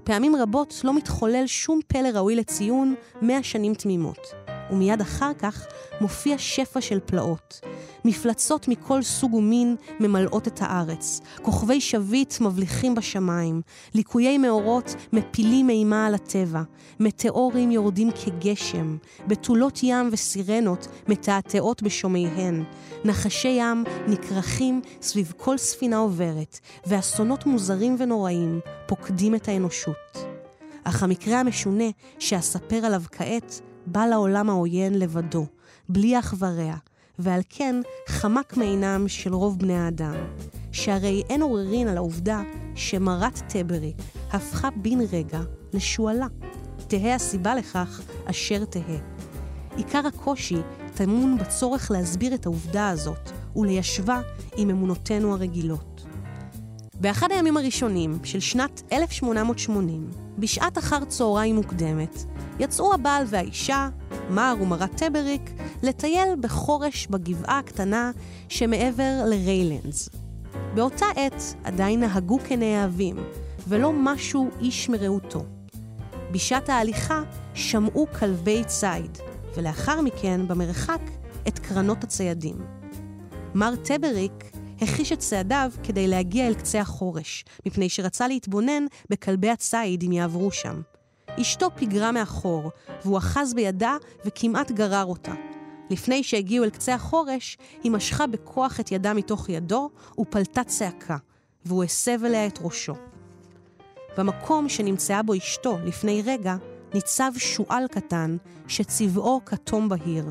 פעמים 0.05 0.37
רבות 0.37 0.81
לא 0.85 0.97
מתחולל 0.97 1.47
שום 1.47 1.81
פלא 1.87 2.09
ראוי 2.15 2.37
לציון 2.37 2.95
מאה 3.23 3.43
שנים 3.43 3.75
תמימות. 3.75 4.46
ומיד 4.71 5.01
אחר 5.01 5.31
כך 5.39 5.67
מופיע 6.01 6.39
שפע 6.39 6.81
של 6.81 6.99
פלאות. 7.07 7.61
מפלצות 8.05 8.69
מכל 8.69 9.03
סוג 9.03 9.35
ומין 9.35 9.77
ממלאות 10.01 10.49
את 10.49 10.59
הארץ. 10.63 11.21
כוכבי 11.43 11.81
שביט 11.81 12.41
מבליחים 12.41 12.95
בשמיים. 12.95 13.63
ליקויי 13.95 14.39
מאורות 14.39 14.95
מפילים 15.13 15.71
אימה 15.71 16.07
על 16.07 16.15
הטבע. 16.15 16.63
מטאורים 17.01 17.71
יורדים 17.71 18.11
כגשם. 18.11 18.97
בתולות 19.27 19.81
ים 19.83 20.09
וסירנות 20.13 20.89
מתעתעות 21.09 21.83
בשומעיהן. 21.83 22.65
נחשי 23.05 23.49
ים 23.49 23.85
נכרכים 24.09 24.81
סביב 25.03 25.33
כל 25.37 25.59
ספינה 25.59 25.97
עוברת, 25.97 26.59
ואסונות 26.87 27.47
מוזרים 27.47 27.97
ונוראים 27.99 28.61
פוקדים 28.87 29.35
את 29.35 29.49
האנושות. 29.49 30.19
אך 30.85 31.03
המקרה 31.03 31.41
המשונה 31.41 31.85
שאספר 32.19 32.77
עליו 32.77 33.03
כעת 33.13 33.61
בא 33.87 34.07
לעולם 34.07 34.51
העוין 34.51 34.99
לבדו, 34.99 35.47
בלי 35.89 36.19
אח 36.19 36.35
ורע, 36.39 36.75
ועל 37.19 37.41
כן 37.49 37.81
חמק 38.09 38.57
מעינם 38.57 39.09
של 39.09 39.35
רוב 39.35 39.59
בני 39.59 39.77
האדם. 39.79 40.15
שהרי 40.77 41.23
אין 41.31 41.43
עוררין 41.43 41.89
על 41.89 41.97
העובדה 41.97 42.43
שמרת 42.75 43.39
טבריק 43.49 43.97
הפכה 44.33 44.69
בן 44.77 45.01
רגע 45.13 45.41
לשועלה. 45.73 46.27
תהא 46.89 47.15
הסיבה 47.15 47.55
לכך 47.55 48.01
אשר 48.25 48.65
תהא. 48.65 48.99
עיקר 49.77 50.07
הקושי 50.07 50.57
טמון 50.95 51.39
בצורך 51.39 51.91
להסביר 51.91 52.35
את 52.35 52.47
העובדה 52.47 52.89
הזאת 52.89 53.31
וליישבה 53.57 54.21
עם 54.57 54.71
אמונותינו 54.71 55.33
הרגילות. 55.33 56.05
באחד 57.01 57.29
הימים 57.31 57.57
הראשונים 57.57 58.19
של 58.25 58.41
שנת 58.41 58.83
1880, 58.93 60.11
בשעת 60.39 60.79
אחר 60.79 61.05
צהריים 61.05 61.57
מוקדמת, 61.57 62.25
יצאו 62.59 62.95
הבעל 62.95 63.25
והאישה, 63.27 63.89
מר 64.31 64.55
ומרת 64.61 64.97
טבריק, 64.97 65.51
לטייל 65.83 66.29
בחורש 66.41 67.07
בגבעה 67.07 67.59
הקטנה 67.59 68.11
שמעבר 68.49 69.23
לריילנדס. 69.27 70.09
באותה 70.75 71.07
עת 71.17 71.43
עדיין 71.65 72.01
נהגו 72.01 72.39
כנאהבים, 72.49 73.17
ולא 73.69 73.93
משהו 73.93 74.51
איש 74.61 74.89
מרעותו. 74.89 75.45
בשעת 76.33 76.69
ההליכה 76.69 77.23
שמעו 77.55 78.07
כלבי 78.19 78.65
ציד, 78.65 79.19
ולאחר 79.57 80.01
מכן, 80.01 80.49
במרחק, 80.49 81.01
את 81.49 81.59
קרנות 81.59 82.05
הציידים. 82.05 82.57
מר 83.55 83.77
טבריק 83.77 84.51
החיש 84.81 85.13
את 85.13 85.19
צעדיו 85.19 85.71
כדי 85.83 86.09
להגיע 86.09 86.47
אל 86.47 86.55
קצה 86.55 86.81
החורש, 86.81 87.45
מפני 87.67 87.89
שרצה 87.89 88.29
להתבונן 88.29 88.87
בכלבי 89.11 89.51
הציד 89.51 90.03
אם 90.03 90.13
יעברו 90.13 90.51
שם. 90.51 90.81
אשתו 91.41 91.69
פיגרה 91.75 92.13
מאחור, 92.13 92.71
והוא 93.05 93.19
אחז 93.19 93.55
בידה 93.55 93.97
וכמעט 94.25 94.71
גרר 94.71 95.05
אותה. 95.05 95.33
לפני 95.91 96.23
שהגיעו 96.23 96.65
אל 96.65 96.71
קצה 96.71 96.95
החורש, 96.95 97.59
היא 97.83 97.93
משכה 97.93 98.27
בכוח 98.27 98.81
את 98.81 98.93
ידה 98.93 99.15
מתוך 99.15 99.49
ידו 99.49 99.91
ופלטה 100.19 100.65
צעקה, 100.65 101.17
והוא 101.65 101.85
הסב 101.85 102.25
אליה 102.25 102.47
את 102.47 102.59
ראשו. 102.63 102.95
במקום 104.19 104.69
שנמצאה 104.69 105.23
בו 105.23 105.35
אשתו 105.37 105.79
לפני 105.85 106.23
רגע, 106.27 106.57
ניצב 106.95 107.33
שועל 107.37 107.87
קטן 107.89 108.37
שצבעו 108.69 109.41
כתום 109.45 109.89
בהיר. 109.89 110.25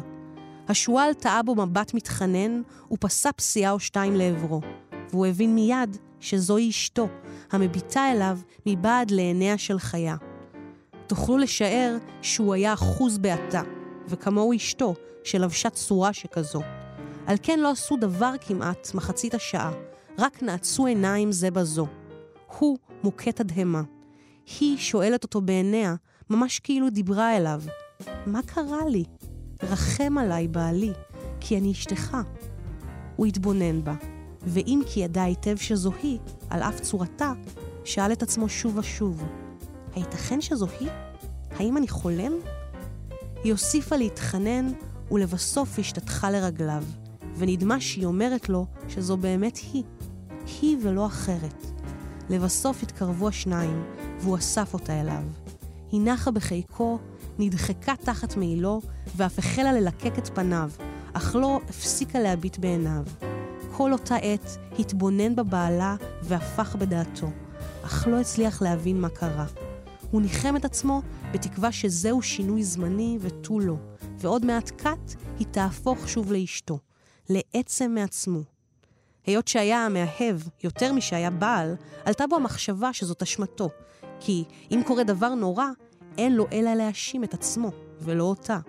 השועל 0.68 1.14
טעה 1.14 1.44
בו 1.44 1.56
מבט 1.56 1.94
מתחנן, 1.94 2.62
ופסע 2.92 3.32
פסיעה 3.32 3.72
או 3.72 3.80
שתיים 3.80 4.16
לעברו. 4.16 4.62
והוא 5.10 5.26
הבין 5.26 5.56
מיד 5.56 5.98
שזוהי 6.20 6.70
אשתו, 6.70 7.08
המביטה 7.52 8.12
אליו 8.12 8.38
מבעד 8.66 9.12
לעיניה 9.12 9.58
של 9.58 9.80
חיה. 9.80 10.16
תוכלו 11.08 11.38
לשער 11.38 11.98
שהוא 12.22 12.54
היה 12.54 12.74
אחוז 12.74 13.18
בעתה, 13.18 13.62
וכמוהו 14.08 14.56
אשתו, 14.56 14.96
שלבשה 15.24 15.70
צורה 15.70 16.14
שכזו. 16.14 16.62
על 17.26 17.38
כן 17.44 17.60
לא 17.60 17.72
עשו 17.72 17.98
דבר 17.98 18.32
כמעט 18.42 18.92
מחצית 18.94 19.34
השעה, 19.34 19.72
רק 20.18 20.44
נעצו 20.44 20.86
עיניים 20.86 21.32
זה 21.32 21.52
בזו. 21.52 21.88
הוא 22.60 22.78
מוכה 23.04 23.32
תדהמה. 23.32 23.82
היא 24.60 24.78
שואלת 24.78 25.24
אותו 25.24 25.42
בעיניה, 25.42 25.96
ממש 26.30 26.60
כאילו 26.60 26.90
דיברה 26.90 27.38
אליו. 27.38 27.62
מה 28.26 28.42
קרה 28.46 28.86
לי? 28.90 29.04
רחם 29.64 30.18
עליי, 30.18 30.48
בעלי, 30.48 30.92
כי 31.40 31.58
אני 31.58 31.72
אשתך. 31.72 32.18
הוא 33.16 33.26
התבונן 33.26 33.84
בה, 33.84 33.94
ואם 34.42 34.82
כי 34.88 35.00
ידע 35.00 35.24
היטב 35.24 35.58
שזו 35.58 35.92
היא, 36.04 36.20
על 36.50 36.62
אף 36.64 36.80
צורתה, 36.80 37.34
שאל 37.84 38.12
את 38.12 38.24
עצמו 38.24 38.50
שוב 38.50 38.78
ושוב, 38.78 39.24
הייתכן 39.96 40.42
שזו 40.42 40.68
היא? 40.80 40.90
האם 41.52 41.78
אני 41.78 41.88
חולם? 41.88 42.32
היא 43.44 43.52
הוסיפה 43.52 43.96
להתחנן, 43.96 44.72
ולבסוף 45.12 45.80
השתתחה 45.80 46.32
לרגליו, 46.32 46.84
ונדמה 47.38 47.82
שהיא 47.82 48.06
אומרת 48.06 48.50
לו 48.50 48.66
שזו 48.88 49.18
באמת 49.18 49.60
היא, 49.74 49.84
היא 50.62 50.78
ולא 50.82 51.06
אחרת. 51.06 51.66
לבסוף 52.30 52.84
התקרבו 52.84 53.28
השניים, 53.28 53.84
והוא 54.20 54.38
אסף 54.38 54.74
אותה 54.74 55.02
אליו. 55.02 55.24
היא 55.92 56.02
נחה 56.02 56.32
בחיקו, 56.32 57.00
נדחקה 57.40 57.94
תחת 57.96 58.38
מעילו, 58.38 58.82
ואף 59.16 59.40
החלה 59.40 59.74
ללקק 59.74 60.18
את 60.18 60.30
פניו, 60.36 60.70
אך 61.14 61.36
לא 61.36 61.60
הפסיקה 61.70 62.20
להביט 62.20 62.58
בעיניו. 62.58 63.04
כל 63.72 63.94
אותה 63.94 64.16
עת 64.16 64.58
התבונן 64.80 65.36
בבעלה 65.36 65.96
והפך 66.24 66.76
בדעתו, 66.76 67.28
אך 67.84 68.08
לא 68.08 68.20
הצליח 68.20 68.62
להבין 68.62 69.02
מה 69.02 69.10
קרה. 69.10 69.46
הוא 70.12 70.22
ניחם 70.22 70.56
את 70.56 70.66
עצמו 70.66 71.02
בתקווה 71.32 71.72
שזהו 71.72 72.22
שינוי 72.22 72.64
זמני 72.64 73.18
ותו 73.22 73.60
לא, 73.60 73.76
ועוד 74.18 74.46
מעט 74.46 74.70
קט 74.70 75.16
היא 75.40 75.48
תהפוך 75.52 76.10
שוב 76.10 76.32
לאשתו, 76.32 76.80
לעצם 77.30 77.92
מעצמו. 77.96 78.40
היות 79.26 79.48
שהיה 79.48 79.86
המאהב 79.86 80.38
יותר 80.64 80.94
משהיה 80.94 81.30
בעל, 81.30 81.76
עלתה 82.06 82.28
בו 82.28 82.36
המחשבה 82.36 82.94
שזאת 82.94 83.22
אשמתו, 83.22 83.70
כי 84.20 84.44
אם 84.72 84.82
קורה 84.86 85.04
דבר 85.04 85.36
נורא, 85.36 85.66
אין 86.18 86.36
לו 86.36 86.46
אלא 86.52 86.74
להאשים 86.74 87.24
את 87.24 87.34
עצמו, 87.34 87.72
ולא 88.02 88.24
אותה. 88.24 88.60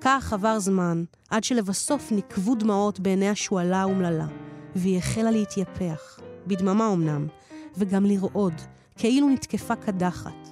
כך 0.00 0.32
עבר 0.32 0.58
זמן, 0.58 1.04
עד 1.30 1.44
שלבסוף 1.44 2.12
נקבו 2.12 2.54
דמעות 2.54 3.00
בעיני 3.00 3.28
השועלה 3.28 3.80
האומללה, 3.80 4.26
והיא 4.76 4.98
החלה 4.98 5.30
להתייפח, 5.30 6.20
בדממה 6.46 6.92
אמנם, 6.92 7.26
וגם 7.76 8.04
לרעוד, 8.04 8.54
כאילו 8.98 9.28
נתקפה 9.28 9.76
קדחת. 9.76 10.48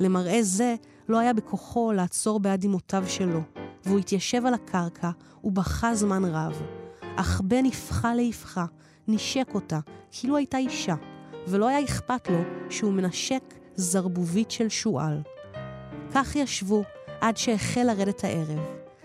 למראה 0.00 0.42
זה 0.42 0.74
לא 1.08 1.18
היה 1.18 1.32
בכוחו 1.32 1.92
לעצור 1.92 2.40
בעד 2.40 2.64
אמותיו 2.64 3.04
שלו, 3.06 3.40
והוא 3.84 3.98
התיישב 3.98 4.46
על 4.46 4.54
הקרקע 4.54 5.10
ובכה 5.44 5.94
זמן 5.94 6.24
רב. 6.24 6.62
אך 7.16 7.40
בין 7.44 7.66
אבחה 7.66 8.14
לאבחה 8.14 8.64
נשק 9.08 9.48
אותה, 9.54 9.80
כאילו 10.10 10.36
הייתה 10.36 10.58
אישה, 10.58 10.94
ולא 11.48 11.68
היה 11.68 11.84
אכפת 11.84 12.28
לו 12.28 12.38
שהוא 12.70 12.92
מנשק 12.92 13.54
זרבובית 13.76 14.50
של 14.50 14.68
שועל. 14.68 15.22
כך 16.14 16.36
ישבו 16.36 16.84
עד 17.20 17.36
שהחל 17.36 17.82
לרדת 17.82 18.24
הערב. 18.24 18.60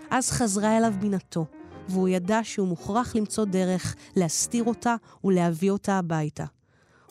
אז 0.10 0.32
חזרה 0.32 0.78
אליו 0.78 0.94
בינתו, 1.00 1.46
והוא 1.90 2.08
ידע 2.10 2.40
שהוא 2.44 2.68
מוכרח 2.68 3.16
למצוא 3.16 3.46
דרך 3.46 3.96
להסתיר 4.16 4.64
אותה 4.64 4.96
ולהביא 5.24 5.72
אותה 5.72 5.98
הביתה. 5.98 6.46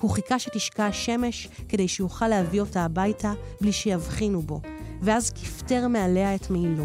הוא 0.05 0.11
חיכה 0.11 0.39
שתשקע 0.39 0.87
השמש 0.87 1.49
כדי 1.69 1.89
שיוכל 1.89 2.29
להביא 2.29 2.61
אותה 2.61 2.85
הביתה 2.85 3.33
בלי 3.61 3.73
שיבחינו 3.73 4.43
בו, 4.43 4.61
ואז 5.03 5.31
כפתר 5.31 5.89
מעליה 5.89 6.35
את 6.35 6.51
מעילו. 6.51 6.85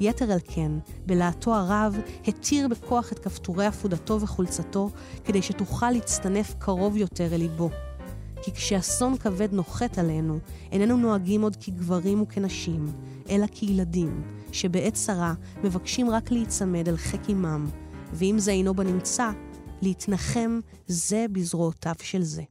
יתר 0.00 0.32
על 0.32 0.38
כן, 0.44 0.72
בלהטו 1.06 1.54
הרב, 1.54 1.98
התיר 2.26 2.68
בכוח 2.68 3.12
את 3.12 3.18
כפתורי 3.18 3.66
עפודתו 3.66 4.20
וחולצתו, 4.20 4.90
כדי 5.24 5.42
שתוכל 5.42 5.90
להצטנף 5.90 6.54
קרוב 6.58 6.96
יותר 6.96 7.34
אל 7.34 7.38
ליבו. 7.38 7.70
כי 8.42 8.52
כשאסון 8.52 9.16
כבד 9.16 9.52
נוחת 9.52 9.98
עלינו, 9.98 10.38
איננו 10.72 10.96
נוהגים 10.96 11.42
עוד 11.42 11.56
כגברים 11.56 12.22
וכנשים, 12.22 12.86
אלא 13.30 13.46
כילדים, 13.52 14.22
שבעת 14.52 14.94
צרה 14.94 15.34
מבקשים 15.64 16.10
רק 16.10 16.30
להיצמד 16.30 16.88
אל 16.88 16.96
חיק 16.96 17.20
עמם, 17.28 17.66
ואם 18.12 18.38
זה 18.38 18.50
אינו 18.50 18.74
בנמצא, 18.74 19.30
להתנחם 19.82 20.60
זה 20.86 21.26
בזרועותיו 21.32 21.94
של 22.02 22.22
זה. 22.22 22.42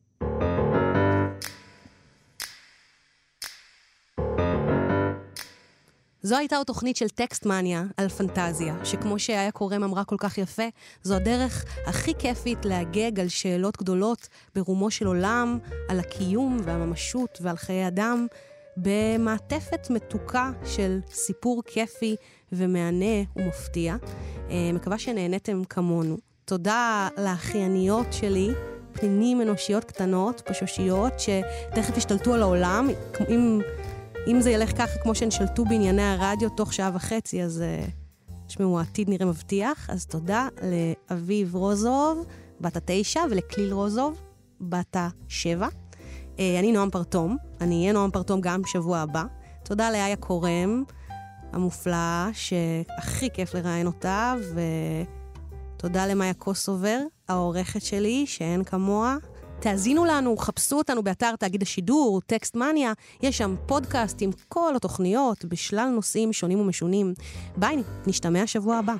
זו 6.23 6.37
הייתה 6.37 6.57
עוד 6.57 6.67
תוכנית 6.67 6.95
של 6.95 7.09
טקסט 7.09 7.45
מניה 7.45 7.83
על 7.97 8.09
פנטזיה, 8.09 8.85
שכמו 8.85 9.19
שאיה 9.19 9.51
קורם 9.51 9.83
אמרה 9.83 10.03
כל 10.03 10.15
כך 10.19 10.37
יפה, 10.37 10.63
זו 11.03 11.15
הדרך 11.15 11.65
הכי 11.87 12.13
כיפית 12.19 12.65
להגג 12.65 13.19
על 13.19 13.27
שאלות 13.27 13.77
גדולות 13.77 14.27
ברומו 14.55 14.91
של 14.91 15.07
עולם, 15.07 15.59
על 15.89 15.99
הקיום 15.99 16.57
והממשות 16.63 17.39
ועל 17.41 17.57
חיי 17.57 17.87
אדם, 17.87 18.27
במעטפת 18.77 19.89
מתוקה 19.89 20.51
של 20.65 20.99
סיפור 21.11 21.63
כיפי 21.65 22.15
ומהנה 22.51 23.23
ומפתיע. 23.35 23.95
אה, 24.49 24.71
מקווה 24.73 24.97
שנהניתם 24.97 25.63
כמונו. 25.63 26.30
תודה 26.51 27.07
לאחייניות 27.17 28.13
שלי, 28.13 28.49
פנינים 28.91 29.41
אנושיות 29.41 29.83
קטנות, 29.83 30.41
פשושיות, 30.45 31.13
שתכף 31.19 31.97
ישתלטו 31.97 32.33
על 32.33 32.41
העולם. 32.41 32.89
אם, 33.29 33.61
אם 34.27 34.41
זה 34.41 34.51
ילך 34.51 34.77
ככה 34.77 34.99
כמו 35.03 35.15
שהן 35.15 35.31
שלטו 35.31 35.65
בענייני 35.65 36.01
הרדיו 36.01 36.49
תוך 36.49 36.73
שעה 36.73 36.91
וחצי, 36.93 37.43
אז 37.43 37.63
תשמעו, 38.47 38.79
העתיד 38.79 39.09
נראה 39.09 39.25
מבטיח. 39.25 39.89
אז 39.89 40.05
תודה 40.05 40.47
לאביב 40.61 41.55
רוזוב, 41.55 42.25
בת 42.61 42.77
התשע, 42.77 43.21
ולכליל 43.31 43.73
רוזוב, 43.73 44.21
בת 44.61 44.95
השבע. 44.99 45.67
אה, 46.39 46.59
אני 46.59 46.71
נועם 46.71 46.89
פרטום, 46.89 47.37
אני 47.61 47.81
אהיה 47.81 47.93
נועם 47.93 48.11
פרטום 48.11 48.41
גם 48.41 48.61
בשבוע 48.61 48.97
הבא. 48.97 49.23
תודה 49.63 49.91
לאיה 49.91 50.15
קורם 50.15 50.83
המופלאה, 51.53 52.29
שהכי 52.33 53.29
כיף 53.33 53.55
לראיין 53.55 53.87
אותה, 53.87 54.35
ותודה 55.81 56.07
למאיה 56.07 56.33
קוסובר, 56.33 56.99
העורכת 57.27 57.81
שלי, 57.81 58.23
שאין 58.27 58.63
כמוה. 58.63 59.17
תאזינו 59.59 60.05
לנו, 60.05 60.37
חפשו 60.37 60.77
אותנו 60.77 61.03
באתר 61.03 61.35
תאגיד 61.35 61.61
השידור, 61.61 62.21
טקסט 62.25 62.55
מניה, 62.55 62.93
יש 63.21 63.37
שם 63.37 63.55
פודקאסט 63.67 64.17
עם 64.21 64.29
כל 64.49 64.75
התוכניות 64.75 65.45
בשלל 65.45 65.89
נושאים 65.89 66.33
שונים 66.33 66.59
ומשונים. 66.59 67.13
ביי, 67.57 67.75
נשתמע 68.07 68.47
שבוע 68.47 68.77
הבא. 68.77 68.93